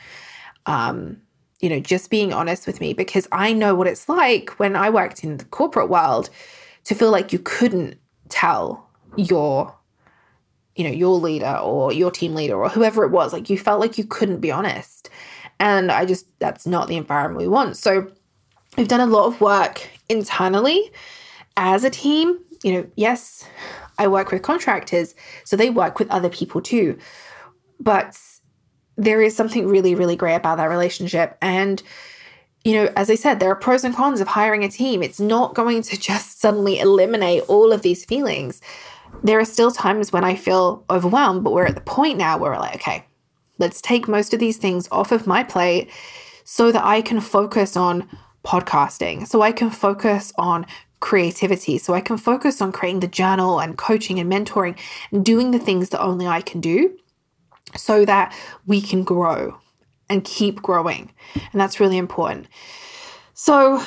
Um, 0.64 1.20
you 1.60 1.68
know, 1.68 1.80
just 1.80 2.08
being 2.08 2.32
honest 2.32 2.66
with 2.66 2.80
me 2.80 2.94
because 2.94 3.28
I 3.30 3.52
know 3.52 3.74
what 3.74 3.86
it's 3.86 4.08
like 4.08 4.58
when 4.58 4.74
I 4.74 4.88
worked 4.88 5.22
in 5.22 5.36
the 5.36 5.44
corporate 5.44 5.90
world 5.90 6.30
to 6.84 6.94
feel 6.94 7.10
like 7.10 7.30
you 7.30 7.38
couldn't 7.38 7.98
tell 8.30 8.88
your 9.16 9.76
you 10.74 10.84
know 10.84 10.90
your 10.90 11.18
leader 11.18 11.58
or 11.62 11.92
your 11.92 12.10
team 12.10 12.34
leader 12.34 12.56
or 12.56 12.70
whoever 12.70 13.04
it 13.04 13.10
was 13.10 13.34
like 13.34 13.50
you 13.50 13.58
felt 13.58 13.78
like 13.78 13.98
you 13.98 14.04
couldn't 14.04 14.40
be 14.40 14.50
honest 14.50 15.10
and 15.60 15.92
i 15.92 16.06
just 16.06 16.26
that's 16.38 16.66
not 16.66 16.88
the 16.88 16.96
environment 16.96 17.38
we 17.38 17.46
want 17.46 17.76
so 17.76 18.10
we've 18.78 18.88
done 18.88 19.00
a 19.00 19.06
lot 19.06 19.26
of 19.26 19.38
work 19.42 19.86
internally 20.08 20.90
as 21.56 21.84
a 21.84 21.90
team, 21.90 22.38
you 22.62 22.72
know, 22.72 22.86
yes, 22.96 23.46
I 23.98 24.08
work 24.08 24.30
with 24.30 24.42
contractors, 24.42 25.14
so 25.44 25.56
they 25.56 25.70
work 25.70 25.98
with 25.98 26.10
other 26.10 26.28
people 26.28 26.60
too. 26.60 26.98
But 27.80 28.16
there 28.96 29.22
is 29.22 29.36
something 29.36 29.66
really, 29.66 29.94
really 29.94 30.16
great 30.16 30.34
about 30.34 30.58
that 30.58 30.66
relationship. 30.66 31.36
And, 31.40 31.82
you 32.64 32.74
know, 32.74 32.92
as 32.96 33.10
I 33.10 33.14
said, 33.14 33.40
there 33.40 33.50
are 33.50 33.56
pros 33.56 33.84
and 33.84 33.94
cons 33.94 34.20
of 34.20 34.28
hiring 34.28 34.64
a 34.64 34.68
team. 34.68 35.02
It's 35.02 35.20
not 35.20 35.54
going 35.54 35.82
to 35.82 35.96
just 36.00 36.40
suddenly 36.40 36.78
eliminate 36.78 37.44
all 37.48 37.72
of 37.72 37.82
these 37.82 38.04
feelings. 38.04 38.60
There 39.22 39.38
are 39.38 39.44
still 39.44 39.70
times 39.70 40.12
when 40.12 40.24
I 40.24 40.34
feel 40.34 40.84
overwhelmed, 40.88 41.44
but 41.44 41.52
we're 41.52 41.66
at 41.66 41.74
the 41.74 41.80
point 41.80 42.18
now 42.18 42.38
where 42.38 42.52
we're 42.52 42.58
like, 42.58 42.76
okay, 42.76 43.04
let's 43.58 43.80
take 43.80 44.08
most 44.08 44.32
of 44.32 44.40
these 44.40 44.56
things 44.56 44.88
off 44.90 45.12
of 45.12 45.26
my 45.26 45.44
plate 45.44 45.90
so 46.44 46.72
that 46.72 46.84
I 46.84 47.02
can 47.02 47.20
focus 47.20 47.76
on 47.76 48.08
podcasting, 48.44 49.26
so 49.26 49.42
I 49.42 49.52
can 49.52 49.70
focus 49.70 50.32
on 50.36 50.66
creativity 51.02 51.76
so 51.76 51.92
I 51.92 52.00
can 52.00 52.16
focus 52.16 52.62
on 52.62 52.72
creating 52.72 53.00
the 53.00 53.08
journal 53.08 53.60
and 53.60 53.76
coaching 53.76 54.18
and 54.18 54.32
mentoring 54.32 54.78
and 55.10 55.22
doing 55.22 55.50
the 55.50 55.58
things 55.58 55.90
that 55.90 56.00
only 56.00 56.26
I 56.26 56.40
can 56.40 56.62
do 56.62 56.96
so 57.76 58.06
that 58.06 58.34
we 58.66 58.80
can 58.80 59.04
grow 59.04 59.58
and 60.08 60.24
keep 60.24 60.62
growing. 60.62 61.12
And 61.34 61.60
that's 61.60 61.80
really 61.80 61.98
important. 61.98 62.46
So, 63.34 63.82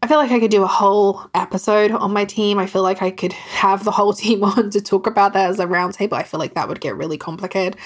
I 0.00 0.06
feel 0.06 0.18
like 0.18 0.30
I 0.30 0.38
could 0.38 0.52
do 0.52 0.62
a 0.62 0.68
whole 0.68 1.28
episode 1.34 1.90
on 1.90 2.12
my 2.12 2.24
team. 2.24 2.58
I 2.58 2.66
feel 2.66 2.82
like 2.82 3.02
I 3.02 3.10
could 3.10 3.32
have 3.32 3.82
the 3.82 3.90
whole 3.90 4.12
team 4.24 4.44
on 4.44 4.70
to 4.70 4.80
talk 4.80 5.06
about 5.06 5.32
that 5.32 5.50
as 5.50 5.58
a 5.58 5.66
roundtable. 5.66 6.12
I 6.12 6.22
feel 6.22 6.38
like 6.38 6.54
that 6.54 6.68
would 6.68 6.80
get 6.80 6.96
really 6.96 7.18
complicated. 7.18 7.76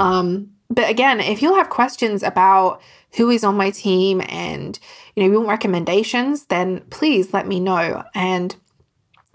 Um, 0.00 0.50
but 0.68 0.88
again, 0.88 1.20
if 1.20 1.42
you'll 1.42 1.56
have 1.56 1.70
questions 1.70 2.22
about 2.22 2.80
who 3.16 3.30
is 3.30 3.44
on 3.44 3.56
my 3.56 3.70
team 3.70 4.22
and 4.28 4.78
you 5.14 5.22
know 5.22 5.30
you 5.30 5.38
want 5.38 5.48
recommendations, 5.48 6.46
then 6.46 6.80
please 6.90 7.32
let 7.32 7.46
me 7.46 7.60
know, 7.60 8.02
and 8.14 8.56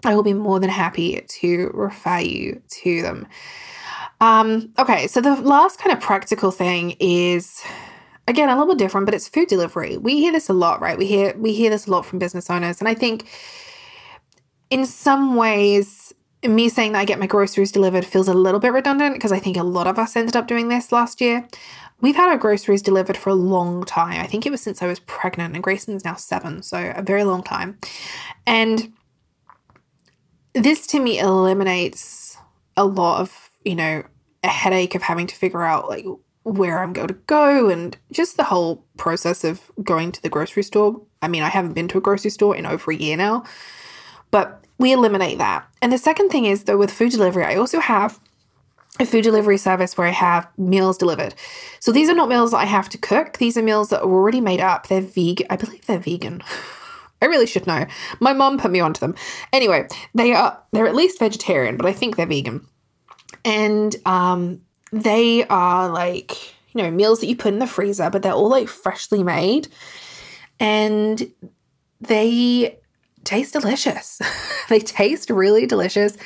I 0.04 0.14
will 0.14 0.22
be 0.22 0.34
more 0.34 0.60
than 0.60 0.70
happy 0.70 1.24
to 1.26 1.70
refer 1.74 2.18
you 2.18 2.62
to 2.82 3.02
them. 3.02 3.26
Um, 4.20 4.72
okay, 4.78 5.06
so 5.08 5.20
the 5.20 5.36
last 5.36 5.78
kind 5.78 5.96
of 5.96 6.00
practical 6.02 6.50
thing 6.50 6.96
is 7.00 7.62
again 8.28 8.48
a 8.48 8.52
little 8.52 8.74
bit 8.74 8.78
different 8.78 9.04
but 9.04 9.14
it's 9.14 9.28
food 9.28 9.48
delivery 9.48 9.96
we 9.96 10.18
hear 10.18 10.32
this 10.32 10.48
a 10.48 10.52
lot 10.52 10.80
right 10.80 10.96
we 10.96 11.06
hear 11.06 11.34
we 11.36 11.52
hear 11.52 11.70
this 11.70 11.86
a 11.86 11.90
lot 11.90 12.06
from 12.06 12.18
business 12.18 12.48
owners 12.50 12.78
and 12.80 12.88
i 12.88 12.94
think 12.94 13.26
in 14.70 14.86
some 14.86 15.34
ways 15.34 16.14
me 16.44 16.68
saying 16.68 16.92
that 16.92 16.98
i 17.00 17.04
get 17.04 17.18
my 17.18 17.26
groceries 17.26 17.72
delivered 17.72 18.04
feels 18.04 18.28
a 18.28 18.34
little 18.34 18.60
bit 18.60 18.72
redundant 18.72 19.14
because 19.14 19.32
i 19.32 19.38
think 19.38 19.56
a 19.56 19.62
lot 19.62 19.86
of 19.86 19.98
us 19.98 20.16
ended 20.16 20.36
up 20.36 20.46
doing 20.46 20.68
this 20.68 20.92
last 20.92 21.20
year. 21.20 21.46
We've 22.00 22.16
had 22.16 22.28
our 22.28 22.36
groceries 22.36 22.82
delivered 22.82 23.16
for 23.16 23.30
a 23.30 23.34
long 23.34 23.84
time. 23.84 24.20
I 24.20 24.26
think 24.26 24.44
it 24.44 24.50
was 24.50 24.60
since 24.60 24.82
i 24.82 24.86
was 24.86 25.00
pregnant 25.00 25.54
and 25.54 25.62
grayson's 25.62 26.04
now 26.04 26.14
seven 26.14 26.62
so 26.62 26.92
a 26.96 27.02
very 27.02 27.24
long 27.24 27.42
time. 27.42 27.78
And 28.46 28.92
this 30.54 30.86
to 30.88 31.00
me 31.00 31.18
eliminates 31.18 32.36
a 32.76 32.84
lot 32.84 33.20
of 33.20 33.50
you 33.64 33.74
know 33.74 34.02
a 34.42 34.48
headache 34.48 34.94
of 34.94 35.02
having 35.02 35.26
to 35.28 35.36
figure 35.36 35.62
out 35.62 35.88
like 35.88 36.04
where 36.44 36.82
I'm 36.82 36.92
going 36.92 37.08
to 37.08 37.14
go 37.14 37.68
and 37.68 37.96
just 38.10 38.36
the 38.36 38.44
whole 38.44 38.84
process 38.96 39.44
of 39.44 39.70
going 39.82 40.10
to 40.12 40.22
the 40.22 40.28
grocery 40.28 40.64
store. 40.64 41.00
I 41.20 41.28
mean, 41.28 41.42
I 41.42 41.48
haven't 41.48 41.74
been 41.74 41.88
to 41.88 41.98
a 41.98 42.00
grocery 42.00 42.30
store 42.30 42.56
in 42.56 42.66
over 42.66 42.90
a 42.90 42.96
year 42.96 43.16
now, 43.16 43.44
but 44.32 44.61
we 44.78 44.92
eliminate 44.92 45.38
that. 45.38 45.66
And 45.80 45.92
the 45.92 45.98
second 45.98 46.30
thing 46.30 46.44
is, 46.44 46.64
though, 46.64 46.76
with 46.76 46.90
food 46.90 47.12
delivery, 47.12 47.44
I 47.44 47.56
also 47.56 47.80
have 47.80 48.18
a 49.00 49.06
food 49.06 49.24
delivery 49.24 49.58
service 49.58 49.96
where 49.96 50.06
I 50.06 50.10
have 50.10 50.48
meals 50.58 50.98
delivered. 50.98 51.34
So 51.80 51.92
these 51.92 52.08
are 52.08 52.14
not 52.14 52.28
meals 52.28 52.50
that 52.50 52.58
I 52.58 52.66
have 52.66 52.88
to 52.90 52.98
cook. 52.98 53.38
These 53.38 53.56
are 53.56 53.62
meals 53.62 53.88
that 53.88 54.02
are 54.02 54.10
already 54.10 54.40
made 54.40 54.60
up. 54.60 54.88
They're 54.88 55.00
vegan. 55.00 55.46
I 55.50 55.56
believe 55.56 55.86
they're 55.86 55.98
vegan. 55.98 56.42
I 57.22 57.26
really 57.26 57.46
should 57.46 57.68
know. 57.68 57.86
My 58.18 58.32
mom 58.32 58.58
put 58.58 58.72
me 58.72 58.80
onto 58.80 58.98
them. 58.98 59.14
Anyway, 59.52 59.86
they 60.12 60.34
are 60.34 60.60
they're 60.72 60.88
at 60.88 60.94
least 60.96 61.20
vegetarian, 61.20 61.76
but 61.76 61.86
I 61.86 61.92
think 61.92 62.16
they're 62.16 62.26
vegan. 62.26 62.66
And 63.44 63.94
um 64.04 64.62
they 64.92 65.46
are 65.46 65.88
like, 65.88 66.52
you 66.74 66.82
know, 66.82 66.90
meals 66.90 67.20
that 67.20 67.28
you 67.28 67.36
put 67.36 67.52
in 67.52 67.60
the 67.60 67.66
freezer, 67.68 68.10
but 68.10 68.22
they're 68.22 68.32
all 68.32 68.50
like 68.50 68.68
freshly 68.68 69.22
made 69.22 69.68
and 70.58 71.30
they 72.00 72.78
taste 73.24 73.52
delicious. 73.52 74.20
they 74.68 74.80
taste 74.80 75.30
really 75.30 75.66
delicious. 75.66 76.16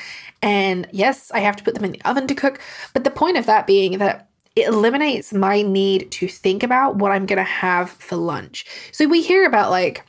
And 0.43 0.89
yes, 0.93 1.31
I 1.33 1.41
have 1.41 1.57
to 1.57 1.65
put 1.65 1.75
them 1.75 1.85
in 1.85 1.93
the 1.93 2.03
oven 2.05 2.27
to 2.27 2.35
cook, 2.35 2.61
but 2.93 3.05
the 3.05 3.11
point 3.11 3.37
of 3.37 3.47
that 3.47 3.67
being 3.67 3.99
that 3.99 4.29
it 4.55 4.69
eliminates 4.69 5.33
my 5.33 5.63
need 5.63 6.11
to 6.13 6.29
think 6.29 6.63
about 6.63 6.97
what 6.97 7.13
I'm 7.13 7.27
going 7.27 7.37
to 7.39 7.43
have 7.43 7.91
for 7.91 8.17
lunch. 8.17 8.65
So 8.91 9.07
we 9.07 9.23
hear 9.23 9.45
about 9.47 9.71
like 9.71 10.03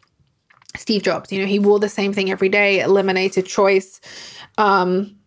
Steve 0.77 1.03
Jobs, 1.03 1.31
you 1.31 1.41
know, 1.41 1.47
he 1.47 1.59
wore 1.59 1.79
the 1.79 1.89
same 1.89 2.13
thing 2.13 2.31
every 2.31 2.49
day, 2.49 2.79
eliminated 2.79 3.45
choice. 3.45 3.99
Um, 4.57 5.17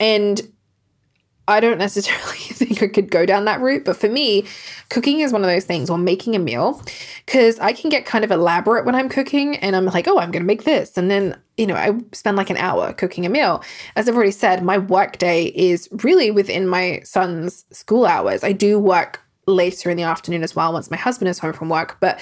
and 0.00 0.40
I 1.48 1.60
don't 1.60 1.78
necessarily 1.78 2.38
think 2.38 2.82
I 2.82 2.88
could 2.88 3.10
go 3.10 3.24
down 3.24 3.44
that 3.44 3.60
route, 3.60 3.84
but 3.84 3.96
for 3.96 4.08
me, 4.08 4.44
cooking 4.88 5.20
is 5.20 5.32
one 5.32 5.42
of 5.42 5.48
those 5.48 5.64
things, 5.64 5.88
or 5.88 5.98
making 5.98 6.34
a 6.34 6.38
meal, 6.38 6.82
because 7.24 7.58
I 7.60 7.72
can 7.72 7.90
get 7.90 8.04
kind 8.04 8.24
of 8.24 8.30
elaborate 8.30 8.84
when 8.84 8.94
I'm 8.94 9.08
cooking 9.08 9.56
and 9.56 9.76
I'm 9.76 9.86
like, 9.86 10.08
oh, 10.08 10.18
I'm 10.18 10.30
going 10.30 10.42
to 10.42 10.46
make 10.46 10.64
this. 10.64 10.96
And 10.96 11.10
then, 11.10 11.38
you 11.56 11.66
know, 11.66 11.74
I 11.74 11.98
spend 12.12 12.36
like 12.36 12.50
an 12.50 12.56
hour 12.56 12.92
cooking 12.92 13.24
a 13.26 13.28
meal. 13.28 13.62
As 13.94 14.08
I've 14.08 14.16
already 14.16 14.32
said, 14.32 14.64
my 14.64 14.78
work 14.78 15.18
day 15.18 15.46
is 15.46 15.88
really 16.02 16.30
within 16.30 16.66
my 16.66 17.00
son's 17.04 17.64
school 17.70 18.06
hours. 18.06 18.42
I 18.42 18.52
do 18.52 18.78
work 18.78 19.20
later 19.46 19.90
in 19.90 19.96
the 19.96 20.02
afternoon 20.02 20.42
as 20.42 20.56
well 20.56 20.72
once 20.72 20.90
my 20.90 20.96
husband 20.96 21.28
is 21.28 21.38
home 21.38 21.52
from 21.52 21.68
work, 21.68 21.98
but 22.00 22.18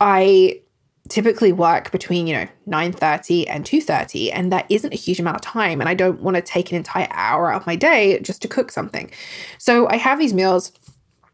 I 0.00 0.60
typically 1.08 1.52
work 1.52 1.90
between 1.90 2.26
you 2.26 2.34
know 2.34 2.48
9.30 2.68 3.46
and 3.48 3.64
2.30 3.64 4.30
and 4.32 4.52
that 4.52 4.66
isn't 4.68 4.92
a 4.92 4.96
huge 4.96 5.18
amount 5.18 5.36
of 5.36 5.42
time 5.42 5.80
and 5.80 5.88
i 5.88 5.94
don't 5.94 6.20
want 6.20 6.36
to 6.36 6.42
take 6.42 6.70
an 6.70 6.76
entire 6.76 7.08
hour 7.10 7.52
out 7.52 7.60
of 7.60 7.66
my 7.66 7.76
day 7.76 8.20
just 8.20 8.40
to 8.42 8.48
cook 8.48 8.70
something. 8.70 9.10
So 9.58 9.88
i 9.88 9.96
have 9.96 10.18
these 10.18 10.32
meals 10.32 10.72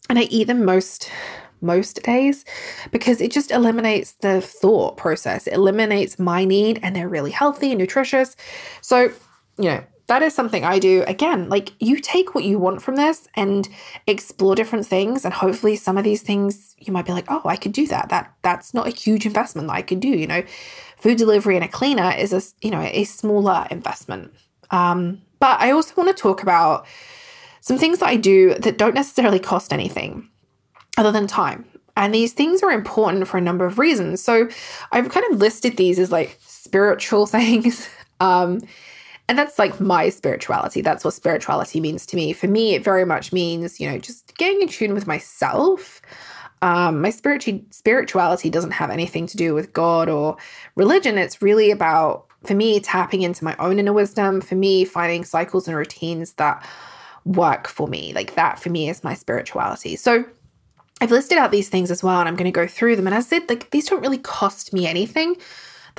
and 0.09 0.19
i 0.19 0.23
eat 0.23 0.47
them 0.47 0.65
most 0.65 1.11
most 1.61 2.03
days 2.03 2.45
because 2.93 3.21
it 3.21 3.33
just 3.33 3.51
eliminates 3.51 4.13
the 4.21 4.41
thought 4.41 4.97
process. 4.97 5.49
It 5.49 5.55
eliminates 5.55 6.17
my 6.17 6.45
need 6.45 6.79
and 6.85 6.95
they're 6.95 7.09
really 7.09 7.33
healthy 7.33 7.71
and 7.71 7.79
nutritious. 7.79 8.37
So 8.81 9.11
you 9.59 9.71
know 9.71 9.85
that 10.09 10.23
is 10.23 10.35
something 10.35 10.65
I 10.65 10.79
do. 10.79 11.05
Again, 11.07 11.49
like 11.49 11.73
you 11.81 12.01
take 12.01 12.35
what 12.35 12.45
you 12.45 12.59
want 12.59 12.83
from 12.83 12.97
this 12.97 13.29
and 13.35 13.69
explore 14.07 14.55
different 14.55 14.87
things 14.87 15.25
and 15.25 15.33
hopefully 15.35 15.77
some 15.77 15.99
of 15.99 16.05
these 16.05 16.23
things 16.23 16.75
you 16.79 16.93
might 16.93 17.05
be 17.07 17.13
like, 17.13 17.27
"Oh, 17.29 17.43
I 17.45 17.57
could 17.57 17.73
do 17.73 17.87
that." 17.89 18.09
That 18.09 18.33
that's 18.43 18.73
not 18.73 18.87
a 18.87 18.91
huge 18.91 19.27
investment 19.27 19.69
that 19.69 19.75
I 19.75 19.83
could 19.83 20.01
do, 20.01 20.09
you 20.09 20.27
know. 20.27 20.43
Food 20.97 21.19
delivery 21.19 21.57
and 21.57 21.65
a 21.65 21.69
cleaner 21.69 22.13
is 22.17 22.33
a, 22.33 22.43
you 22.65 22.71
know, 22.71 22.81
a 22.81 23.05
smaller 23.05 23.67
investment. 23.71 24.33
Um, 24.71 25.21
but 25.39 25.61
I 25.61 25.71
also 25.71 25.95
want 25.95 26.15
to 26.15 26.21
talk 26.21 26.43
about 26.43 26.87
some 27.61 27.79
things 27.79 27.99
that 27.99 28.09
I 28.09 28.17
do 28.17 28.55
that 28.55 28.79
don't 28.79 28.95
necessarily 28.95 29.39
cost 29.39 29.73
anything 29.73 30.29
other 30.97 31.13
than 31.13 31.27
time. 31.27 31.67
And 31.97 32.15
these 32.15 32.33
things 32.33 32.63
are 32.63 32.71
important 32.71 33.29
for 33.29 33.37
a 33.37 33.43
number 33.43 33.67
of 33.67 33.79
reasons. 33.79 34.23
So 34.23 34.49
I've 34.91 35.11
kind 35.11 35.27
of 35.31 35.39
listed 35.39 35.77
these 35.77 35.99
as 35.99 36.11
like 36.11 36.39
spiritual 36.41 37.27
things. 37.39 37.89
Um, 38.21 38.61
and 39.29 39.39
that's 39.39 39.59
like 39.59 39.79
my 39.81 40.09
spirituality. 40.09 40.81
That's 40.81 41.05
what 41.05 41.15
spirituality 41.15 41.81
means 41.81 42.07
to 42.07 42.17
me. 42.17 42.33
For 42.33 42.47
me, 42.47 42.75
it 42.75 42.83
very 42.83 43.05
much 43.05 43.33
means, 43.33 43.79
you 43.79 43.91
know, 43.91 43.99
just 43.99 44.37
getting 44.39 44.63
in 44.63 44.69
tune 44.69 44.95
with 44.95 45.07
myself. 45.07 46.01
Um, 46.63 47.03
my 47.03 47.11
spiritual 47.11 47.61
spirituality 47.71 48.49
doesn't 48.49 48.73
have 48.73 48.91
anything 48.91 49.27
to 49.27 49.37
do 49.37 49.55
with 49.55 49.73
God 49.75 50.09
or 50.09 50.39
religion. 50.77 51.19
It's 51.19 51.43
really 51.43 51.71
about, 51.71 52.27
for 52.45 52.55
me, 52.55 52.81
tapping 52.81 53.23
into 53.23 53.45
my 53.45 53.55
own 53.59 53.79
inner 53.79 53.93
wisdom, 53.93 54.41
for 54.41 54.55
me, 54.55 54.87
finding 54.87 55.25
cycles 55.25 55.69
and 55.69 55.77
routines 55.77 56.33
that 56.35 56.67
work 57.25 57.69
for 57.69 57.87
me. 57.87 58.13
Like 58.15 58.35
that 58.35 58.59
for 58.59 58.71
me 58.71 58.89
is 58.89 59.05
my 59.05 59.13
spirituality. 59.13 59.95
So 59.97 60.25
I've 61.01 61.11
listed 61.11 61.37
out 61.39 61.53
these 61.53 61.69
things 61.69 61.91
as 61.91 62.03
well, 62.03 62.19
and 62.19 62.29
I'm 62.29 62.35
going 62.35 62.51
to 62.51 62.51
go 62.51 62.67
through 62.67 62.97
them. 62.97 63.07
And 63.07 63.15
as 63.15 63.27
I 63.27 63.39
said, 63.39 63.49
like 63.49 63.71
these 63.71 63.89
don't 63.89 64.01
really 64.01 64.19
cost 64.19 64.73
me 64.73 64.87
anything. 64.87 65.37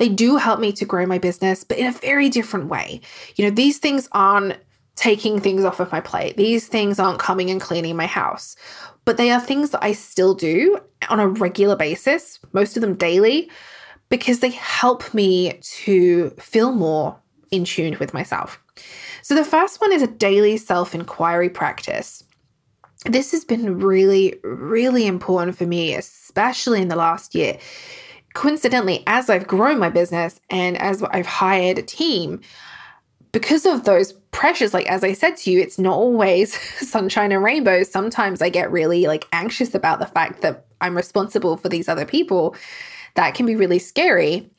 They 0.00 0.08
do 0.08 0.38
help 0.38 0.60
me 0.60 0.72
to 0.72 0.86
grow 0.86 1.04
my 1.04 1.18
business, 1.18 1.62
but 1.62 1.76
in 1.76 1.86
a 1.86 1.92
very 1.92 2.30
different 2.30 2.68
way. 2.68 3.02
You 3.36 3.44
know, 3.44 3.50
these 3.50 3.76
things 3.76 4.08
aren't 4.12 4.56
taking 4.96 5.38
things 5.38 5.62
off 5.62 5.78
of 5.78 5.92
my 5.92 6.00
plate. 6.00 6.38
These 6.38 6.68
things 6.68 6.98
aren't 6.98 7.18
coming 7.18 7.50
and 7.50 7.60
cleaning 7.60 7.96
my 7.96 8.06
house, 8.06 8.56
but 9.04 9.18
they 9.18 9.30
are 9.30 9.38
things 9.38 9.70
that 9.70 9.84
I 9.84 9.92
still 9.92 10.32
do 10.32 10.78
on 11.10 11.20
a 11.20 11.28
regular 11.28 11.76
basis, 11.76 12.38
most 12.54 12.78
of 12.78 12.80
them 12.80 12.94
daily, 12.94 13.50
because 14.08 14.40
they 14.40 14.52
help 14.52 15.12
me 15.12 15.60
to 15.82 16.30
feel 16.40 16.72
more 16.72 17.18
in 17.50 17.66
tune 17.66 17.98
with 18.00 18.14
myself. 18.14 18.58
So 19.20 19.34
the 19.34 19.44
first 19.44 19.82
one 19.82 19.92
is 19.92 20.00
a 20.00 20.06
daily 20.06 20.56
self 20.56 20.94
inquiry 20.94 21.50
practice. 21.50 22.24
This 23.04 23.32
has 23.32 23.44
been 23.44 23.78
really, 23.78 24.36
really 24.44 25.06
important 25.06 25.58
for 25.58 25.66
me, 25.66 25.94
especially 25.94 26.80
in 26.80 26.88
the 26.88 26.96
last 26.96 27.34
year 27.34 27.58
coincidentally, 28.34 29.02
as 29.06 29.28
I've 29.28 29.46
grown 29.46 29.78
my 29.78 29.90
business 29.90 30.40
and 30.50 30.76
as 30.78 31.02
I've 31.02 31.26
hired 31.26 31.78
a 31.78 31.82
team, 31.82 32.40
because 33.32 33.66
of 33.66 33.84
those 33.84 34.12
pressures, 34.32 34.74
like 34.74 34.86
as 34.86 35.04
I 35.04 35.12
said 35.12 35.36
to 35.38 35.50
you, 35.50 35.60
it's 35.60 35.78
not 35.78 35.96
always 35.96 36.54
sunshine 36.88 37.32
and 37.32 37.42
rainbows. 37.42 37.90
Sometimes 37.90 38.42
I 38.42 38.48
get 38.48 38.70
really 38.70 39.06
like 39.06 39.26
anxious 39.32 39.74
about 39.74 39.98
the 39.98 40.06
fact 40.06 40.42
that 40.42 40.66
I'm 40.80 40.96
responsible 40.96 41.56
for 41.56 41.68
these 41.68 41.88
other 41.88 42.06
people. 42.06 42.56
That 43.14 43.34
can 43.34 43.46
be 43.46 43.56
really 43.56 43.78
scary. 43.78 44.50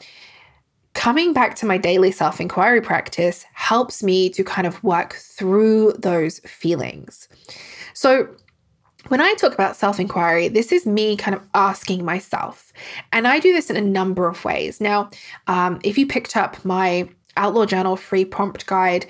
Coming 0.94 1.32
back 1.32 1.56
to 1.56 1.66
my 1.66 1.78
daily 1.78 2.12
self 2.12 2.42
inquiry 2.42 2.82
practice 2.82 3.46
helps 3.54 4.04
me 4.04 4.30
to 4.32 4.44
kind 4.44 4.68
of 4.68 4.84
work 4.84 5.14
through 5.14 5.94
those 5.94 6.40
feelings. 6.40 7.30
So, 7.94 8.28
when 9.08 9.22
I 9.22 9.34
talk 9.34 9.54
about 9.54 9.76
self 9.76 10.00
inquiry, 10.00 10.48
this 10.48 10.72
is 10.72 10.86
me 10.86 11.16
kind 11.16 11.36
of 11.36 11.42
asking 11.54 12.06
myself. 12.06 12.72
And 13.12 13.28
I 13.28 13.40
do 13.40 13.54
this 13.54 13.70
in 13.70 13.78
a 13.78 13.82
number 13.82 14.28
of 14.28 14.44
ways. 14.46 14.80
Now, 14.80 15.10
um, 15.48 15.80
if 15.84 15.98
you 15.98 16.06
picked 16.06 16.36
up 16.36 16.64
my 16.64 17.10
Outlaw 17.38 17.66
Journal 17.66 17.96
free 17.96 18.26
prompt 18.26 18.66
guide, 18.66 19.06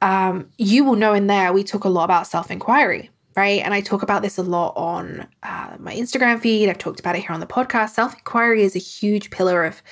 um, 0.00 0.50
you 0.58 0.84
will 0.84 0.96
know 0.96 1.14
in 1.14 1.28
there 1.28 1.52
we 1.52 1.62
talk 1.62 1.84
a 1.84 1.88
lot 1.88 2.04
about 2.04 2.26
self 2.26 2.50
inquiry, 2.50 3.10
right? 3.36 3.62
And 3.62 3.72
I 3.72 3.80
talk 3.80 4.02
about 4.02 4.22
this 4.22 4.38
a 4.38 4.42
lot 4.42 4.72
on 4.76 5.26
uh, 5.42 5.76
my 5.78 5.94
Instagram 5.94 6.40
feed. 6.40 6.68
I've 6.68 6.78
talked 6.78 7.00
about 7.00 7.16
it 7.16 7.22
here 7.22 7.32
on 7.32 7.40
the 7.40 7.46
podcast. 7.46 7.90
Self 7.90 8.14
inquiry 8.14 8.62
is 8.62 8.74
a 8.74 8.80
huge 8.80 9.30
pillar 9.30 9.64
of 9.64 9.82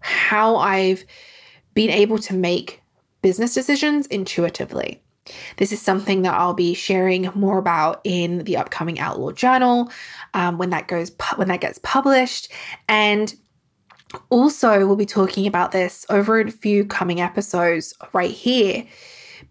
how 0.00 0.56
I've 0.56 1.04
been 1.74 1.90
able 1.90 2.18
to 2.18 2.34
make 2.34 2.82
business 3.22 3.54
decisions 3.54 4.06
intuitively. 4.06 5.02
This 5.56 5.72
is 5.72 5.80
something 5.80 6.22
that 6.22 6.34
I'll 6.34 6.54
be 6.54 6.74
sharing 6.74 7.30
more 7.34 7.58
about 7.58 8.00
in 8.04 8.44
the 8.44 8.56
upcoming 8.56 8.98
Outlaw 8.98 9.32
Journal 9.32 9.90
um, 10.34 10.58
when 10.58 10.70
that 10.70 10.88
goes 10.88 11.12
when 11.36 11.48
that 11.48 11.60
gets 11.60 11.78
published, 11.82 12.50
and 12.88 13.34
also 14.28 14.86
we'll 14.86 14.96
be 14.96 15.06
talking 15.06 15.46
about 15.46 15.72
this 15.72 16.04
over 16.10 16.40
a 16.40 16.50
few 16.50 16.84
coming 16.84 17.20
episodes 17.20 17.94
right 18.12 18.30
here, 18.30 18.86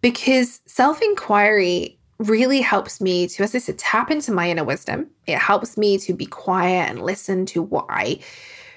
because 0.01 0.61
self 0.65 1.01
inquiry 1.01 1.99
really 2.19 2.59
helps 2.59 2.99
me 2.99 3.27
to, 3.27 3.43
as 3.43 3.55
I 3.55 3.59
said, 3.59 3.77
tap 3.79 4.11
into 4.11 4.31
my 4.31 4.49
inner 4.49 4.65
wisdom. 4.65 5.09
It 5.25 5.37
helps 5.37 5.77
me 5.77 5.97
to 5.99 6.13
be 6.13 6.25
quiet 6.25 6.89
and 6.89 7.01
listen 7.01 7.45
to 7.47 7.61
what 7.61 7.85
I 7.89 8.19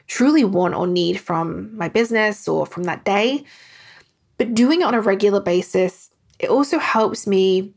truly 0.07 0.45
want 0.45 0.75
or 0.75 0.87
need 0.87 1.19
from 1.19 1.77
my 1.77 1.89
business 1.89 2.47
or 2.47 2.67
from 2.67 2.85
that 2.85 3.05
day. 3.05 3.45
But 4.39 4.55
doing 4.55 4.81
it 4.81 4.85
on 4.85 4.95
a 4.95 5.01
regular 5.01 5.41
basis, 5.41 6.11
it 6.43 6.51
also 6.51 6.79
helps 6.79 7.27
me 7.27 7.73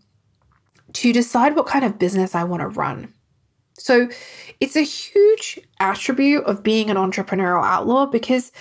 to 0.93 1.13
decide 1.13 1.55
what 1.55 1.67
kind 1.67 1.85
of 1.85 1.99
business 1.99 2.35
I 2.35 2.43
want 2.43 2.61
to 2.61 2.67
run. 2.67 3.13
So 3.77 4.09
it's 4.59 4.75
a 4.75 4.81
huge 4.81 5.59
attribute 5.79 6.43
of 6.45 6.63
being 6.63 6.89
an 6.89 6.97
entrepreneurial 6.97 7.63
outlaw 7.63 8.05
because 8.05 8.51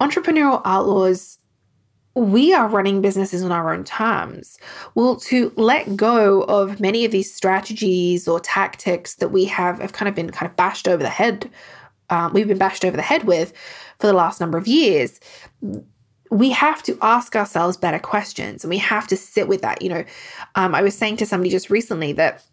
entrepreneurial 0.00 0.62
outlaws 0.64 1.38
we 2.14 2.54
are 2.54 2.66
running 2.66 3.02
businesses 3.02 3.42
on 3.42 3.52
our 3.52 3.74
own 3.74 3.84
terms. 3.84 4.58
Well, 4.94 5.16
to 5.16 5.52
let 5.56 5.96
go 5.96 6.44
of 6.44 6.80
many 6.80 7.04
of 7.04 7.12
these 7.12 7.32
strategies 7.32 8.26
or 8.26 8.40
tactics 8.40 9.16
that 9.16 9.28
we 9.28 9.44
have, 9.44 9.80
have 9.80 9.92
kind 9.92 10.08
of 10.08 10.14
been 10.14 10.30
kind 10.30 10.50
of 10.50 10.56
bashed 10.56 10.88
over 10.88 11.02
the 11.02 11.10
head, 11.10 11.50
um, 12.08 12.32
we've 12.32 12.48
been 12.48 12.56
bashed 12.56 12.86
over 12.86 12.96
the 12.96 13.02
head 13.02 13.24
with 13.24 13.52
for 13.98 14.06
the 14.06 14.14
last 14.14 14.40
number 14.40 14.56
of 14.56 14.66
years. 14.66 15.20
We 16.30 16.50
have 16.50 16.82
to 16.84 16.98
ask 17.02 17.36
ourselves 17.36 17.76
better 17.76 17.98
questions 17.98 18.64
and 18.64 18.70
we 18.70 18.78
have 18.78 19.06
to 19.08 19.16
sit 19.16 19.48
with 19.48 19.62
that. 19.62 19.82
You 19.82 19.88
know, 19.90 20.04
um, 20.54 20.74
I 20.74 20.82
was 20.82 20.96
saying 20.96 21.18
to 21.18 21.26
somebody 21.26 21.50
just 21.50 21.70
recently 21.70 22.12
that 22.14 22.44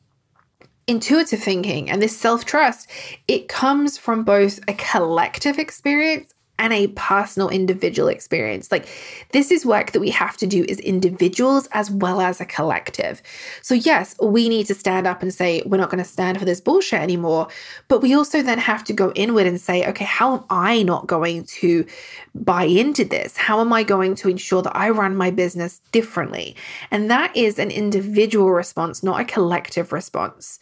intuitive 0.87 1.41
thinking 1.41 1.89
and 1.89 2.01
this 2.01 2.17
self 2.17 2.45
trust, 2.45 2.89
it 3.27 3.47
comes 3.47 3.97
from 3.97 4.23
both 4.23 4.59
a 4.67 4.73
collective 4.73 5.57
experience 5.57 6.33
and 6.63 6.71
a 6.71 6.87
personal 6.87 7.49
individual 7.49 8.07
experience. 8.07 8.71
Like 8.71 8.87
this 9.33 9.51
is 9.51 9.65
work 9.65 9.91
that 9.91 9.99
we 9.99 10.11
have 10.11 10.37
to 10.37 10.47
do 10.47 10.65
as 10.69 10.79
individuals 10.79 11.67
as 11.73 11.91
well 11.91 12.21
as 12.21 12.39
a 12.39 12.45
collective. 12.45 13.21
So 13.61 13.75
yes, 13.75 14.15
we 14.21 14.47
need 14.47 14.67
to 14.67 14.73
stand 14.73 15.05
up 15.05 15.21
and 15.21 15.33
say 15.33 15.61
we're 15.65 15.75
not 15.75 15.89
going 15.89 16.01
to 16.01 16.09
stand 16.09 16.39
for 16.39 16.45
this 16.45 16.61
bullshit 16.61 17.01
anymore, 17.01 17.49
but 17.89 18.01
we 18.01 18.15
also 18.15 18.41
then 18.41 18.59
have 18.59 18.85
to 18.85 18.93
go 18.93 19.11
inward 19.11 19.45
and 19.45 19.59
say, 19.59 19.85
okay, 19.89 20.05
how 20.05 20.37
am 20.37 20.45
I 20.49 20.83
not 20.83 21.05
going 21.05 21.43
to 21.43 21.85
buy 22.33 22.63
into 22.63 23.03
this? 23.03 23.35
How 23.35 23.59
am 23.59 23.73
I 23.73 23.83
going 23.83 24.15
to 24.15 24.29
ensure 24.29 24.61
that 24.61 24.75
I 24.75 24.89
run 24.89 25.17
my 25.17 25.31
business 25.31 25.81
differently? 25.91 26.55
And 26.91 27.11
that 27.11 27.35
is 27.35 27.59
an 27.59 27.71
individual 27.71 28.51
response, 28.51 29.03
not 29.03 29.19
a 29.19 29.25
collective 29.25 29.91
response. 29.91 30.61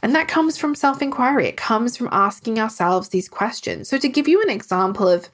And 0.00 0.14
that 0.14 0.28
comes 0.28 0.56
from 0.56 0.74
self-inquiry. 0.74 1.46
It 1.46 1.58
comes 1.58 1.94
from 1.94 2.08
asking 2.10 2.58
ourselves 2.58 3.10
these 3.10 3.28
questions. 3.28 3.90
So 3.90 3.98
to 3.98 4.08
give 4.08 4.26
you 4.26 4.40
an 4.40 4.48
example 4.48 5.06
of 5.06 5.28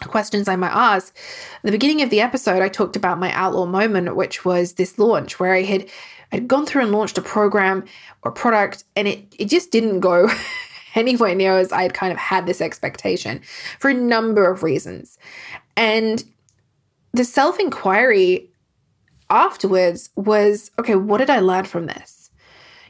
questions 0.00 0.48
I 0.48 0.56
might 0.56 0.72
ask. 0.72 1.16
At 1.56 1.62
the 1.62 1.72
beginning 1.72 2.02
of 2.02 2.10
the 2.10 2.20
episode, 2.20 2.62
I 2.62 2.68
talked 2.68 2.96
about 2.96 3.18
my 3.18 3.32
outlaw 3.32 3.66
moment, 3.66 4.14
which 4.16 4.44
was 4.44 4.74
this 4.74 4.98
launch 4.98 5.38
where 5.38 5.54
I 5.54 5.62
had 5.62 5.88
I'd 6.32 6.48
gone 6.48 6.64
through 6.64 6.82
and 6.82 6.92
launched 6.92 7.18
a 7.18 7.22
program 7.22 7.84
or 8.22 8.32
product, 8.32 8.84
and 8.96 9.06
it 9.06 9.34
it 9.38 9.46
just 9.46 9.70
didn't 9.70 10.00
go 10.00 10.30
anywhere 10.94 11.34
near 11.34 11.56
as 11.56 11.72
I 11.72 11.82
had 11.82 11.94
kind 11.94 12.12
of 12.12 12.18
had 12.18 12.46
this 12.46 12.60
expectation 12.60 13.40
for 13.78 13.90
a 13.90 13.94
number 13.94 14.50
of 14.50 14.62
reasons. 14.62 15.18
And 15.76 16.24
the 17.12 17.24
self 17.24 17.60
inquiry 17.60 18.50
afterwards 19.30 20.10
was 20.16 20.70
okay, 20.78 20.96
what 20.96 21.18
did 21.18 21.30
I 21.30 21.40
learn 21.40 21.64
from 21.64 21.86
this? 21.86 22.30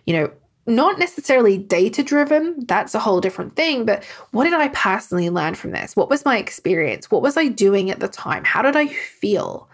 You 0.07 0.14
know, 0.14 0.32
not 0.66 0.98
necessarily 0.98 1.58
data 1.58 2.02
driven, 2.02 2.64
that's 2.66 2.94
a 2.94 3.00
whole 3.00 3.20
different 3.20 3.56
thing, 3.56 3.84
but 3.84 4.04
what 4.30 4.44
did 4.44 4.54
I 4.54 4.68
personally 4.68 5.28
learn 5.28 5.54
from 5.54 5.72
this? 5.72 5.96
What 5.96 6.08
was 6.08 6.24
my 6.24 6.38
experience? 6.38 7.10
What 7.10 7.22
was 7.22 7.36
I 7.36 7.48
doing 7.48 7.90
at 7.90 8.00
the 8.00 8.08
time? 8.08 8.44
How 8.44 8.62
did 8.62 8.76
I 8.76 8.86
feel? 8.86 9.68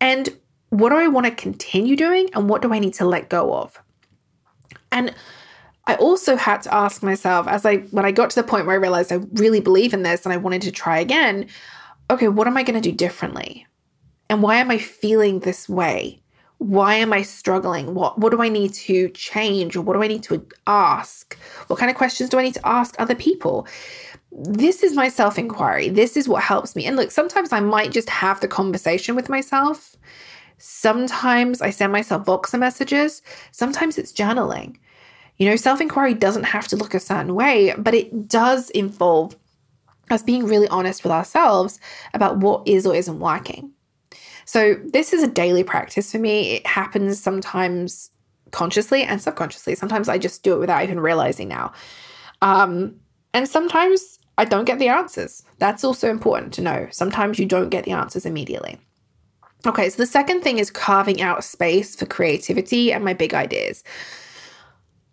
And 0.00 0.28
what 0.70 0.90
do 0.90 0.96
I 0.96 1.08
want 1.08 1.26
to 1.26 1.32
continue 1.32 1.96
doing? 1.96 2.28
And 2.32 2.48
what 2.48 2.62
do 2.62 2.72
I 2.72 2.78
need 2.78 2.94
to 2.94 3.04
let 3.04 3.28
go 3.28 3.54
of? 3.54 3.80
And 4.92 5.14
I 5.86 5.96
also 5.96 6.36
had 6.36 6.62
to 6.62 6.74
ask 6.74 7.02
myself 7.02 7.48
as 7.48 7.66
I 7.66 7.78
when 7.90 8.04
I 8.04 8.12
got 8.12 8.30
to 8.30 8.40
the 8.40 8.46
point 8.46 8.66
where 8.66 8.76
I 8.76 8.78
realized 8.78 9.12
I 9.12 9.20
really 9.32 9.60
believe 9.60 9.92
in 9.92 10.04
this 10.04 10.24
and 10.24 10.32
I 10.32 10.36
wanted 10.36 10.62
to 10.62 10.70
try 10.70 11.00
again, 11.00 11.48
okay, 12.08 12.28
what 12.28 12.46
am 12.46 12.56
I 12.56 12.62
going 12.62 12.80
to 12.80 12.90
do 12.90 12.94
differently? 12.94 13.66
And 14.28 14.42
why 14.42 14.56
am 14.56 14.70
I 14.70 14.78
feeling 14.78 15.40
this 15.40 15.68
way? 15.68 16.19
Why 16.60 16.94
am 16.94 17.10
I 17.10 17.22
struggling? 17.22 17.94
What 17.94 18.18
what 18.18 18.32
do 18.32 18.42
I 18.42 18.50
need 18.50 18.74
to 18.74 19.08
change 19.10 19.76
or 19.76 19.80
what 19.80 19.94
do 19.94 20.02
I 20.02 20.08
need 20.08 20.22
to 20.24 20.46
ask? 20.66 21.34
What 21.68 21.78
kind 21.78 21.90
of 21.90 21.96
questions 21.96 22.28
do 22.28 22.38
I 22.38 22.42
need 22.42 22.54
to 22.54 22.68
ask 22.68 22.94
other 22.98 23.14
people? 23.14 23.66
This 24.30 24.82
is 24.82 24.94
my 24.94 25.08
self-inquiry. 25.08 25.88
This 25.88 26.18
is 26.18 26.28
what 26.28 26.42
helps 26.42 26.76
me. 26.76 26.84
And 26.84 26.96
look, 26.96 27.12
sometimes 27.12 27.50
I 27.50 27.60
might 27.60 27.92
just 27.92 28.10
have 28.10 28.40
the 28.40 28.46
conversation 28.46 29.16
with 29.16 29.30
myself. 29.30 29.96
Sometimes 30.58 31.62
I 31.62 31.70
send 31.70 31.92
myself 31.92 32.26
Voxer 32.26 32.58
messages. 32.58 33.22
Sometimes 33.52 33.96
it's 33.96 34.12
journaling. 34.12 34.76
You 35.38 35.48
know, 35.48 35.56
self-inquiry 35.56 36.12
doesn't 36.12 36.44
have 36.44 36.68
to 36.68 36.76
look 36.76 36.92
a 36.92 37.00
certain 37.00 37.34
way, 37.34 37.74
but 37.78 37.94
it 37.94 38.28
does 38.28 38.68
involve 38.70 39.34
us 40.10 40.22
being 40.22 40.44
really 40.44 40.68
honest 40.68 41.04
with 41.04 41.12
ourselves 41.12 41.80
about 42.12 42.36
what 42.36 42.68
is 42.68 42.86
or 42.86 42.94
isn't 42.94 43.18
working. 43.18 43.72
So, 44.50 44.74
this 44.82 45.12
is 45.12 45.22
a 45.22 45.28
daily 45.28 45.62
practice 45.62 46.10
for 46.10 46.18
me. 46.18 46.56
It 46.56 46.66
happens 46.66 47.22
sometimes 47.22 48.10
consciously 48.50 49.04
and 49.04 49.22
subconsciously. 49.22 49.76
Sometimes 49.76 50.08
I 50.08 50.18
just 50.18 50.42
do 50.42 50.54
it 50.54 50.58
without 50.58 50.82
even 50.82 50.98
realizing 50.98 51.46
now. 51.46 51.72
Um, 52.42 52.96
and 53.32 53.48
sometimes 53.48 54.18
I 54.38 54.44
don't 54.44 54.64
get 54.64 54.80
the 54.80 54.88
answers. 54.88 55.44
That's 55.58 55.84
also 55.84 56.10
important 56.10 56.52
to 56.54 56.62
know. 56.62 56.88
Sometimes 56.90 57.38
you 57.38 57.46
don't 57.46 57.68
get 57.68 57.84
the 57.84 57.92
answers 57.92 58.26
immediately. 58.26 58.80
Okay, 59.68 59.88
so 59.88 59.98
the 59.98 60.04
second 60.04 60.40
thing 60.40 60.58
is 60.58 60.68
carving 60.68 61.22
out 61.22 61.44
space 61.44 61.94
for 61.94 62.06
creativity 62.06 62.92
and 62.92 63.04
my 63.04 63.14
big 63.14 63.34
ideas. 63.34 63.84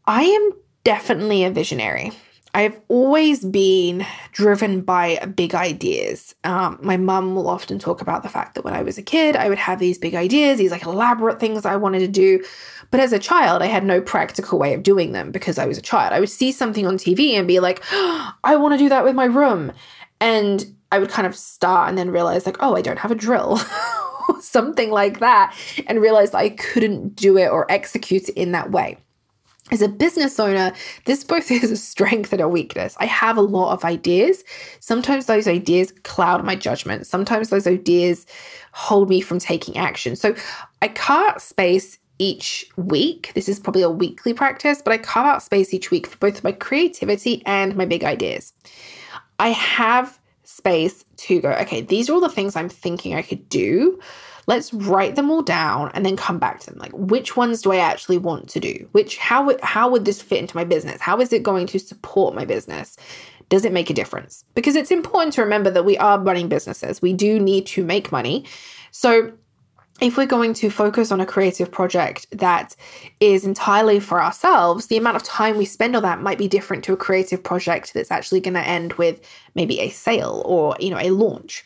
I 0.08 0.24
am 0.24 0.52
definitely 0.84 1.44
a 1.44 1.52
visionary. 1.52 2.12
I've 2.54 2.80
always 2.88 3.43
been 3.43 4.06
driven 4.32 4.82
by 4.82 5.18
big 5.36 5.54
ideas. 5.54 6.34
Um, 6.43 6.80
my 6.82 6.98
mum 6.98 7.36
will 7.36 7.50
often 7.50 7.78
talk 7.78 8.02
about 8.02 8.24
the 8.24 8.30
fact 8.30 8.56
that 8.56 8.64
when 8.64 8.74
I 8.74 8.82
was 8.82 8.98
a 8.98 9.04
kid, 9.04 9.36
I 9.36 9.50
would 9.50 9.58
have 9.58 9.80
these 9.80 9.98
big 9.98 10.16
ideas, 10.16 10.58
these 10.58 10.72
like 10.72 10.86
elaborate 10.86 11.39
things 11.39 11.66
I 11.66 11.76
wanted 11.76 12.00
to 12.00 12.08
do. 12.08 12.43
But 12.89 13.00
as 13.00 13.14
a 13.14 13.20
child, 13.20 13.62
I 13.62 13.68
had 13.68 13.84
no 13.84 14.02
practical 14.02 14.58
way 14.58 14.74
of 14.74 14.84
doing 14.84 15.12
them 15.12 15.32
because 15.32 15.58
I 15.58 15.66
was 15.66 15.78
a 15.78 15.82
child. 15.82 16.14
I 16.14 16.20
would 16.20 16.30
see 16.30 16.52
something 16.52 16.88
on 16.88 16.98
TV 16.98 17.34
and 17.34 17.48
be 17.48 17.60
like, 17.60 17.84
oh, 17.91 18.34
I 18.43 18.56
want 18.56 18.74
to 18.74 18.78
do 18.78 18.89
that 18.89 19.04
with 19.04 19.16
my 19.16 19.26
room. 19.26 19.72
And 20.20 20.66
I 20.91 21.00
would 21.00 21.10
kind 21.10 21.28
of 21.28 21.36
start 21.36 21.89
and 21.89 21.98
then 21.98 22.12
realize, 22.12 22.45
like, 22.45 22.58
oh, 22.60 22.76
I 22.76 22.82
don't 22.82 23.00
have 23.00 23.12
a 23.12 23.16
drill. 23.16 23.60
something 24.41 24.91
like 24.91 25.20
that, 25.20 25.56
and 25.88 26.02
realize 26.02 26.34
I 26.34 26.50
couldn't 26.50 27.16
do 27.16 27.38
it 27.38 27.48
or 27.48 27.70
execute 27.72 28.28
it 28.28 28.36
in 28.36 28.52
that 28.52 28.72
way 28.72 28.98
as 29.72 29.82
a 29.82 29.89
business 29.89 30.39
owner, 30.39 30.74
this 31.05 31.24
both 31.24 31.51
is 31.51 31.72
a 31.72 31.78
strength 31.78 32.32
and 32.34 32.41
a 32.41 32.47
weakness. 32.47 32.95
I 32.99 33.05
have 33.05 33.38
a 33.38 33.41
lot 33.41 33.74
of 33.74 33.84
ideas. 33.84 34.43
Sometimes 34.80 35.26
those 35.26 35.47
ideas 35.47 35.91
cloud 36.03 36.43
my 36.43 36.55
judgment. 36.55 37.07
Sometimes 37.07 37.49
those 37.49 37.68
ideas 37.68 38.26
hold 38.72 39.09
me 39.09 39.22
from 39.22 39.39
taking 39.39 39.78
action. 39.78 40.15
So 40.15 40.36
I 40.82 40.88
carve 40.88 41.30
out 41.30 41.41
space 41.41 41.99
each 42.20 42.70
week. 42.78 43.32
This 43.36 43.47
is 43.47 43.59
probably 43.59 43.82
a 43.82 43.89
weekly 43.89 44.34
practice, 44.34 44.82
but 44.82 44.93
I 44.93 44.97
carve 44.97 45.28
out 45.28 45.43
space 45.43 45.74
each 45.74 45.91
week 45.91 46.07
for 46.07 46.18
both 46.18 46.43
my 46.43 46.51
creativity 46.51 47.43
and 47.45 47.76
my 47.76 47.86
big 47.86 48.03
ideas. 48.03 48.53
I 49.39 49.49
have 49.49 50.20
space 50.43 51.05
to 51.18 51.41
go, 51.41 51.51
okay, 51.51 51.82
these 51.82 52.09
are 52.09 52.13
all 52.13 52.20
the 52.20 52.30
things 52.30 52.55
I'm 52.55 52.70
thinking 52.70 53.13
I 53.13 53.22
could 53.22 53.47
do 53.49 53.99
let's 54.48 54.74
write 54.74 55.16
them 55.16 55.30
all 55.30 55.41
down 55.41 55.91
and 55.93 56.06
then 56.06 56.16
come 56.16 56.39
back 56.39 56.60
to 56.62 56.72
them. 56.72 56.80
Like 56.80 56.93
which 56.93 57.38
ones 57.38 57.62
do 57.62 57.72
i 57.72 57.78
actually 57.78 58.18
want 58.18 58.50
to 58.50 58.60
do? 58.60 58.89
Which 58.93 59.18
how 59.18 59.56
how 59.62 59.89
would 59.89 60.06
this 60.06 60.22
fit 60.22 60.39
into 60.39 60.56
my 60.56 60.64
business? 60.64 61.02
How 61.02 61.20
is 61.20 61.32
it 61.32 61.43
going 61.43 61.68
to 61.68 61.80
support 61.80 62.34
my 62.34 62.45
business? 62.45 62.98
Does 63.50 63.64
it 63.64 63.72
make 63.72 63.89
a 63.89 63.93
difference? 63.93 64.43
Because 64.56 64.76
it's 64.76 64.91
important 64.91 65.34
to 65.34 65.41
remember 65.41 65.70
that 65.70 65.86
we 65.86 65.98
are 65.98 66.20
running 66.20 66.50
businesses. 66.50 67.02
We 67.02 67.14
do 67.14 67.39
need 67.39 67.66
to 67.68 67.84
make 67.84 68.12
money. 68.12 68.45
So 68.91 69.32
if 70.00 70.16
we're 70.16 70.28
going 70.28 70.54
to 70.56 70.70
focus 70.70 71.12
on 71.12 71.22
a 71.22 71.26
creative 71.26 71.72
project 71.72 72.28
that 72.32 72.76
is 73.20 73.45
entirely 73.45 74.00
for 74.00 74.22
ourselves, 74.22 74.88
the 74.88 74.98
amount 74.98 75.16
of 75.16 75.24
time 75.24 75.58
we 75.58 75.66
spend 75.66 75.95
on 75.95 76.04
that 76.04 76.22
might 76.22 76.38
be 76.38 76.48
different 76.48 76.84
to 76.84 76.93
a 76.93 76.98
creative 76.98 77.43
project 77.43 77.93
that's 77.93 78.12
actually 78.12 78.39
going 78.39 78.54
to 78.54 78.68
end 78.68 78.93
with 78.93 79.20
maybe 79.56 79.80
a 79.80 79.89
sale 79.89 80.43
or, 80.45 80.76
you 80.80 80.91
know, 80.91 81.00
a 81.00 81.10
launch. 81.10 81.66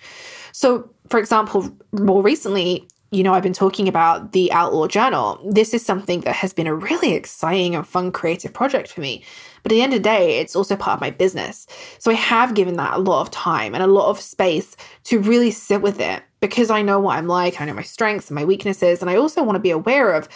So, 0.53 0.89
for 1.11 1.19
example, 1.19 1.69
more 1.91 2.23
recently, 2.23 2.87
you 3.11 3.23
know, 3.23 3.33
I've 3.33 3.43
been 3.43 3.51
talking 3.51 3.89
about 3.89 4.31
the 4.31 4.51
Outlaw 4.53 4.87
Journal. 4.87 5.45
This 5.45 5.73
is 5.73 5.85
something 5.85 6.21
that 6.21 6.35
has 6.35 6.53
been 6.53 6.65
a 6.65 6.73
really 6.73 7.11
exciting 7.13 7.75
and 7.75 7.85
fun 7.85 8.13
creative 8.13 8.53
project 8.53 8.93
for 8.93 9.01
me. 9.01 9.23
But 9.61 9.73
at 9.73 9.75
the 9.75 9.81
end 9.81 9.93
of 9.93 9.99
the 9.99 10.03
day, 10.03 10.39
it's 10.39 10.55
also 10.55 10.77
part 10.77 10.95
of 10.95 11.01
my 11.01 11.09
business. 11.09 11.67
So 11.99 12.09
I 12.09 12.13
have 12.13 12.55
given 12.55 12.77
that 12.77 12.93
a 12.93 12.99
lot 12.99 13.21
of 13.21 13.29
time 13.29 13.73
and 13.75 13.83
a 13.83 13.87
lot 13.87 14.09
of 14.09 14.21
space 14.21 14.77
to 15.03 15.19
really 15.19 15.51
sit 15.51 15.81
with 15.81 15.99
it 15.99 16.23
because 16.39 16.69
I 16.71 16.81
know 16.81 16.99
what 17.01 17.17
I'm 17.17 17.27
like. 17.27 17.59
I 17.59 17.65
know 17.65 17.73
my 17.73 17.83
strengths 17.83 18.29
and 18.29 18.35
my 18.35 18.45
weaknesses. 18.45 19.01
And 19.01 19.09
I 19.09 19.17
also 19.17 19.43
want 19.43 19.57
to 19.57 19.59
be 19.59 19.71
aware 19.71 20.13
of, 20.13 20.29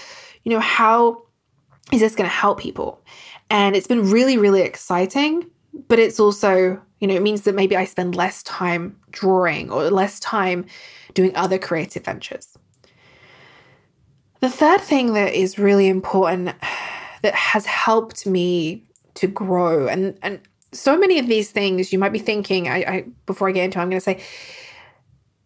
you 0.43 0.51
know, 0.51 0.59
how 0.59 1.23
is 1.93 2.01
this 2.01 2.15
going 2.15 2.29
to 2.29 2.35
help 2.35 2.59
people? 2.59 3.01
And 3.49 3.77
it's 3.77 3.87
been 3.87 4.11
really, 4.11 4.37
really 4.37 4.61
exciting. 4.61 5.49
But 5.87 5.99
it's 5.99 6.19
also, 6.19 6.81
you 6.99 7.07
know, 7.07 7.13
it 7.13 7.21
means 7.21 7.41
that 7.41 7.55
maybe 7.55 7.75
I 7.75 7.85
spend 7.85 8.15
less 8.15 8.41
time 8.43 8.97
drawing 9.11 9.69
or 9.69 9.89
less 9.89 10.19
time 10.19 10.65
doing 11.13 11.35
other 11.35 11.57
creative 11.57 12.05
ventures. 12.05 12.57
The 14.39 14.49
third 14.49 14.81
thing 14.81 15.13
that 15.13 15.33
is 15.33 15.57
really 15.57 15.87
important 15.87 16.55
that 17.21 17.33
has 17.33 17.65
helped 17.65 18.25
me 18.27 18.83
to 19.15 19.27
grow 19.27 19.87
and 19.87 20.17
and 20.21 20.41
so 20.73 20.97
many 20.97 21.17
of 21.19 21.27
these 21.27 21.49
things 21.49 21.93
you 21.93 21.97
might 21.97 22.11
be 22.11 22.19
thinking 22.19 22.67
I, 22.67 22.75
I 22.75 23.05
before 23.25 23.47
I 23.47 23.53
get 23.53 23.63
into 23.63 23.79
it, 23.79 23.81
I'm 23.81 23.89
going 23.89 23.99
to 23.99 24.03
say 24.03 24.21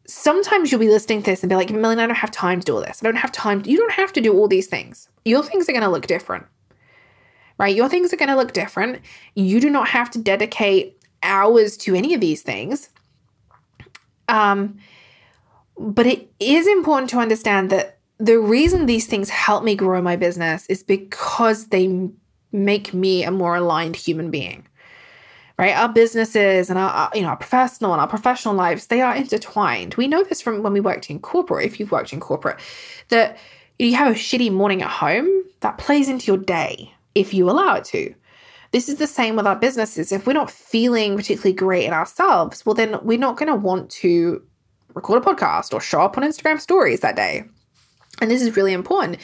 sometimes 0.09 0.71
you'll 0.71 0.79
be 0.79 0.89
listening 0.89 1.21
to 1.21 1.31
this 1.31 1.43
and 1.43 1.49
be 1.49 1.55
like, 1.55 1.69
Millie, 1.69 1.95
I 1.95 2.07
don't 2.07 2.15
have 2.15 2.31
time 2.31 2.59
to 2.59 2.65
do 2.65 2.75
all 2.75 2.81
this. 2.81 3.01
I 3.01 3.05
don't 3.05 3.17
have 3.17 3.31
time. 3.31 3.61
You 3.65 3.77
don't 3.77 3.91
have 3.91 4.11
to 4.13 4.21
do 4.21 4.33
all 4.33 4.47
these 4.47 4.67
things. 4.67 5.07
Your 5.23 5.43
things 5.43 5.69
are 5.69 5.71
going 5.71 5.83
to 5.83 5.89
look 5.89 6.07
different, 6.07 6.47
right? 7.59 7.75
Your 7.75 7.87
things 7.87 8.11
are 8.11 8.17
going 8.17 8.29
to 8.29 8.35
look 8.35 8.51
different. 8.51 9.01
You 9.35 9.59
do 9.61 9.69
not 9.69 9.89
have 9.89 10.09
to 10.11 10.19
dedicate 10.19 10.98
hours 11.23 11.77
to 11.77 11.95
any 11.95 12.13
of 12.13 12.21
these 12.21 12.41
things. 12.41 12.89
Um, 14.27 14.79
but 15.77 16.05
it 16.05 16.31
is 16.39 16.67
important 16.67 17.09
to 17.11 17.19
understand 17.19 17.69
that 17.69 17.97
the 18.17 18.39
reason 18.39 18.85
these 18.85 19.07
things 19.07 19.29
help 19.29 19.63
me 19.63 19.75
grow 19.75 20.01
my 20.01 20.15
business 20.15 20.65
is 20.67 20.83
because 20.83 21.67
they 21.67 22.09
make 22.51 22.93
me 22.93 23.23
a 23.23 23.31
more 23.31 23.55
aligned 23.55 23.95
human 23.95 24.29
being 24.29 24.65
right? 25.59 25.75
Our 25.75 25.89
businesses 25.89 26.69
and 26.69 26.79
our 26.79 27.11
you 27.13 27.21
know 27.21 27.27
our 27.27 27.37
professional 27.37 27.91
and 27.91 27.99
our 28.01 28.07
professional 28.07 28.55
lives 28.55 28.87
they 28.87 29.01
are 29.01 29.15
intertwined. 29.15 29.93
We 29.95 30.07
know 30.07 30.23
this 30.23 30.41
from 30.41 30.63
when 30.63 30.73
we 30.73 30.79
worked 30.79 31.09
in 31.09 31.19
corporate 31.19 31.65
if 31.65 31.79
you've 31.79 31.91
worked 31.91 32.13
in 32.13 32.21
corporate 32.21 32.59
that 33.09 33.37
you 33.77 33.93
have 33.95 34.07
a 34.07 34.15
shitty 34.15 34.51
morning 34.51 34.81
at 34.81 34.89
home 34.89 35.27
that 35.59 35.77
plays 35.77 36.07
into 36.07 36.31
your 36.31 36.37
day 36.41 36.93
if 37.13 37.33
you 37.33 37.49
allow 37.49 37.75
it 37.75 37.83
to 37.85 38.15
this 38.71 38.87
is 38.87 38.97
the 38.97 39.07
same 39.07 39.35
with 39.35 39.47
our 39.47 39.55
businesses 39.55 40.11
if 40.11 40.27
we're 40.27 40.33
not 40.33 40.51
feeling 40.51 41.15
particularly 41.15 41.53
great 41.53 41.85
in 41.85 41.93
ourselves 41.93 42.65
well 42.65 42.75
then 42.75 42.97
we're 43.01 43.17
not 43.17 43.37
going 43.37 43.47
to 43.47 43.55
want 43.55 43.89
to 43.89 44.41
record 44.93 45.21
a 45.21 45.25
podcast 45.25 45.73
or 45.73 45.81
show 45.81 46.01
up 46.01 46.17
on 46.17 46.23
instagram 46.23 46.59
stories 46.59 46.99
that 46.99 47.15
day 47.15 47.43
and 48.21 48.29
this 48.29 48.41
is 48.41 48.55
really 48.55 48.73
important 48.73 49.17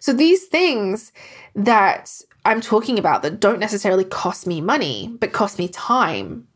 so 0.00 0.12
these 0.12 0.46
things 0.46 1.12
that 1.54 2.22
I'm 2.44 2.60
talking 2.60 2.98
about 2.98 3.22
that 3.22 3.40
don't 3.40 3.60
necessarily 3.60 4.04
cost 4.04 4.46
me 4.46 4.60
money, 4.60 5.14
but 5.20 5.32
cost 5.32 5.58
me 5.58 5.68
time, 5.68 6.46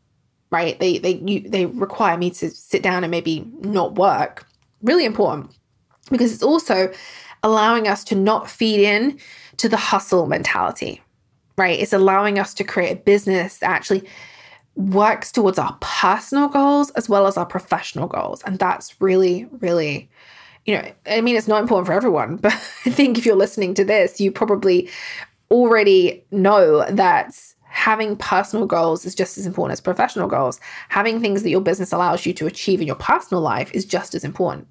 right? 0.51 0.79
They 0.79 0.97
they 0.97 1.15
you, 1.15 1.47
they 1.47 1.67
require 1.67 2.17
me 2.17 2.31
to 2.31 2.49
sit 2.49 2.81
down 2.81 3.03
and 3.03 3.11
maybe 3.11 3.49
not 3.59 3.95
work. 3.95 4.45
Really 4.81 5.05
important 5.05 5.51
because 6.11 6.33
it's 6.33 6.43
also 6.43 6.91
allowing 7.43 7.87
us 7.87 8.03
to 8.05 8.15
not 8.15 8.49
feed 8.49 8.79
in 8.79 9.19
to 9.57 9.69
the 9.69 9.77
hustle 9.77 10.25
mentality, 10.25 11.01
right? 11.57 11.79
It's 11.79 11.93
allowing 11.93 12.39
us 12.39 12.53
to 12.55 12.63
create 12.63 12.91
a 12.91 13.01
business 13.01 13.59
that 13.59 13.69
actually 13.69 14.07
works 14.75 15.31
towards 15.31 15.57
our 15.57 15.77
personal 15.79 16.49
goals 16.49 16.91
as 16.91 17.07
well 17.07 17.27
as 17.27 17.37
our 17.37 17.45
professional 17.45 18.07
goals. 18.07 18.43
And 18.43 18.59
that's 18.59 18.99
really, 18.99 19.47
really, 19.59 20.09
you 20.65 20.75
know, 20.75 20.91
I 21.07 21.21
mean, 21.21 21.35
it's 21.35 21.47
not 21.47 21.61
important 21.61 21.87
for 21.87 21.93
everyone, 21.93 22.35
but 22.41 22.53
I 22.53 22.89
think 22.89 23.17
if 23.17 23.25
you're 23.25 23.35
listening 23.35 23.73
to 23.75 23.85
this, 23.85 24.19
you 24.19 24.31
probably 24.31 24.89
already 25.49 26.23
know 26.31 26.85
that 26.91 27.33
having 27.75 28.15
personal 28.15 28.65
goals 28.65 29.05
is 29.05 29.13
just 29.13 29.37
as 29.37 29.45
important 29.45 29.73
as 29.73 29.81
professional 29.81 30.27
goals. 30.27 30.59
Having 30.89 31.19
things 31.19 31.43
that 31.43 31.49
your 31.49 31.61
business 31.61 31.91
allows 31.91 32.25
you 32.25 32.33
to 32.33 32.47
achieve 32.47 32.81
in 32.81 32.87
your 32.87 32.95
personal 32.95 33.41
life 33.41 33.69
is 33.73 33.85
just 33.85 34.15
as 34.15 34.23
important. 34.23 34.67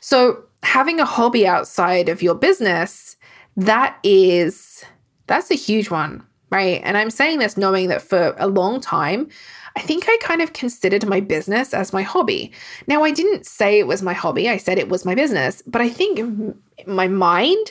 So, 0.00 0.44
having 0.62 1.00
a 1.00 1.06
hobby 1.06 1.46
outside 1.46 2.10
of 2.10 2.22
your 2.22 2.34
business, 2.34 3.16
that 3.56 3.98
is 4.02 4.84
that's 5.30 5.50
a 5.50 5.54
huge 5.54 5.90
one, 5.90 6.24
right? 6.50 6.80
And 6.82 6.98
I'm 6.98 7.10
saying 7.10 7.38
this 7.38 7.56
knowing 7.56 7.88
that 7.88 8.02
for 8.02 8.34
a 8.36 8.48
long 8.48 8.80
time, 8.80 9.28
I 9.76 9.80
think 9.80 10.06
I 10.08 10.18
kind 10.20 10.42
of 10.42 10.52
considered 10.52 11.06
my 11.06 11.20
business 11.20 11.72
as 11.72 11.92
my 11.92 12.02
hobby. 12.02 12.50
Now, 12.88 13.04
I 13.04 13.12
didn't 13.12 13.46
say 13.46 13.78
it 13.78 13.86
was 13.86 14.02
my 14.02 14.12
hobby, 14.12 14.48
I 14.48 14.56
said 14.56 14.76
it 14.76 14.88
was 14.88 15.04
my 15.04 15.14
business, 15.14 15.62
but 15.68 15.80
I 15.80 15.88
think 15.88 16.18
in 16.18 16.58
my 16.84 17.06
mind, 17.06 17.70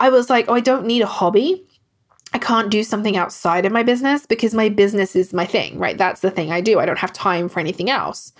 I 0.00 0.10
was 0.10 0.28
like, 0.28 0.46
oh, 0.48 0.54
I 0.54 0.60
don't 0.60 0.84
need 0.84 1.02
a 1.02 1.06
hobby. 1.06 1.64
I 2.32 2.38
can't 2.38 2.72
do 2.72 2.82
something 2.82 3.16
outside 3.16 3.64
of 3.64 3.72
my 3.72 3.84
business 3.84 4.26
because 4.26 4.52
my 4.52 4.68
business 4.68 5.14
is 5.14 5.32
my 5.32 5.46
thing, 5.46 5.78
right? 5.78 5.96
That's 5.96 6.22
the 6.22 6.30
thing 6.32 6.50
I 6.50 6.60
do. 6.60 6.80
I 6.80 6.86
don't 6.86 6.98
have 6.98 7.12
time 7.12 7.48
for 7.48 7.60
anything 7.60 7.88
else. 7.88 8.32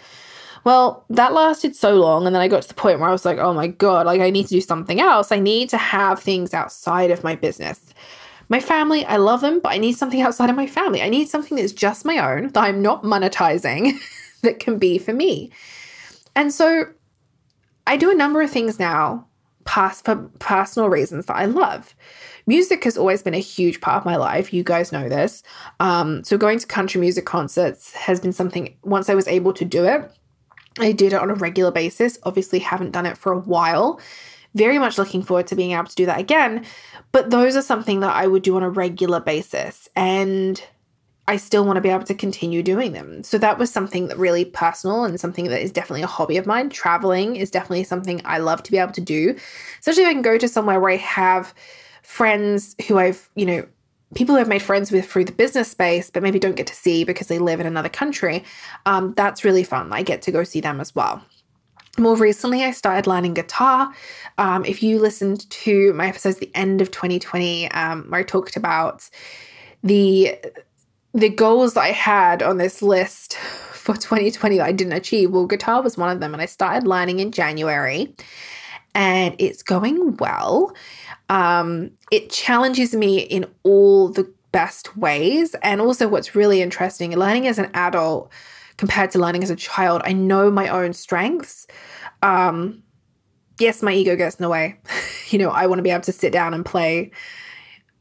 Well, 0.65 1.05
that 1.11 1.33
lasted 1.33 1.77
so 1.77 1.95
long. 1.95 2.27
And 2.27 2.35
then 2.35 2.43
I 2.43 2.49
got 2.49 2.63
to 2.63 2.69
the 2.69 2.75
point 2.75 2.99
where 2.99 3.09
I 3.09 3.13
was 3.13 3.25
like, 3.25 3.39
oh 3.39 3.55
my 3.55 3.69
God, 3.69 4.07
like 4.07 4.21
I 4.21 4.31
need 4.31 4.49
to 4.49 4.55
do 4.55 4.61
something 4.61 5.01
else. 5.01 5.31
I 5.31 5.39
need 5.39 5.71
to 5.71 5.77
have 5.77 6.19
things 6.19 6.53
outside 6.53 7.13
of 7.13 7.23
my 7.23 7.37
business. 7.37 7.81
My 8.49 8.61
family, 8.61 9.05
I 9.05 9.17
love 9.17 9.41
them, 9.41 9.61
but 9.61 9.73
I 9.73 9.79
need 9.79 9.95
something 9.95 10.21
outside 10.21 10.51
of 10.51 10.57
my 10.57 10.67
family. 10.67 11.03
I 11.03 11.09
need 11.09 11.29
something 11.29 11.57
that's 11.57 11.73
just 11.73 12.05
my 12.05 12.19
own, 12.19 12.49
that 12.49 12.65
I'm 12.65 12.81
not 12.81 13.03
monetizing, 13.03 13.99
that 14.43 14.61
can 14.61 14.79
be 14.79 14.99
for 14.99 15.13
me. 15.13 15.51
And 16.35 16.53
so 16.53 16.87
I 17.87 17.97
do 17.97 18.11
a 18.11 18.15
number 18.15 18.43
of 18.43 18.51
things 18.51 18.79
now 18.79 19.27
past 19.65 20.05
for 20.05 20.17
personal 20.39 20.89
reasons 20.89 21.27
that 21.27 21.37
I 21.37 21.45
love. 21.45 21.95
Music 22.47 22.85
has 22.85 22.97
always 22.97 23.23
been 23.23 23.35
a 23.35 23.39
huge 23.39 23.81
part 23.81 23.99
of 23.99 24.05
my 24.05 24.17
life. 24.17 24.53
You 24.53 24.63
guys 24.63 24.93
know 24.93 25.09
this. 25.09 25.43
Um, 25.81 26.23
so 26.23 26.39
going 26.39 26.61
to 26.61 26.67
country 26.67 27.01
music 27.01 27.27
concerts 27.27 27.93
has 27.95 28.21
been 28.21 28.33
something. 28.33 28.77
Once 28.85 29.11
I 29.11 29.15
was 29.15 29.27
able 29.27 29.53
to 29.55 29.65
do 29.65 29.85
it, 29.85 30.09
I 30.79 30.93
did 30.93 31.13
it 31.13 31.21
on 31.21 31.31
a 31.31 31.35
regular 31.35 31.73
basis. 31.73 32.19
Obviously, 32.23 32.61
haven't 32.61 32.93
done 32.93 33.07
it 33.07 33.19
for 33.19 33.33
a 33.33 33.39
while. 33.39 34.01
Very 34.57 34.79
much 34.79 34.99
looking 34.99 35.23
forward 35.23 35.47
to 35.49 35.55
being 35.55 35.73
able 35.73 35.85
to 35.85 35.95
do 35.95 36.07
that 36.07 36.19
again. 36.19 36.65
But 37.13 37.31
those 37.31 37.57
are 37.57 37.63
something 37.63 38.01
that 38.01 38.17
I 38.17 38.27
would 38.27 38.43
do 38.43 38.57
on 38.57 38.63
a 38.63 38.71
regular 38.71 39.21
basis. 39.21 39.89
And 39.95 40.63
I 41.29 41.37
still 41.37 41.65
want 41.65 41.77
to 41.77 41.81
be 41.81 41.89
able 41.89 42.05
to 42.05 42.15
continue 42.15 42.63
doing 42.63 42.93
them. 42.93 43.23
So 43.23 43.37
that 43.39 43.59
was 43.59 43.73
something 43.73 44.09
that 44.09 44.19
really 44.19 44.45
personal 44.45 45.05
and 45.05 45.19
something 45.19 45.47
that 45.47 45.61
is 45.61 45.73
definitely 45.73 46.03
a 46.03 46.07
hobby 46.07 46.37
of 46.37 46.47
mine. 46.47 46.71
Traveling 46.71 47.37
is 47.37 47.51
definitely 47.51 47.85
something 47.85 48.23
I 48.25 48.39
love 48.39 48.63
to 48.63 48.71
be 48.71 48.79
able 48.79 48.93
to 48.93 49.01
do, 49.01 49.37
especially 49.81 50.05
if 50.05 50.09
I 50.09 50.13
can 50.13 50.23
go 50.23 50.39
to 50.39 50.49
somewhere 50.49 50.79
where 50.79 50.93
I 50.93 50.97
have 50.97 51.53
friends 52.03 52.77
who 52.87 52.99
I've, 52.99 53.29
you 53.35 53.45
know, 53.45 53.67
people 54.15 54.37
who 54.37 54.41
I've 54.41 54.49
made 54.49 54.63
friends 54.63 54.93
with 54.93 55.11
through 55.11 55.25
the 55.25 55.33
business 55.33 55.69
space, 55.69 56.11
but 56.11 56.23
maybe 56.23 56.39
don't 56.39 56.55
get 56.55 56.69
to 56.69 56.75
see 56.75 57.03
because 57.03 57.27
they 57.27 57.41
live 57.41 57.59
in 57.59 57.67
another 57.67 57.89
country. 57.89 58.45
Um, 58.87 59.13
that's 59.15 59.45
really 59.45 59.65
fun. 59.65 59.93
I 59.93 60.03
get 60.03 60.23
to 60.23 60.31
go 60.31 60.45
see 60.45 60.61
them 60.61 60.81
as 60.81 60.95
well. 60.95 61.25
More 61.99 62.17
recently, 62.17 62.63
I 62.63 62.73
started 62.73 63.07
learning 63.07 63.35
guitar. 63.35 63.93
Um, 64.37 64.67
if 64.67 64.83
you 64.83 64.99
listened 64.99 65.49
to 65.49 65.95
my 65.95 66.09
episodes 66.09 66.37
the 66.37 66.51
end 66.55 66.83
of 66.83 66.91
2020, 66.91 67.71
um, 67.71 68.05
where 68.11 68.21
I 68.21 68.23
talked 68.23 68.57
about 68.57 69.09
the 69.83 70.37
the 71.15 71.31
goals 71.31 71.73
that 71.75 71.81
I 71.81 71.93
had 71.93 72.43
on 72.43 72.59
this 72.59 72.83
list 72.83 73.37
for 73.37 73.95
2020 73.95 74.59
that 74.59 74.67
I 74.67 74.73
didn't 74.73 74.93
achieve, 74.93 75.31
well, 75.31 75.47
guitar 75.47 75.81
was 75.81 75.97
one 75.97 76.11
of 76.11 76.21
them. 76.21 76.35
And 76.35 76.43
I 76.43 76.47
started 76.47 76.87
learning 76.87 77.21
in 77.21 77.33
January 77.33 78.15
and 78.95 79.35
it's 79.39 79.63
going 79.63 80.19
well. 80.19 80.75
Um, 81.31 81.93
it 82.11 82.31
challenges 82.31 82.95
me 82.95 83.21
in 83.21 83.47
all 83.63 84.11
the 84.11 84.31
best 84.53 84.97
ways. 84.97 85.55
And 85.63 85.81
also, 85.81 86.07
what's 86.09 86.35
really 86.35 86.61
interesting, 86.61 87.17
learning 87.17 87.47
as 87.47 87.59
an 87.59 87.71
adult 87.73 88.31
compared 88.77 89.11
to 89.13 89.19
learning 89.19 89.43
as 89.43 89.51
a 89.51 89.57
child, 89.57 90.03
I 90.05 90.13
know 90.13 90.51
my 90.51 90.69
own 90.69 90.93
strengths. 90.93 91.67
Um, 92.23 92.83
yes, 93.59 93.83
my 93.83 93.93
ego 93.93 94.17
gets 94.17 94.37
in 94.37 94.43
the 94.43 94.49
way. 94.49 94.79
you 95.29 95.39
know, 95.39 95.51
I 95.51 95.67
want 95.67 95.79
to 95.79 95.83
be 95.83 95.91
able 95.91 96.03
to 96.03 96.13
sit 96.13 96.33
down 96.33 96.55
and 96.55 96.65
play 96.65 97.11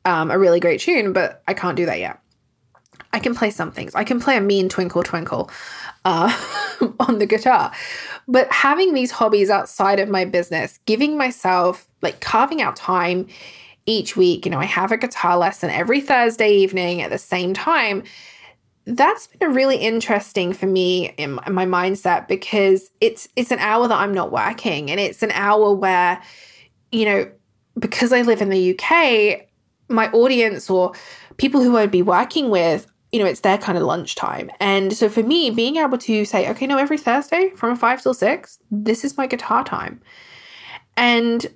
um, 0.05 0.31
a 0.31 0.37
really 0.37 0.59
great 0.59 0.79
tune, 0.79 1.13
but 1.13 1.41
I 1.47 1.53
can't 1.53 1.77
do 1.77 1.85
that 1.85 1.99
yet. 1.99 2.19
I 3.13 3.19
can 3.19 3.33
play 3.33 3.49
some 3.49 3.71
things. 3.71 3.95
I 3.95 4.03
can 4.03 4.19
play 4.19 4.37
a 4.37 4.41
mean 4.41 4.67
twinkle 4.67 5.01
twinkle 5.01 5.49
uh, 6.03 6.35
on 6.99 7.19
the 7.19 7.25
guitar. 7.25 7.71
But 8.27 8.51
having 8.51 8.93
these 8.93 9.11
hobbies 9.11 9.49
outside 9.49 9.99
of 9.99 10.09
my 10.09 10.25
business, 10.25 10.79
giving 10.85 11.17
myself 11.17 11.87
like 12.01 12.19
carving 12.19 12.61
out 12.61 12.75
time 12.75 13.27
each 13.85 14.17
week, 14.17 14.45
you 14.45 14.51
know, 14.51 14.59
I 14.59 14.65
have 14.65 14.91
a 14.91 14.97
guitar 14.97 15.37
lesson 15.37 15.69
every 15.69 16.01
Thursday 16.01 16.53
evening 16.55 17.01
at 17.01 17.09
the 17.09 17.17
same 17.17 17.53
time. 17.53 18.03
That's 18.85 19.27
been 19.27 19.53
really 19.53 19.77
interesting 19.77 20.53
for 20.53 20.67
me 20.67 21.09
in 21.17 21.33
my 21.33 21.65
mindset 21.65 22.27
because 22.27 22.91
it's 23.01 23.27
it's 23.35 23.51
an 23.51 23.59
hour 23.59 23.87
that 23.87 23.97
I'm 23.97 24.13
not 24.13 24.31
working 24.31 24.91
and 24.91 24.99
it's 24.99 25.23
an 25.23 25.31
hour 25.31 25.73
where 25.73 26.21
you 26.91 27.05
know 27.05 27.31
because 27.79 28.13
I 28.13 28.21
live 28.21 28.41
in 28.41 28.49
the 28.49 28.77
UK 28.77 29.47
my 29.89 30.09
audience 30.11 30.69
or 30.69 30.93
people 31.37 31.61
who 31.61 31.77
I'd 31.77 31.91
be 31.91 32.01
working 32.01 32.49
with 32.49 32.87
you 33.15 33.19
know, 33.19 33.27
it's 33.27 33.39
their 33.39 33.57
kind 33.57 33.77
of 33.77 33.85
lunchtime. 33.85 34.51
And 34.59 34.91
so 34.91 35.07
for 35.07 35.23
me, 35.23 35.49
being 35.49 35.77
able 35.77 35.97
to 35.99 36.25
say, 36.25 36.49
okay, 36.49 36.67
no, 36.67 36.77
every 36.77 36.97
Thursday 36.97 37.49
from 37.55 37.77
five 37.77 38.01
till 38.01 38.13
six, 38.13 38.59
this 38.69 39.05
is 39.05 39.15
my 39.15 39.25
guitar 39.25 39.63
time. 39.63 40.01
And 40.97 41.47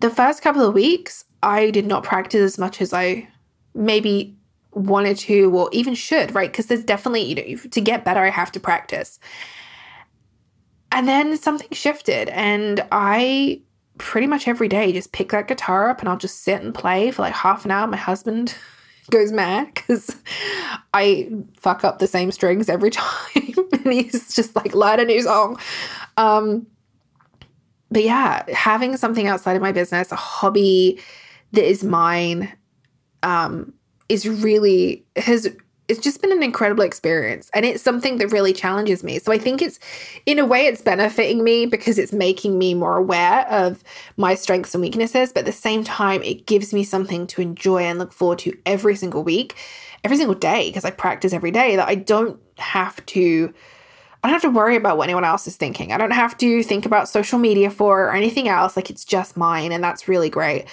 the 0.00 0.08
first 0.08 0.40
couple 0.40 0.66
of 0.66 0.72
weeks, 0.72 1.26
I 1.42 1.70
did 1.70 1.86
not 1.86 2.02
practice 2.02 2.40
as 2.40 2.58
much 2.58 2.80
as 2.80 2.94
I 2.94 3.28
maybe 3.74 4.38
wanted 4.74 5.16
to 5.18 5.56
or 5.56 5.68
even 5.72 5.94
should, 5.94 6.34
right? 6.34 6.50
Because 6.50 6.66
there's 6.66 6.84
definitely, 6.84 7.22
you 7.22 7.34
know, 7.34 7.62
to 7.70 7.80
get 7.80 8.04
better, 8.04 8.20
I 8.20 8.30
have 8.30 8.52
to 8.52 8.60
practice. 8.60 9.18
And 10.92 11.08
then 11.08 11.36
something 11.36 11.68
shifted, 11.72 12.28
and 12.28 12.86
I 12.92 13.62
pretty 13.98 14.26
much 14.26 14.48
every 14.48 14.68
day 14.68 14.92
just 14.92 15.12
pick 15.12 15.30
that 15.30 15.48
guitar 15.48 15.88
up 15.88 16.00
and 16.00 16.08
I'll 16.08 16.16
just 16.16 16.42
sit 16.42 16.62
and 16.62 16.74
play 16.74 17.10
for 17.10 17.22
like 17.22 17.34
half 17.34 17.64
an 17.64 17.70
hour. 17.70 17.86
My 17.86 17.96
husband 17.96 18.54
goes 19.10 19.32
mad 19.32 19.72
because 19.74 20.16
I 20.92 21.30
fuck 21.58 21.84
up 21.84 21.98
the 21.98 22.06
same 22.06 22.32
strings 22.32 22.68
every 22.68 22.90
time. 22.92 23.54
and 23.72 23.92
he's 23.92 24.34
just 24.34 24.56
like, 24.56 24.74
learn 24.74 25.00
a 25.00 25.04
new 25.04 25.22
song. 25.22 25.58
Um, 26.16 26.66
but 27.90 28.02
yeah, 28.02 28.42
having 28.52 28.96
something 28.96 29.28
outside 29.28 29.54
of 29.56 29.62
my 29.62 29.72
business, 29.72 30.10
a 30.10 30.16
hobby 30.16 31.00
that 31.52 31.64
is 31.64 31.84
mine, 31.84 32.52
um, 33.22 33.72
is 34.08 34.28
really 34.28 35.04
has 35.16 35.48
it's 35.86 36.00
just 36.00 36.22
been 36.22 36.32
an 36.32 36.42
incredible 36.42 36.82
experience 36.82 37.50
and 37.52 37.66
it's 37.66 37.82
something 37.82 38.16
that 38.16 38.32
really 38.32 38.54
challenges 38.54 39.04
me. 39.04 39.18
So 39.18 39.32
I 39.32 39.38
think 39.38 39.60
it's 39.60 39.78
in 40.24 40.38
a 40.38 40.46
way 40.46 40.66
it's 40.66 40.80
benefiting 40.80 41.44
me 41.44 41.66
because 41.66 41.98
it's 41.98 42.12
making 42.12 42.56
me 42.58 42.72
more 42.72 42.96
aware 42.96 43.46
of 43.48 43.84
my 44.16 44.34
strengths 44.34 44.74
and 44.74 44.80
weaknesses, 44.80 45.32
but 45.32 45.40
at 45.40 45.46
the 45.46 45.52
same 45.52 45.84
time 45.84 46.22
it 46.22 46.46
gives 46.46 46.72
me 46.72 46.84
something 46.84 47.26
to 47.28 47.42
enjoy 47.42 47.82
and 47.82 47.98
look 47.98 48.14
forward 48.14 48.38
to 48.40 48.56
every 48.64 48.96
single 48.96 49.22
week, 49.22 49.56
every 50.04 50.16
single 50.16 50.34
day 50.34 50.70
because 50.70 50.86
I 50.86 50.90
practice 50.90 51.34
every 51.34 51.50
day 51.50 51.76
that 51.76 51.88
I 51.88 51.96
don't 51.96 52.40
have 52.56 53.04
to 53.06 53.52
I 54.24 54.28
don't 54.28 54.40
have 54.40 54.52
to 54.52 54.56
worry 54.56 54.74
about 54.74 54.96
what 54.96 55.04
anyone 55.04 55.24
else 55.24 55.46
is 55.46 55.56
thinking. 55.56 55.92
I 55.92 55.98
don't 55.98 56.12
have 56.12 56.34
to 56.38 56.62
think 56.62 56.86
about 56.86 57.10
social 57.10 57.38
media 57.38 57.70
for 57.70 58.04
or 58.04 58.14
anything 58.14 58.48
else. 58.48 58.74
Like 58.74 58.88
it's 58.88 59.04
just 59.04 59.36
mine, 59.36 59.70
and 59.70 59.84
that's 59.84 60.08
really 60.08 60.30
great. 60.30 60.64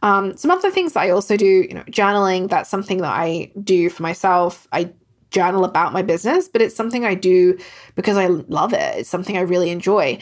Um, 0.00 0.36
some 0.36 0.52
other 0.52 0.70
things 0.70 0.94
I 0.94 1.10
also 1.10 1.36
do, 1.36 1.44
you 1.44 1.74
know, 1.74 1.82
journaling. 1.90 2.48
That's 2.48 2.70
something 2.70 2.98
that 2.98 3.12
I 3.12 3.50
do 3.64 3.90
for 3.90 4.04
myself. 4.04 4.68
I 4.72 4.92
journal 5.32 5.64
about 5.64 5.92
my 5.92 6.02
business, 6.02 6.46
but 6.46 6.62
it's 6.62 6.76
something 6.76 7.04
I 7.04 7.14
do 7.14 7.58
because 7.96 8.16
I 8.16 8.28
love 8.28 8.72
it. 8.72 8.98
It's 8.98 9.10
something 9.10 9.36
I 9.36 9.40
really 9.40 9.70
enjoy. 9.70 10.20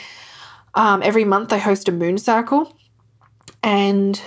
Um, 0.73 1.03
every 1.03 1.27
month 1.27 1.53
I 1.53 1.59
host 1.59 1.91
a 1.91 1.93
moon 1.93 2.17
circle, 2.17 2.75
and 3.63 4.19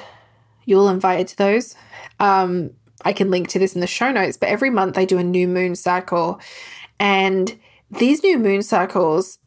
you'll 0.66 0.90
invited 0.90 1.30
to 1.30 1.38
those. 1.38 1.74
Um, 2.20 2.72
I 3.04 3.14
can 3.14 3.32
link 3.32 3.48
to 3.50 3.60
this 3.60 3.74
in 3.74 3.82
the 3.82 3.88
show 3.88 4.12
notes, 4.12 4.38
but 4.38 4.50
every 4.50 4.70
month 4.70 5.00
I 5.00 5.06
do 5.06 5.18
a 5.18 5.24
new 5.24 5.48
moon 5.48 5.76
circle, 5.76 6.40
and 7.00 7.58
these 7.92 8.24
new 8.24 8.40
moon 8.40 8.64
cycles, 8.64 9.38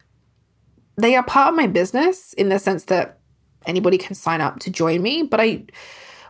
they 0.97 1.17
are 1.17 1.23
part 1.23 1.49
of 1.49 1.57
my 1.57 1.67
business 1.67 2.33
in 2.35 2.51
the 2.51 2.59
sense 2.59 2.85
that 2.85 3.19
anybody 3.67 3.99
can 3.99 4.15
sign 4.15 4.41
up 4.41 4.61
to 4.61 4.71
join 4.71 5.03
me. 5.03 5.23
But 5.23 5.41
I, 5.41 5.65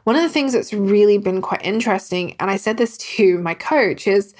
one 0.04 0.16
of 0.16 0.22
the 0.22 0.28
things 0.28 0.52
that's 0.52 0.72
really 0.72 1.18
been 1.18 1.42
quite 1.42 1.64
interesting, 1.64 2.36
and 2.38 2.50
I 2.50 2.56
said 2.56 2.76
this 2.76 2.96
to 3.16 3.38
my 3.38 3.54
coach, 3.54 4.06
is 4.06 4.34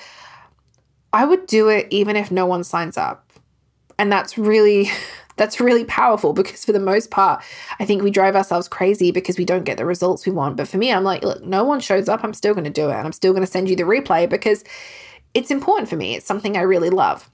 I 1.12 1.25
would 1.25 1.47
do 1.47 1.68
it 1.68 1.87
even 1.91 2.16
if 2.16 2.31
no 2.31 2.47
one 2.47 2.64
signs 2.64 2.97
up. 2.97 3.33
And 3.99 4.11
that's 4.11 4.39
really 4.39 4.91
that's 5.37 5.59
really 5.59 5.85
powerful 5.85 6.33
because 6.33 6.64
for 6.64 6.70
the 6.70 6.79
most 6.79 7.11
part, 7.11 7.43
I 7.81 7.85
think 7.85 8.05
we 8.05 8.11
drive 8.12 8.37
ourselves 8.37 8.68
crazy 8.68 9.11
because 9.11 9.37
we 9.37 9.45
don't 9.45 9.64
get 9.64 9.79
the 9.79 9.85
results 9.85 10.25
we 10.25 10.31
want. 10.31 10.57
But 10.57 10.68
for 10.68 10.79
me, 10.79 10.93
I'm 10.93 11.03
like, 11.03 11.25
look, 11.25 11.43
no 11.43 11.64
one 11.64 11.81
shows 11.81 12.09
up, 12.09 12.22
I'm 12.22 12.35
still 12.35 12.55
going 12.55 12.64
to 12.64 12.70
do 12.70 12.89
it 12.89 12.95
and 12.95 13.05
I'm 13.05 13.12
still 13.12 13.33
going 13.33 13.45
to 13.45 13.51
send 13.51 13.68
you 13.68 13.75
the 13.75 13.83
replay 13.83 14.31
because 14.31 14.62
it's 15.35 15.51
important 15.51 15.89
for 15.89 15.97
me. 15.97 16.14
It's 16.14 16.25
something 16.25 16.57
I 16.57 16.61
really 16.61 16.91
love 16.91 17.29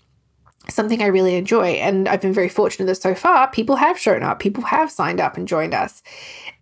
something 0.69 1.03
I 1.03 1.07
really 1.07 1.37
enjoy. 1.37 1.69
And 1.73 2.09
I've 2.09 2.21
been 2.21 2.33
very 2.33 2.49
fortunate 2.49 2.87
that 2.87 2.97
so 2.97 3.15
far 3.15 3.51
people 3.51 3.77
have 3.77 3.99
shown 3.99 4.23
up, 4.23 4.41
people 4.41 4.65
have 4.65 4.91
signed 4.91 5.21
up 5.21 5.37
and 5.37 5.49
joined 5.49 5.75
us, 5.75 6.03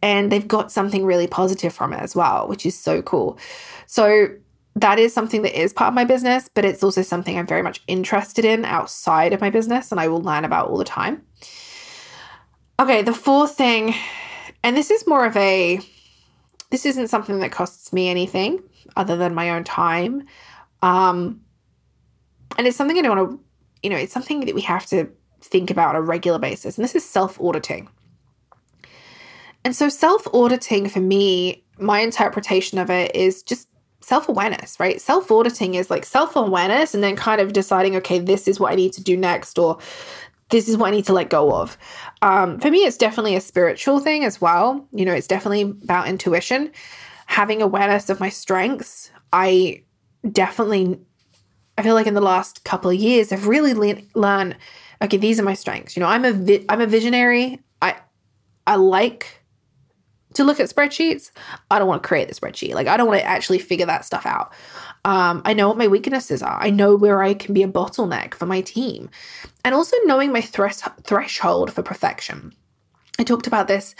and 0.02 0.30
they've 0.30 0.46
got 0.46 0.70
something 0.72 1.04
really 1.04 1.26
positive 1.26 1.72
from 1.72 1.92
it 1.92 2.00
as 2.00 2.14
well, 2.14 2.46
which 2.48 2.64
is 2.64 2.78
so 2.78 3.02
cool. 3.02 3.38
So 3.86 4.28
that 4.76 4.98
is 4.98 5.12
something 5.12 5.42
that 5.42 5.60
is 5.60 5.72
part 5.72 5.88
of 5.88 5.94
my 5.94 6.04
business, 6.04 6.48
but 6.52 6.64
it's 6.64 6.82
also 6.82 7.02
something 7.02 7.36
I'm 7.36 7.46
very 7.46 7.62
much 7.62 7.82
interested 7.88 8.44
in 8.44 8.64
outside 8.64 9.32
of 9.32 9.40
my 9.40 9.50
business 9.50 9.90
and 9.90 10.00
I 10.00 10.08
will 10.08 10.20
learn 10.20 10.44
about 10.44 10.68
all 10.68 10.76
the 10.76 10.84
time. 10.84 11.22
Okay, 12.78 13.02
the 13.02 13.12
fourth 13.12 13.56
thing, 13.56 13.94
and 14.62 14.76
this 14.76 14.90
is 14.90 15.06
more 15.06 15.26
of 15.26 15.36
a 15.36 15.80
this 16.70 16.84
isn't 16.84 17.08
something 17.08 17.40
that 17.40 17.50
costs 17.50 17.92
me 17.92 18.08
anything 18.08 18.62
other 18.94 19.16
than 19.16 19.34
my 19.34 19.50
own 19.50 19.64
time. 19.64 20.26
Um, 20.82 21.40
and 22.56 22.66
it's 22.66 22.76
something 22.76 22.96
I 22.96 23.02
don't 23.02 23.16
want 23.16 23.30
to 23.30 23.47
you 23.82 23.90
know, 23.90 23.96
it's 23.96 24.12
something 24.12 24.40
that 24.40 24.54
we 24.54 24.62
have 24.62 24.86
to 24.86 25.08
think 25.40 25.70
about 25.70 25.90
on 25.90 25.96
a 25.96 26.02
regular 26.02 26.38
basis. 26.38 26.76
And 26.76 26.84
this 26.84 26.94
is 26.94 27.08
self 27.08 27.40
auditing. 27.40 27.88
And 29.64 29.74
so, 29.74 29.88
self 29.88 30.26
auditing 30.32 30.88
for 30.88 31.00
me, 31.00 31.64
my 31.78 32.00
interpretation 32.00 32.78
of 32.78 32.90
it 32.90 33.14
is 33.14 33.42
just 33.42 33.68
self 34.00 34.28
awareness, 34.28 34.78
right? 34.80 35.00
Self 35.00 35.30
auditing 35.30 35.74
is 35.74 35.90
like 35.90 36.04
self 36.04 36.36
awareness 36.36 36.94
and 36.94 37.02
then 37.02 37.16
kind 37.16 37.40
of 37.40 37.52
deciding, 37.52 37.96
okay, 37.96 38.18
this 38.18 38.48
is 38.48 38.58
what 38.58 38.72
I 38.72 38.76
need 38.76 38.92
to 38.94 39.02
do 39.02 39.16
next, 39.16 39.58
or 39.58 39.78
this 40.50 40.68
is 40.68 40.76
what 40.76 40.88
I 40.88 40.90
need 40.92 41.06
to 41.06 41.12
let 41.12 41.28
go 41.28 41.52
of. 41.52 41.76
Um, 42.22 42.58
for 42.58 42.70
me, 42.70 42.78
it's 42.78 42.96
definitely 42.96 43.36
a 43.36 43.40
spiritual 43.40 44.00
thing 44.00 44.24
as 44.24 44.40
well. 44.40 44.86
You 44.92 45.04
know, 45.04 45.12
it's 45.12 45.26
definitely 45.26 45.62
about 45.62 46.08
intuition, 46.08 46.72
having 47.26 47.60
awareness 47.60 48.08
of 48.08 48.20
my 48.20 48.30
strengths. 48.30 49.10
I 49.32 49.82
definitely 50.32 50.98
I 51.78 51.82
feel 51.82 51.94
like 51.94 52.08
in 52.08 52.14
the 52.14 52.20
last 52.20 52.64
couple 52.64 52.90
of 52.90 52.96
years, 52.96 53.30
I've 53.30 53.46
really 53.46 53.72
le- 53.72 54.02
learned. 54.14 54.56
Okay, 55.00 55.16
these 55.16 55.38
are 55.38 55.44
my 55.44 55.54
strengths. 55.54 55.96
You 55.96 56.00
know, 56.00 56.08
I'm 56.08 56.24
a 56.24 56.64
I'm 56.68 56.80
a 56.80 56.86
visionary. 56.86 57.60
I 57.80 57.96
I 58.66 58.74
like 58.74 59.44
to 60.34 60.42
look 60.42 60.58
at 60.58 60.68
spreadsheets. 60.68 61.30
I 61.70 61.78
don't 61.78 61.86
want 61.86 62.02
to 62.02 62.08
create 62.08 62.28
the 62.28 62.34
spreadsheet. 62.34 62.74
Like 62.74 62.88
I 62.88 62.96
don't 62.96 63.06
want 63.06 63.20
to 63.20 63.24
actually 63.26 63.60
figure 63.60 63.86
that 63.86 64.04
stuff 64.04 64.26
out. 64.26 64.52
Um, 65.04 65.40
I 65.44 65.54
know 65.54 65.68
what 65.68 65.78
my 65.78 65.86
weaknesses 65.86 66.42
are. 66.42 66.58
I 66.60 66.70
know 66.70 66.96
where 66.96 67.22
I 67.22 67.32
can 67.32 67.54
be 67.54 67.62
a 67.62 67.68
bottleneck 67.68 68.34
for 68.34 68.44
my 68.44 68.60
team, 68.60 69.08
and 69.64 69.72
also 69.72 69.96
knowing 70.04 70.32
my 70.32 70.40
thres- 70.40 70.82
threshold 71.04 71.72
for 71.72 71.82
perfection. 71.82 72.52
I 73.20 73.22
talked 73.22 73.46
about 73.46 73.68
this 73.68 73.94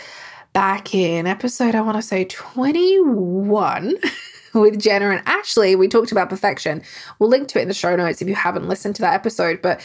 back 0.51 0.93
in 0.93 1.27
episode 1.27 1.75
I 1.75 1.81
want 1.81 1.95
to 1.95 2.01
say 2.01 2.25
21. 2.25 3.95
with 4.59 4.79
Jenna 4.79 5.09
and 5.09 5.21
Ashley, 5.25 5.75
we 5.75 5.87
talked 5.87 6.11
about 6.11 6.29
perfection. 6.29 6.81
We'll 7.17 7.29
link 7.29 7.47
to 7.49 7.59
it 7.59 7.63
in 7.63 7.67
the 7.67 7.73
show 7.73 7.95
notes 7.95 8.21
if 8.21 8.27
you 8.27 8.35
haven't 8.35 8.67
listened 8.67 8.95
to 8.95 9.01
that 9.01 9.13
episode. 9.13 9.61
But 9.61 9.81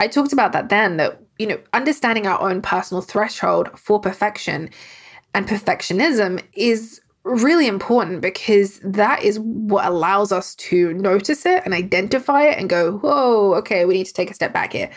I 0.00 0.08
talked 0.08 0.32
about 0.32 0.52
that 0.52 0.68
then 0.68 0.96
that, 0.96 1.20
you 1.38 1.46
know, 1.46 1.58
understanding 1.72 2.26
our 2.26 2.40
own 2.40 2.62
personal 2.62 3.02
threshold 3.02 3.70
for 3.78 4.00
perfection 4.00 4.70
and 5.34 5.46
perfectionism 5.46 6.42
is 6.54 7.00
really 7.24 7.66
important 7.66 8.20
because 8.20 8.78
that 8.84 9.22
is 9.22 9.38
what 9.40 9.84
allows 9.84 10.30
us 10.32 10.54
to 10.54 10.94
notice 10.94 11.44
it 11.44 11.62
and 11.64 11.74
identify 11.74 12.44
it 12.44 12.56
and 12.58 12.70
go, 12.70 12.98
whoa, 12.98 13.54
okay, 13.54 13.84
we 13.84 13.94
need 13.94 14.06
to 14.06 14.12
take 14.12 14.30
a 14.30 14.34
step 14.34 14.52
back 14.52 14.72
here. 14.72 14.90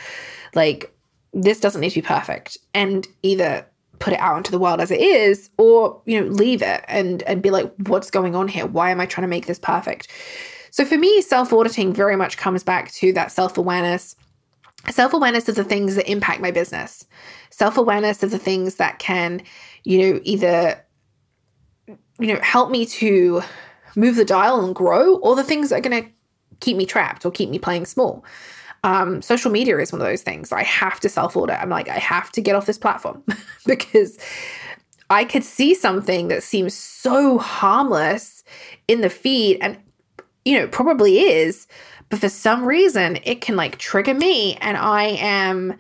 Like, 0.54 0.94
this 1.34 1.60
doesn't 1.60 1.82
need 1.82 1.90
to 1.90 2.02
be 2.02 2.08
perfect. 2.08 2.58
And 2.74 3.08
either 3.24 3.66
put 4.00 4.14
it 4.14 4.20
out 4.20 4.38
into 4.38 4.52
the 4.52 4.60
world 4.60 4.80
as 4.80 4.92
it 4.92 5.00
is 5.00 5.50
or 5.58 6.02
you 6.06 6.20
know 6.20 6.28
leave 6.28 6.62
it 6.62 6.84
and 6.88 7.22
and 7.24 7.42
be 7.42 7.50
like 7.50 7.72
what's 7.88 8.10
going 8.10 8.36
on 8.36 8.48
here? 8.48 8.66
Why 8.66 8.92
am 8.92 9.00
i 9.00 9.06
trying 9.06 9.24
to 9.24 9.30
make 9.30 9.46
this 9.46 9.60
perfect? 9.60 10.08
So 10.72 10.86
for 10.86 10.98
me 10.98 11.22
self-auditing 11.22 11.94
very 11.94 12.16
much 12.16 12.38
comes 12.38 12.64
back 12.64 12.92
to 12.94 13.14
that 13.14 13.32
self-awareness. 13.32 14.16
Self-awareness 14.90 15.50
of 15.50 15.56
the 15.56 15.64
things 15.64 15.96
that 15.96 16.10
impact 16.10 16.42
my 16.42 16.52
business. 16.52 17.06
Self-awareness 17.50 18.24
of 18.24 18.32
the 18.32 18.40
things 18.40 18.76
that 18.76 19.00
can 19.00 19.42
you 19.84 20.00
know 20.14 20.20
either 20.24 20.84
you 21.88 22.34
know 22.34 22.40
help 22.42 22.72
me 22.72 22.86
to 22.86 23.42
move 23.96 24.16
the 24.16 24.26
dial 24.26 24.64
and 24.64 24.76
grow 24.76 25.18
or 25.18 25.36
the 25.36 25.44
things 25.44 25.70
that 25.70 25.78
are 25.78 25.90
going 25.90 26.04
to 26.04 26.10
keep 26.60 26.78
me 26.78 26.86
trapped 26.86 27.26
or 27.26 27.32
keep 27.32 27.50
me 27.50 27.60
playing 27.60 27.86
small 27.86 28.24
um, 28.84 29.22
social 29.22 29.52
media 29.52 29.78
is 29.80 29.92
one 29.92 30.02
of 30.02 30.08
those 30.08 30.22
things. 30.22 30.52
I 30.52 30.64
have 30.64 31.00
to 31.02 31.10
self 31.10 31.36
audit. 31.36 31.60
I'm 31.60 31.70
like, 31.70 31.90
I 31.90 31.98
have 31.98 32.32
to 32.34 32.42
get 32.42 32.56
off 32.56 32.66
this 32.66 32.78
platform 32.78 33.24
because 33.66 34.18
I 35.10 35.26
could 35.26 35.44
see 35.44 35.74
something 35.74 36.28
that 36.28 36.44
seems 36.44 36.74
so 36.74 37.40
harmless 37.40 38.44
in 38.88 39.02
the 39.02 39.10
feed 39.10 39.58
and, 39.62 39.78
you 40.46 40.60
know, 40.60 40.68
probably 40.68 41.20
is, 41.20 41.68
but 42.10 42.20
for 42.20 42.30
some 42.30 42.66
reason 42.66 43.18
it 43.24 43.42
can 43.42 43.56
like 43.56 43.78
trigger 43.78 44.14
me 44.14 44.56
and 44.56 44.78
I 44.78 45.04
am 45.20 45.78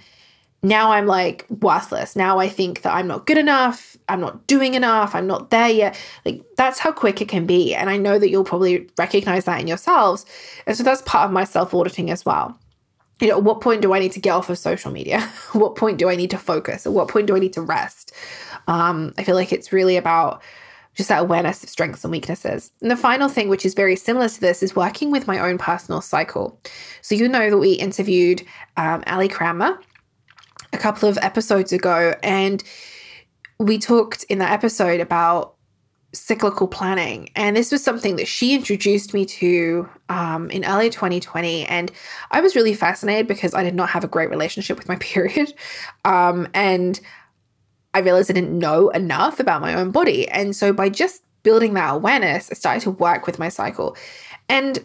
now 0.61 0.91
I'm 0.91 1.05
like 1.05 1.45
worthless. 1.49 2.15
Now 2.15 2.39
I 2.39 2.49
think 2.49 2.81
that 2.81 2.93
I'm 2.93 3.07
not 3.07 3.25
good 3.25 3.37
enough. 3.37 3.95
I'm 4.09 4.19
not 4.19 4.45
doing 4.45 4.73
enough. 4.73 5.15
I'm 5.15 5.27
not 5.27 5.51
there 5.51 5.69
yet. 5.69 5.97
Like 6.25 6.43
that's 6.57 6.79
how 6.79 6.91
quick 6.91 7.21
it 7.21 7.29
can 7.29 7.45
be. 7.45 7.73
And 7.73 7.89
I 7.89 7.95
know 7.97 8.19
that 8.19 8.29
you'll 8.29 8.43
probably 8.43 8.89
recognize 8.97 9.45
that 9.45 9.61
in 9.61 9.67
yourselves. 9.67 10.25
And 10.67 10.75
so 10.75 10.83
that's 10.83 11.01
part 11.03 11.27
of 11.27 11.31
my 11.31 11.45
self 11.45 11.73
auditing 11.73 12.09
as 12.09 12.25
well 12.25 12.59
you 13.19 13.27
know, 13.27 13.37
at 13.37 13.43
what 13.43 13.61
point 13.61 13.81
do 13.81 13.93
I 13.93 13.99
need 13.99 14.13
to 14.13 14.19
get 14.19 14.31
off 14.31 14.49
of 14.49 14.57
social 14.57 14.91
media? 14.91 15.21
what 15.53 15.75
point 15.75 15.97
do 15.97 16.09
I 16.09 16.15
need 16.15 16.31
to 16.31 16.37
focus? 16.37 16.85
At 16.85 16.93
what 16.93 17.07
point 17.07 17.27
do 17.27 17.35
I 17.35 17.39
need 17.39 17.53
to 17.53 17.61
rest? 17.61 18.13
Um, 18.67 19.13
I 19.17 19.23
feel 19.23 19.35
like 19.35 19.51
it's 19.51 19.73
really 19.73 19.97
about 19.97 20.41
just 20.95 21.09
that 21.09 21.21
awareness 21.21 21.63
of 21.63 21.69
strengths 21.69 22.03
and 22.03 22.11
weaknesses. 22.11 22.71
And 22.81 22.91
the 22.91 22.97
final 22.97 23.29
thing, 23.29 23.49
which 23.49 23.65
is 23.65 23.73
very 23.73 23.95
similar 23.95 24.27
to 24.27 24.41
this, 24.41 24.63
is 24.63 24.75
working 24.75 25.11
with 25.11 25.27
my 25.27 25.39
own 25.39 25.57
personal 25.57 26.01
cycle. 26.01 26.59
So, 27.01 27.15
you 27.15 27.27
know 27.27 27.49
that 27.49 27.57
we 27.57 27.73
interviewed 27.73 28.45
um, 28.75 29.03
Ali 29.07 29.27
Cranmer 29.27 29.79
a 30.73 30.77
couple 30.77 31.07
of 31.07 31.17
episodes 31.21 31.71
ago, 31.71 32.15
and 32.21 32.63
we 33.59 33.77
talked 33.77 34.23
in 34.25 34.39
that 34.39 34.51
episode 34.51 34.99
about 34.99 35.55
cyclical 36.13 36.67
planning. 36.67 37.29
And 37.35 37.55
this 37.55 37.71
was 37.71 37.83
something 37.83 38.15
that 38.15 38.27
she 38.27 38.55
introduced 38.55 39.13
me 39.13 39.25
to 39.25 39.87
um, 40.09 40.49
in 40.49 40.65
early 40.65 40.89
2020. 40.89 41.65
And 41.65 41.91
I 42.31 42.41
was 42.41 42.55
really 42.55 42.73
fascinated 42.73 43.27
because 43.27 43.53
I 43.53 43.63
did 43.63 43.75
not 43.75 43.89
have 43.89 44.03
a 44.03 44.07
great 44.07 44.29
relationship 44.29 44.77
with 44.77 44.87
my 44.87 44.95
period. 44.99 45.53
Um, 46.05 46.47
and 46.53 46.99
I 47.93 47.99
realized 47.99 48.29
I 48.29 48.33
didn't 48.33 48.57
know 48.57 48.89
enough 48.89 49.39
about 49.39 49.61
my 49.61 49.73
own 49.75 49.91
body. 49.91 50.27
And 50.29 50.55
so 50.55 50.73
by 50.73 50.89
just 50.89 51.23
building 51.43 51.73
that 51.75 51.93
awareness, 51.93 52.49
I 52.51 52.55
started 52.55 52.81
to 52.83 52.91
work 52.91 53.25
with 53.25 53.39
my 53.39 53.49
cycle. 53.49 53.95
And 54.47 54.83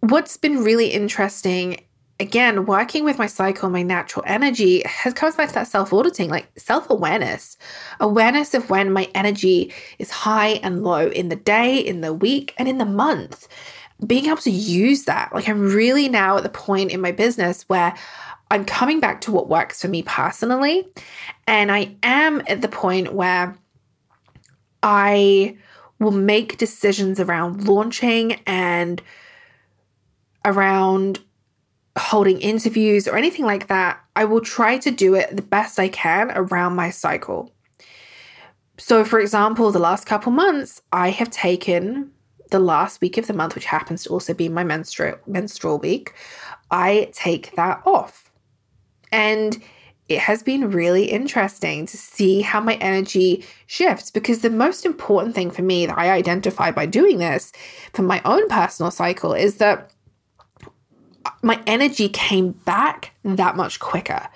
what's 0.00 0.36
been 0.36 0.62
really 0.62 0.88
interesting 0.88 1.84
again, 2.18 2.66
working 2.66 3.04
with 3.04 3.18
my 3.18 3.26
cycle, 3.26 3.68
my 3.68 3.82
natural 3.82 4.24
energy 4.26 4.82
has 4.84 5.12
comes 5.12 5.36
back 5.36 5.48
to 5.48 5.54
that 5.54 5.68
self-auditing, 5.68 6.30
like 6.30 6.48
self-awareness. 6.58 7.58
Awareness 8.00 8.54
of 8.54 8.70
when 8.70 8.92
my 8.92 9.10
energy 9.14 9.72
is 9.98 10.10
high 10.10 10.60
and 10.62 10.82
low 10.82 11.08
in 11.08 11.28
the 11.28 11.36
day, 11.36 11.76
in 11.76 12.00
the 12.00 12.14
week, 12.14 12.54
and 12.56 12.68
in 12.68 12.78
the 12.78 12.84
month. 12.84 13.48
Being 14.06 14.26
able 14.26 14.36
to 14.38 14.50
use 14.50 15.04
that. 15.04 15.34
Like 15.34 15.48
I'm 15.48 15.72
really 15.72 16.08
now 16.08 16.36
at 16.36 16.42
the 16.42 16.48
point 16.48 16.90
in 16.90 17.00
my 17.00 17.12
business 17.12 17.62
where 17.68 17.94
I'm 18.50 18.64
coming 18.64 19.00
back 19.00 19.22
to 19.22 19.32
what 19.32 19.48
works 19.48 19.82
for 19.82 19.88
me 19.88 20.02
personally. 20.02 20.86
And 21.46 21.72
I 21.72 21.96
am 22.02 22.42
at 22.46 22.62
the 22.62 22.68
point 22.68 23.12
where 23.12 23.56
I 24.82 25.56
will 25.98 26.12
make 26.12 26.58
decisions 26.58 27.18
around 27.18 27.66
launching 27.66 28.34
and 28.46 29.02
around 30.44 31.20
holding 31.96 32.40
interviews 32.40 33.08
or 33.08 33.16
anything 33.16 33.44
like 33.44 33.68
that, 33.68 34.00
I 34.14 34.24
will 34.24 34.40
try 34.40 34.78
to 34.78 34.90
do 34.90 35.14
it 35.14 35.34
the 35.34 35.42
best 35.42 35.78
I 35.78 35.88
can 35.88 36.30
around 36.32 36.76
my 36.76 36.90
cycle. 36.90 37.52
So, 38.78 39.04
for 39.04 39.18
example, 39.18 39.72
the 39.72 39.78
last 39.78 40.06
couple 40.06 40.32
months, 40.32 40.82
I 40.92 41.10
have 41.10 41.30
taken 41.30 42.12
the 42.50 42.58
last 42.58 43.00
week 43.00 43.18
of 43.18 43.26
the 43.26 43.32
month, 43.32 43.54
which 43.54 43.64
happens 43.64 44.04
to 44.04 44.10
also 44.10 44.34
be 44.34 44.48
my 44.48 44.64
menstrual 44.64 45.14
menstrual 45.26 45.78
week. 45.78 46.12
I 46.70 47.10
take 47.12 47.54
that 47.56 47.82
off, 47.86 48.30
and 49.10 49.62
it 50.08 50.18
has 50.20 50.42
been 50.42 50.70
really 50.70 51.06
interesting 51.06 51.86
to 51.86 51.96
see 51.96 52.42
how 52.42 52.60
my 52.60 52.74
energy 52.74 53.44
shifts 53.66 54.10
because 54.10 54.40
the 54.40 54.50
most 54.50 54.86
important 54.86 55.34
thing 55.34 55.50
for 55.50 55.62
me 55.62 55.86
that 55.86 55.98
I 55.98 56.12
identify 56.12 56.70
by 56.70 56.86
doing 56.86 57.18
this 57.18 57.52
for 57.92 58.02
my 58.02 58.22
own 58.24 58.48
personal 58.48 58.92
cycle 58.92 59.32
is 59.32 59.56
that 59.56 59.90
my 61.42 61.62
energy 61.66 62.08
came 62.08 62.52
back 62.52 63.12
that 63.24 63.56
much 63.56 63.80
quicker 63.80 64.28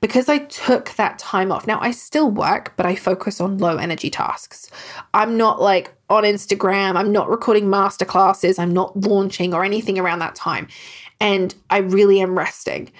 because 0.00 0.28
I 0.28 0.38
took 0.38 0.90
that 0.96 1.18
time 1.18 1.50
off. 1.50 1.66
Now, 1.66 1.80
I 1.80 1.90
still 1.90 2.30
work, 2.30 2.74
but 2.76 2.86
I 2.86 2.94
focus 2.94 3.40
on 3.40 3.58
low 3.58 3.76
energy 3.76 4.10
tasks. 4.10 4.70
I'm 5.14 5.36
not 5.36 5.60
like 5.60 5.92
on 6.08 6.24
Instagram, 6.24 6.96
I'm 6.96 7.12
not 7.12 7.28
recording 7.28 7.66
masterclasses, 7.66 8.58
I'm 8.58 8.72
not 8.72 8.96
launching 8.96 9.54
or 9.54 9.64
anything 9.64 9.98
around 9.98 10.20
that 10.20 10.34
time. 10.34 10.68
And 11.20 11.54
I 11.70 11.78
really 11.78 12.20
am 12.20 12.36
resting. 12.36 12.92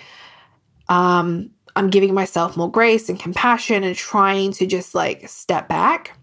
Um, 0.88 1.50
I'm 1.76 1.90
giving 1.90 2.14
myself 2.14 2.56
more 2.56 2.70
grace 2.70 3.08
and 3.08 3.20
compassion 3.20 3.84
and 3.84 3.94
trying 3.94 4.52
to 4.52 4.66
just 4.66 4.94
like 4.94 5.28
step 5.28 5.68
back. 5.68 6.18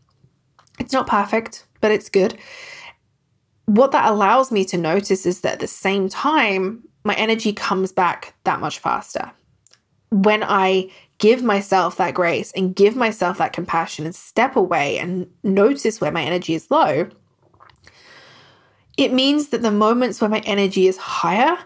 It's 0.80 0.93
not 0.93 1.07
perfect, 1.07 1.65
but 1.80 1.91
it's 1.91 2.09
good. 2.09 2.38
What 3.65 3.91
that 3.91 4.09
allows 4.09 4.51
me 4.51 4.65
to 4.65 4.78
notice 4.78 5.26
is 5.26 5.41
that 5.41 5.53
at 5.53 5.59
the 5.59 5.67
same 5.67 6.09
time, 6.09 6.84
my 7.04 7.16
energy 7.16 7.54
comes 7.54 7.91
back 7.91 8.34
that 8.43 8.60
much 8.60 8.80
faster. 8.80 9.32
When 10.10 10.43
I 10.43 10.89
give 11.18 11.43
myself 11.43 11.97
that 11.97 12.14
grace 12.14 12.51
and 12.51 12.76
give 12.76 12.95
myself 12.95 13.38
that 13.38 13.54
compassion 13.54 14.06
and 14.06 14.16
step 14.16 14.56
away 14.56 14.97
and 14.99 15.30
notice 15.43 15.99
where 15.99 16.12
my 16.12 16.24
energy 16.24 16.54
is 16.54 16.70
low, 16.70 17.10
it 18.97 19.12
means 19.12 19.49
that 19.49 19.62
the 19.62 19.72
moments 19.72 20.22
where 20.22 20.30
my 20.30 20.41
energy 20.45 20.88
is 20.88 20.97
higher, 20.97 21.58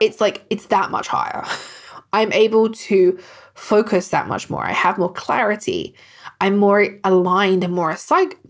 it's 0.00 0.20
like 0.20 0.44
it's 0.50 0.66
that 0.66 0.90
much 0.90 1.08
higher. 1.08 1.44
I'm 2.12 2.32
able 2.32 2.70
to 2.70 3.18
focus 3.54 4.08
that 4.08 4.28
much 4.28 4.50
more. 4.50 4.64
I 4.64 4.72
have 4.72 4.98
more 4.98 5.12
clarity. 5.12 5.94
I'm 6.40 6.56
more 6.56 6.98
aligned 7.04 7.64
and 7.64 7.72
more 7.72 7.96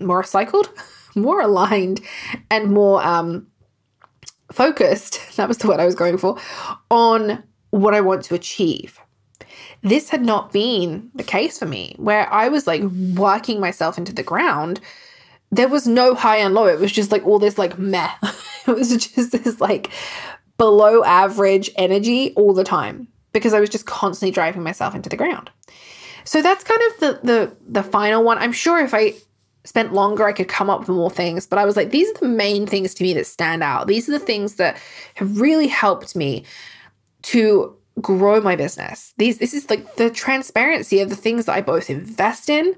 more 0.01 0.25
cycled, 0.25 0.71
more 1.15 1.41
aligned 1.41 2.01
and 2.51 2.73
more 2.73 3.05
um 3.05 3.47
focused, 4.55 5.21
that 5.37 5.49
was 5.49 5.59
the 5.59 5.69
word 5.69 5.81
I 5.81 5.87
was 5.87 5.95
going 5.95 6.19
for, 6.19 6.39
on 6.91 7.43
what 7.71 7.95
I 7.95 8.01
want 8.01 8.25
to 8.25 8.35
achieve. 8.35 8.99
This 9.83 10.11
had 10.11 10.25
not 10.25 10.53
been 10.53 11.11
the 11.15 11.23
case 11.23 11.59
for 11.59 11.67
me, 11.67 11.95
where 11.99 12.33
I 12.33 12.49
was 12.49 12.67
like 12.67 12.83
working 12.83 13.61
myself 13.61 13.99
into 13.99 14.15
the 14.15 14.23
ground. 14.23 14.81
There 15.51 15.69
was 15.69 15.87
no 15.87 16.15
high 16.15 16.39
and 16.39 16.55
low. 16.55 16.67
It 16.67 16.81
was 16.81 16.93
just 16.93 17.13
like 17.13 17.27
all 17.27 17.39
this 17.39 17.59
like 17.59 17.79
meh. 17.79 18.11
it 18.67 18.75
was 18.75 18.97
just 18.97 19.33
this 19.33 19.61
like 19.61 19.91
below 20.57 21.05
average 21.05 21.71
energy 21.77 22.33
all 22.35 22.55
the 22.55 22.65
time 22.65 23.09
because 23.33 23.53
I 23.53 23.61
was 23.61 23.69
just 23.69 23.85
constantly 23.85 24.33
driving 24.33 24.63
myself 24.63 24.95
into 24.95 25.11
the 25.11 25.17
ground. 25.17 25.51
So 26.25 26.41
that's 26.41 26.65
kind 26.65 26.81
of 26.89 27.01
the 27.01 27.21
the 27.27 27.57
the 27.69 27.83
final 27.83 28.25
one. 28.25 28.39
I'm 28.39 28.53
sure 28.53 28.81
if 28.81 28.95
I 28.95 29.15
spent 29.65 29.93
longer, 29.93 30.25
I 30.25 30.33
could 30.33 30.49
come 30.49 30.71
up 30.71 30.81
with 30.81 30.89
more 30.89 31.11
things. 31.11 31.47
But 31.47 31.59
I 31.59 31.65
was 31.65 31.77
like, 31.77 31.91
these 31.91 32.11
are 32.11 32.21
the 32.21 32.29
main 32.29 32.67
things 32.67 32.95
to 32.95 33.03
me 33.03 33.15
that 33.15 33.27
stand 33.27 33.63
out. 33.63 33.87
These 33.87 34.09
are 34.09 34.13
the 34.13 34.19
things 34.19 34.55
that 34.55 34.79
have 35.15 35.41
really 35.41 35.69
helped 35.69 36.15
me 36.15 36.45
to 37.23 37.77
grow 38.01 38.41
my 38.41 38.57
business. 38.57 39.15
These 39.19 39.39
this 39.39 39.55
is 39.55 39.71
like 39.71 39.97
the 39.97 40.11
transparency 40.11 41.01
of 41.01 41.11
the 41.11 41.17
things 41.17 41.47
that 41.47 41.57
I 41.57 41.61
both 41.61 41.91
invest 41.91 42.49
in 42.51 42.75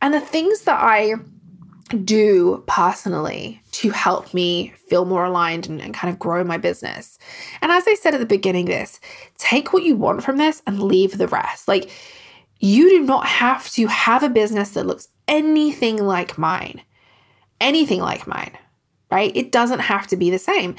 and 0.00 0.14
the 0.14 0.20
things 0.20 0.62
that 0.62 0.78
I 0.80 1.14
do 2.04 2.62
personally 2.66 3.62
to 3.72 3.90
help 3.90 4.34
me 4.34 4.74
feel 4.88 5.06
more 5.06 5.24
aligned 5.24 5.68
and, 5.68 5.80
and, 5.80 5.94
kind 5.94 6.12
of 6.12 6.18
grow 6.18 6.44
my 6.44 6.58
business. 6.58 7.18
And 7.62 7.72
as 7.72 7.88
I 7.88 7.94
said 7.94 8.12
at 8.12 8.20
the 8.20 8.26
beginning 8.26 8.66
this, 8.66 9.00
take 9.38 9.72
what 9.72 9.84
you 9.84 9.96
want 9.96 10.22
from 10.22 10.36
this 10.36 10.62
and 10.66 10.82
leave 10.82 11.16
the 11.16 11.28
rest. 11.28 11.66
Like 11.66 11.90
you 12.60 12.88
do 12.90 13.00
not 13.00 13.26
have 13.26 13.70
to 13.70 13.86
have 13.86 14.22
a 14.22 14.28
business 14.28 14.70
that 14.70 14.86
looks 14.86 15.08
anything 15.26 16.02
like 16.02 16.38
mine. 16.38 16.82
Anything 17.60 18.00
like 18.00 18.26
mine, 18.26 18.56
right? 19.10 19.32
It 19.34 19.52
doesn't 19.52 19.80
have 19.80 20.06
to 20.08 20.16
be 20.16 20.30
the 20.30 20.38
same. 20.38 20.76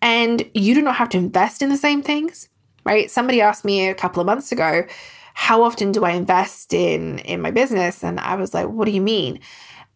And 0.00 0.48
you 0.54 0.74
do 0.74 0.82
not 0.82 0.96
have 0.96 1.10
to 1.10 1.18
invest 1.18 1.62
in 1.62 1.68
the 1.68 1.76
same 1.76 2.02
things, 2.02 2.48
right? 2.84 3.10
Somebody 3.10 3.40
asked 3.40 3.64
me 3.64 3.88
a 3.88 3.94
couple 3.94 4.20
of 4.20 4.26
months 4.26 4.50
ago, 4.52 4.86
how 5.34 5.62
often 5.62 5.92
do 5.92 6.04
I 6.04 6.12
invest 6.12 6.74
in 6.74 7.18
in 7.20 7.40
my 7.40 7.50
business? 7.50 8.02
And 8.02 8.20
I 8.20 8.34
was 8.34 8.54
like, 8.54 8.68
what 8.68 8.84
do 8.86 8.92
you 8.92 9.00
mean? 9.00 9.40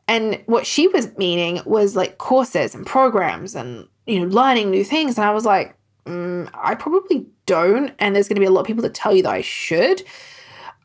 And 0.08 0.42
what 0.46 0.66
she 0.66 0.88
was 0.88 1.16
meaning 1.16 1.60
was 1.66 1.96
like 1.96 2.18
courses 2.18 2.74
and 2.74 2.86
programs 2.86 3.54
and 3.54 3.88
you 4.06 4.20
know 4.20 4.26
learning 4.26 4.70
new 4.70 4.84
things. 4.84 5.18
And 5.18 5.26
I 5.26 5.32
was 5.32 5.44
like, 5.44 5.76
mm, 6.04 6.48
I 6.54 6.74
probably 6.74 7.26
don't. 7.44 7.92
And 7.98 8.14
there's 8.14 8.28
going 8.28 8.36
to 8.36 8.40
be 8.40 8.46
a 8.46 8.50
lot 8.50 8.60
of 8.60 8.66
people 8.66 8.82
that 8.82 8.94
tell 8.94 9.14
you 9.14 9.22
that 9.24 9.32
I 9.32 9.40
should. 9.40 10.02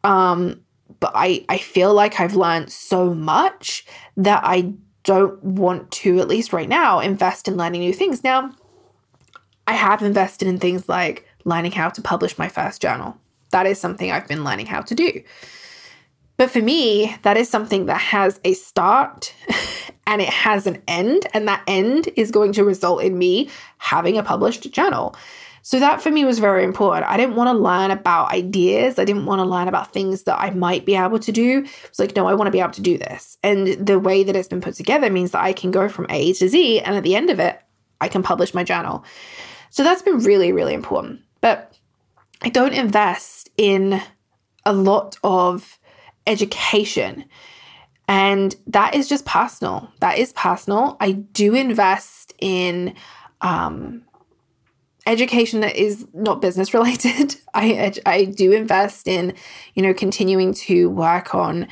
Um, 0.04 0.62
but 1.00 1.12
I, 1.16 1.46
I 1.50 1.58
feel 1.58 1.94
like 1.94 2.20
I've 2.20 2.36
learned 2.36 2.72
so 2.72 3.14
much 3.14 3.86
that 4.18 4.42
I 4.44 4.74
don't 5.04 5.44
want 5.44 5.92
to, 5.92 6.20
at 6.20 6.28
least 6.28 6.54
right 6.54 6.70
now, 6.70 7.00
invest 7.00 7.48
in 7.48 7.58
learning 7.58 7.82
new 7.82 7.94
things. 7.94 8.24
Now, 8.24 8.52
I 9.68 9.74
have 9.74 10.02
invested 10.02 10.48
in 10.48 10.60
things 10.60 10.88
like 10.88 11.28
learning 11.46 11.72
how 11.72 11.90
to 11.90 12.02
publish 12.02 12.38
my 12.38 12.48
first 12.48 12.82
journal. 12.82 13.18
That 13.52 13.66
is 13.66 13.80
something 13.80 14.12
I've 14.12 14.28
been 14.28 14.44
learning 14.44 14.68
how 14.68 14.82
to 14.82 14.96
do. 14.96 15.24
But 16.38 16.50
for 16.50 16.62
me, 16.62 17.16
that 17.22 17.38
is 17.38 17.50
something 17.50 17.86
that 17.86 18.02
has 18.02 18.40
a 18.44 18.54
start 18.54 19.34
and 20.08 20.22
it 20.22 20.30
has 20.30 20.66
an 20.68 20.82
end, 20.88 21.28
and 21.34 21.48
that 21.48 21.64
end 21.68 22.10
is 22.16 22.32
going 22.32 22.54
to 22.54 22.64
result 22.64 23.04
in 23.04 23.18
me 23.18 23.50
having 23.78 24.18
a 24.18 24.24
published 24.24 24.72
journal. 24.72 25.16
So 25.64 25.80
that 25.80 26.02
for 26.02 26.10
me 26.10 26.26
was 26.26 26.40
very 26.40 26.64
important. 26.64 27.10
I 27.10 27.18
didn't 27.18 27.36
want 27.36 27.56
to 27.56 27.62
learn 27.62 27.92
about 27.92 28.32
ideas. 28.32 28.98
I 28.98 29.06
didn't 29.06 29.26
want 29.26 29.40
to 29.40 29.46
learn 29.46 29.68
about 29.68 29.94
things 29.94 30.24
that 30.24 30.40
I 30.40 30.50
might 30.50 30.86
be 30.86 30.96
able 30.96 31.20
to 31.20 31.32
do. 31.32 31.66
It's 31.86 32.00
like, 32.00 32.16
no, 32.16 32.28
I 32.28 32.34
want 32.34 32.48
to 32.48 32.52
be 32.52 32.60
able 32.60 32.72
to 32.72 32.82
do 32.82 32.98
this. 32.98 33.38
And 33.44 33.68
the 33.68 34.00
way 34.00 34.24
that 34.24 34.36
it's 34.36 34.48
been 34.48 34.62
put 34.62 34.76
together 34.76 35.10
means 35.10 35.32
that 35.32 35.44
I 35.44 35.54
can 35.54 35.72
go 35.72 35.88
from 35.88 36.08
A 36.10 36.34
to 36.34 36.50
Z. 36.50 36.80
And 36.80 36.96
at 36.96 37.04
the 37.04 37.16
end 37.16 37.30
of 37.30 37.40
it, 37.40 37.62
I 38.00 38.08
can 38.08 38.24
publish 38.24 38.54
my 38.54 38.64
journal. 38.64 39.04
So 39.70 39.84
that's 39.84 40.02
been 40.02 40.20
really, 40.20 40.52
really 40.52 40.74
important. 40.74 41.22
But 41.42 41.78
I 42.42 42.50
don't 42.50 42.74
invest 42.74 43.50
in 43.58 44.02
a 44.66 44.74
lot 44.74 45.18
of 45.24 45.80
education. 46.26 47.26
And 48.08 48.56
that 48.68 48.96
is 48.96 49.08
just 49.08 49.26
personal. 49.26 49.92
That 50.00 50.18
is 50.18 50.34
personal. 50.34 50.98
I 51.00 51.12
do 51.12 51.56
invest 51.56 52.34
in 52.40 52.96
um, 53.42 54.04
education 55.06 55.62
that 55.62 55.76
is 55.76 56.08
not 56.14 56.42
business 56.42 56.74
related. 56.74 57.36
I 57.54 57.94
I 58.06 58.26
do 58.26 58.52
invest 58.52 59.08
in, 59.08 59.34
you 59.74 59.84
know, 59.84 59.94
continuing 59.94 60.54
to 60.54 60.90
work 60.90 61.34
on 61.36 61.68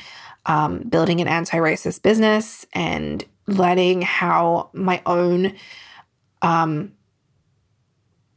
um, 0.46 0.80
building 0.80 1.20
an 1.20 1.28
anti-racist 1.28 2.02
business 2.02 2.66
and 2.72 3.24
learning 3.46 4.02
how 4.02 4.70
my 4.72 5.02
own 5.06 5.54
um 6.42 6.92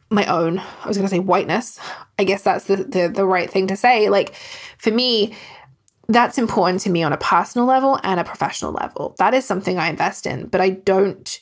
my 0.10 0.26
own 0.26 0.60
i 0.60 0.88
was 0.88 0.98
going 0.98 1.08
to 1.08 1.14
say 1.14 1.20
whiteness 1.20 1.80
i 2.18 2.24
guess 2.24 2.42
that's 2.42 2.66
the, 2.66 2.78
the 2.78 3.12
the 3.14 3.26
right 3.26 3.50
thing 3.50 3.68
to 3.68 3.76
say 3.76 4.10
like 4.10 4.34
for 4.78 4.92
me 4.92 5.34
that's 6.10 6.38
important 6.38 6.82
to 6.82 6.90
me 6.90 7.04
on 7.04 7.14
a 7.14 7.18
personal 7.18 7.66
level 7.66 8.00
and 8.04 8.20
a 8.20 8.24
professional 8.24 8.72
level. 8.72 9.16
That 9.20 9.34
is 9.34 9.46
something 9.46 9.78
I 9.78 9.88
invest 9.88 10.26
in, 10.26 10.48
but 10.48 10.62
I 10.62 10.72
don't, 10.72 11.40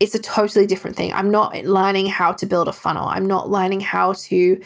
it's 0.00 0.14
a 0.14 0.18
totally 0.18 0.66
different 0.66 0.96
thing. 0.96 1.12
I'm 1.12 1.30
not 1.30 1.54
learning 1.64 2.06
how 2.06 2.32
to 2.32 2.46
build 2.46 2.66
a 2.68 2.72
funnel, 2.72 3.06
I'm 3.06 3.26
not 3.26 3.50
learning 3.50 3.80
how 3.80 4.14
to 4.14 4.60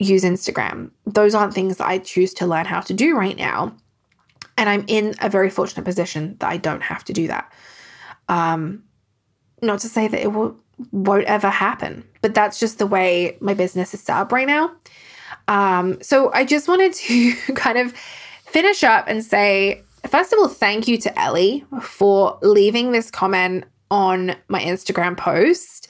use 0.00 0.24
Instagram. 0.24 0.90
Those 1.06 1.34
aren't 1.34 1.54
things 1.54 1.76
that 1.76 1.86
I 1.86 1.98
choose 1.98 2.34
to 2.34 2.46
learn 2.46 2.64
how 2.64 2.80
to 2.80 2.94
do 2.94 3.16
right 3.16 3.36
now. 3.36 3.76
And 4.56 4.68
I'm 4.68 4.84
in 4.88 5.14
a 5.20 5.28
very 5.28 5.50
fortunate 5.50 5.84
position 5.84 6.36
that 6.40 6.50
I 6.50 6.56
don't 6.56 6.82
have 6.82 7.04
to 7.04 7.12
do 7.12 7.28
that. 7.28 7.52
Um, 8.28 8.84
not 9.62 9.80
to 9.80 9.88
say 9.88 10.08
that 10.08 10.20
it 10.20 10.32
will, 10.32 10.56
won't 10.90 11.24
ever 11.24 11.50
happen, 11.50 12.04
but 12.22 12.34
that's 12.34 12.58
just 12.58 12.78
the 12.78 12.86
way 12.86 13.36
my 13.40 13.54
business 13.54 13.92
is 13.94 14.02
set 14.02 14.16
up 14.16 14.32
right 14.32 14.46
now. 14.46 14.72
Um, 15.48 16.00
so 16.02 16.32
I 16.32 16.44
just 16.44 16.66
wanted 16.66 16.94
to 16.94 17.34
kind 17.54 17.78
of 17.78 17.92
finish 18.46 18.82
up 18.82 19.04
and 19.06 19.22
say, 19.22 19.82
first 20.08 20.32
of 20.32 20.38
all, 20.38 20.48
thank 20.48 20.88
you 20.88 20.96
to 20.98 21.18
Ellie 21.18 21.64
for 21.82 22.38
leaving 22.42 22.92
this 22.92 23.10
comment 23.10 23.64
on 23.90 24.36
my 24.48 24.60
Instagram 24.60 25.16
post, 25.16 25.88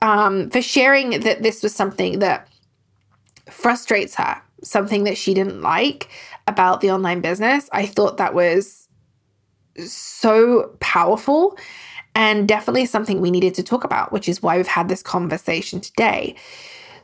um, 0.00 0.50
for 0.50 0.60
sharing 0.60 1.20
that 1.20 1.42
this 1.42 1.62
was 1.62 1.74
something 1.74 2.18
that 2.18 2.48
frustrates 3.48 4.14
her, 4.16 4.40
something 4.62 5.04
that 5.04 5.16
she 5.16 5.34
didn't 5.34 5.62
like 5.62 6.08
about 6.46 6.80
the 6.80 6.90
online 6.90 7.20
business. 7.20 7.68
I 7.72 7.86
thought 7.86 8.16
that 8.16 8.34
was 8.34 8.88
so 9.78 10.76
powerful 10.80 11.56
and 12.14 12.46
definitely 12.46 12.84
something 12.84 13.20
we 13.20 13.30
needed 13.30 13.54
to 13.54 13.62
talk 13.62 13.84
about, 13.84 14.12
which 14.12 14.28
is 14.28 14.42
why 14.42 14.56
we've 14.56 14.66
had 14.66 14.88
this 14.88 15.02
conversation 15.02 15.80
today. 15.80 16.34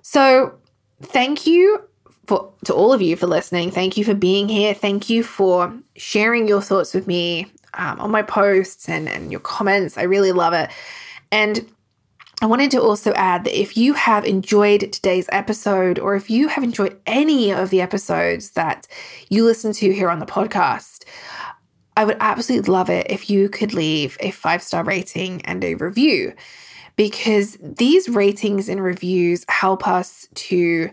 So, 0.03 0.55
thank 1.03 1.47
you 1.47 1.83
for 2.27 2.53
to 2.65 2.75
all 2.75 2.93
of 2.93 3.01
you 3.01 3.17
for 3.17 3.27
listening. 3.27 3.71
Thank 3.71 3.97
you 3.97 4.05
for 4.05 4.15
being 4.15 4.49
here. 4.49 4.75
Thank 4.75 5.09
you 5.09 5.23
for 5.23 5.73
sharing 5.97 6.47
your 6.47 6.61
thoughts 6.61 6.93
with 6.93 7.07
me 7.07 7.51
um, 7.75 8.01
on 8.01 8.11
my 8.11 8.23
posts 8.23 8.89
and, 8.89 9.09
and 9.09 9.31
your 9.31 9.41
comments. 9.41 9.99
I 9.99 10.03
really 10.03 10.33
love 10.33 10.53
it. 10.53 10.71
And 11.31 11.71
I 12.41 12.47
wanted 12.47 12.71
to 12.73 12.81
also 12.81 13.13
add 13.15 13.45
that 13.45 13.61
if 13.61 13.77
you 13.77 13.95
have 13.95 14.25
enjoyed 14.25 14.93
today's 14.93 15.29
episode, 15.33 15.99
or 15.99 16.15
if 16.15 16.31
you 16.31 16.49
have 16.49 16.63
enjoyed 16.63 16.99
any 17.07 17.53
of 17.53 17.71
the 17.71 17.81
episodes 17.81 18.51
that 18.51 18.87
you 19.29 19.45
listen 19.45 19.73
to 19.75 19.93
here 19.93 20.09
on 20.09 20.21
the 20.21 20.27
podcast, 20.27 21.05
I 21.97 22.05
would 22.05 22.17
absolutely 22.21 22.73
love 22.73 22.91
it 22.91 23.11
if 23.11 23.29
you 23.29 23.49
could 23.49 23.75
leave 23.75 24.17
a 24.21 24.31
five 24.31 24.63
star 24.63 24.85
rating 24.85 25.43
and 25.43 25.65
a 25.65 25.75
review 25.75 26.33
because 26.95 27.59
these 27.61 28.09
ratings 28.09 28.69
and 28.69 28.83
reviews 28.83 29.45
help 29.49 29.87
us 29.87 30.29
to 30.35 30.91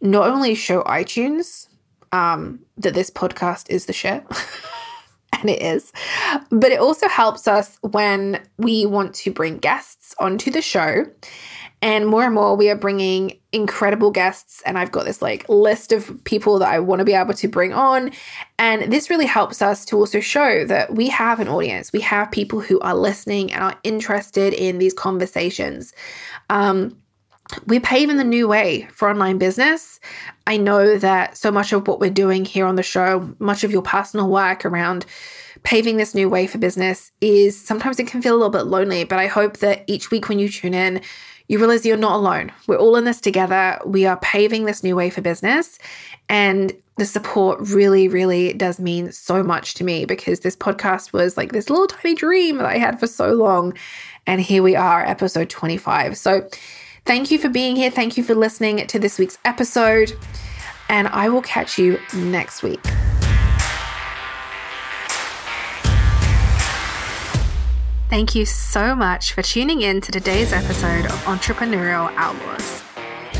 not 0.00 0.28
only 0.28 0.56
show 0.56 0.82
iTunes 0.82 1.68
um, 2.10 2.60
that 2.78 2.94
this 2.94 3.10
podcast 3.10 3.70
is 3.70 3.86
the 3.86 3.92
shit. 3.92 4.24
and 5.40 5.50
it 5.50 5.62
is. 5.62 5.92
But 6.50 6.72
it 6.72 6.80
also 6.80 7.08
helps 7.08 7.48
us 7.48 7.78
when 7.82 8.42
we 8.58 8.86
want 8.86 9.14
to 9.16 9.30
bring 9.30 9.58
guests 9.58 10.14
onto 10.18 10.50
the 10.50 10.62
show. 10.62 11.06
And 11.82 12.06
more 12.06 12.24
and 12.24 12.34
more, 12.34 12.56
we 12.56 12.68
are 12.68 12.76
bringing 12.76 13.38
incredible 13.52 14.10
guests. 14.10 14.62
And 14.66 14.76
I've 14.76 14.92
got 14.92 15.06
this 15.06 15.22
like 15.22 15.48
list 15.48 15.92
of 15.92 16.22
people 16.24 16.58
that 16.58 16.68
I 16.68 16.78
want 16.78 16.98
to 16.98 17.06
be 17.06 17.14
able 17.14 17.32
to 17.32 17.48
bring 17.48 17.72
on. 17.72 18.10
And 18.58 18.92
this 18.92 19.08
really 19.08 19.26
helps 19.26 19.62
us 19.62 19.86
to 19.86 19.96
also 19.96 20.20
show 20.20 20.66
that 20.66 20.94
we 20.94 21.08
have 21.08 21.40
an 21.40 21.48
audience. 21.48 21.90
We 21.90 22.00
have 22.00 22.30
people 22.30 22.60
who 22.60 22.78
are 22.80 22.94
listening 22.94 23.50
and 23.52 23.64
are 23.64 23.78
interested 23.82 24.52
in 24.52 24.78
these 24.78 24.92
conversations. 24.92 25.94
Um, 26.50 26.98
we're 27.66 27.80
paving 27.80 28.16
the 28.16 28.24
new 28.24 28.48
way 28.48 28.88
for 28.92 29.08
online 29.08 29.38
business. 29.38 30.00
I 30.46 30.56
know 30.56 30.98
that 30.98 31.36
so 31.36 31.50
much 31.50 31.72
of 31.72 31.86
what 31.86 32.00
we're 32.00 32.10
doing 32.10 32.44
here 32.44 32.66
on 32.66 32.76
the 32.76 32.82
show, 32.82 33.34
much 33.38 33.64
of 33.64 33.70
your 33.70 33.82
personal 33.82 34.28
work 34.28 34.64
around 34.64 35.06
paving 35.62 35.96
this 35.96 36.14
new 36.14 36.28
way 36.28 36.46
for 36.46 36.58
business 36.58 37.12
is 37.20 37.60
sometimes 37.60 37.98
it 37.98 38.06
can 38.06 38.22
feel 38.22 38.34
a 38.34 38.36
little 38.36 38.50
bit 38.50 38.66
lonely, 38.66 39.04
but 39.04 39.18
I 39.18 39.26
hope 39.26 39.58
that 39.58 39.84
each 39.86 40.10
week 40.10 40.28
when 40.28 40.38
you 40.38 40.48
tune 40.48 40.74
in, 40.74 41.02
you 41.48 41.58
realize 41.58 41.84
you're 41.84 41.96
not 41.96 42.14
alone. 42.14 42.52
We're 42.68 42.76
all 42.76 42.96
in 42.96 43.04
this 43.04 43.20
together. 43.20 43.78
We 43.84 44.06
are 44.06 44.16
paving 44.18 44.64
this 44.64 44.84
new 44.84 44.94
way 44.94 45.10
for 45.10 45.20
business. 45.20 45.78
And 46.28 46.72
the 46.96 47.04
support 47.04 47.58
really, 47.60 48.06
really 48.06 48.52
does 48.52 48.78
mean 48.78 49.10
so 49.10 49.42
much 49.42 49.74
to 49.74 49.84
me 49.84 50.04
because 50.04 50.40
this 50.40 50.54
podcast 50.54 51.12
was 51.12 51.36
like 51.36 51.50
this 51.50 51.68
little 51.68 51.88
tiny 51.88 52.14
dream 52.14 52.58
that 52.58 52.66
I 52.66 52.78
had 52.78 53.00
for 53.00 53.08
so 53.08 53.32
long. 53.32 53.74
And 54.28 54.40
here 54.40 54.62
we 54.62 54.76
are, 54.76 55.04
episode 55.04 55.50
25. 55.50 56.16
So, 56.16 56.48
Thank 57.04 57.30
you 57.30 57.38
for 57.38 57.48
being 57.48 57.76
here. 57.76 57.90
Thank 57.90 58.16
you 58.16 58.22
for 58.22 58.34
listening 58.34 58.86
to 58.86 58.98
this 58.98 59.18
week's 59.18 59.38
episode. 59.44 60.12
And 60.88 61.08
I 61.08 61.28
will 61.28 61.42
catch 61.42 61.78
you 61.78 61.98
next 62.14 62.62
week. 62.62 62.80
Thank 68.08 68.34
you 68.34 68.44
so 68.44 68.96
much 68.96 69.32
for 69.32 69.42
tuning 69.42 69.82
in 69.82 70.00
to 70.00 70.10
today's 70.10 70.52
episode 70.52 71.06
of 71.06 71.12
Entrepreneurial 71.24 72.12
Outlaws. 72.16 72.82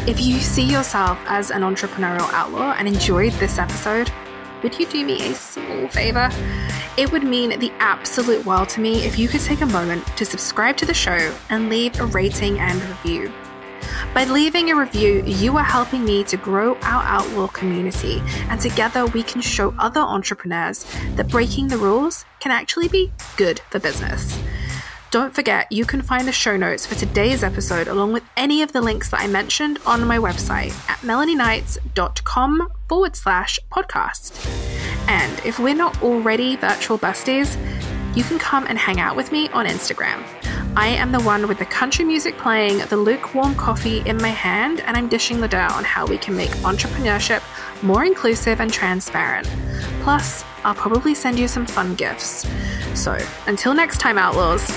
If 0.06 0.20
you 0.20 0.38
see 0.38 0.62
yourself 0.62 1.18
as 1.26 1.50
an 1.50 1.62
entrepreneurial 1.62 2.32
outlaw 2.32 2.74
and 2.78 2.86
enjoyed 2.86 3.32
this 3.34 3.58
episode, 3.58 4.12
would 4.62 4.78
you 4.78 4.86
do 4.86 5.04
me 5.04 5.28
a 5.28 5.34
small 5.34 5.88
favor? 5.88 6.30
It 6.96 7.10
would 7.10 7.24
mean 7.24 7.58
the 7.58 7.72
absolute 7.80 8.46
world 8.46 8.68
to 8.70 8.80
me 8.80 9.02
if 9.04 9.18
you 9.18 9.26
could 9.26 9.40
take 9.40 9.60
a 9.60 9.66
moment 9.66 10.06
to 10.16 10.24
subscribe 10.24 10.76
to 10.78 10.86
the 10.86 10.94
show 10.94 11.34
and 11.50 11.68
leave 11.68 11.98
a 11.98 12.06
rating 12.06 12.60
and 12.60 12.80
review. 12.82 13.32
By 14.14 14.24
leaving 14.24 14.70
a 14.70 14.76
review, 14.76 15.22
you 15.24 15.56
are 15.56 15.64
helping 15.64 16.04
me 16.04 16.24
to 16.24 16.36
grow 16.36 16.74
our 16.82 17.02
Outlaw 17.02 17.48
community, 17.48 18.22
and 18.48 18.60
together 18.60 19.06
we 19.06 19.22
can 19.22 19.40
show 19.40 19.74
other 19.78 20.00
entrepreneurs 20.00 20.84
that 21.16 21.28
breaking 21.28 21.68
the 21.68 21.78
rules 21.78 22.24
can 22.40 22.52
actually 22.52 22.88
be 22.88 23.12
good 23.36 23.60
for 23.70 23.78
business. 23.78 24.40
Don't 25.10 25.34
forget, 25.34 25.70
you 25.72 25.84
can 25.84 26.02
find 26.02 26.28
the 26.28 26.32
show 26.32 26.56
notes 26.56 26.86
for 26.86 26.94
today's 26.94 27.42
episode 27.42 27.88
along 27.88 28.12
with 28.12 28.22
any 28.36 28.62
of 28.62 28.72
the 28.72 28.80
links 28.80 29.08
that 29.10 29.20
I 29.20 29.26
mentioned 29.26 29.80
on 29.84 30.06
my 30.06 30.18
website 30.18 30.70
at 30.88 30.98
melanieknights.com 31.00 32.68
forward 32.88 33.16
slash 33.16 33.58
podcast. 33.72 34.46
And 35.08 35.44
if 35.44 35.58
we're 35.58 35.74
not 35.74 36.00
already 36.00 36.54
virtual 36.54 36.96
besties, 36.96 37.56
you 38.16 38.22
can 38.22 38.38
come 38.38 38.66
and 38.68 38.78
hang 38.78 39.00
out 39.00 39.16
with 39.16 39.32
me 39.32 39.48
on 39.48 39.66
Instagram. 39.66 40.22
I 40.76 40.86
am 40.86 41.10
the 41.10 41.20
one 41.20 41.48
with 41.48 41.58
the 41.58 41.66
country 41.66 42.04
music 42.04 42.38
playing, 42.38 42.78
the 42.78 42.96
lukewarm 42.96 43.56
coffee 43.56 44.02
in 44.06 44.16
my 44.16 44.28
hand, 44.28 44.80
and 44.80 44.96
I'm 44.96 45.08
dishing 45.08 45.40
the 45.40 45.48
dirt 45.48 45.72
on 45.72 45.82
how 45.82 46.06
we 46.06 46.16
can 46.16 46.36
make 46.36 46.50
entrepreneurship 46.62 47.42
more 47.82 48.04
inclusive 48.04 48.60
and 48.60 48.72
transparent. 48.72 49.48
Plus, 50.02 50.44
I'll 50.62 50.74
probably 50.74 51.14
send 51.14 51.40
you 51.40 51.48
some 51.48 51.66
fun 51.66 51.96
gifts. 51.96 52.48
So, 52.94 53.18
until 53.48 53.74
next 53.74 53.98
time, 53.98 54.16
Outlaws, 54.16 54.70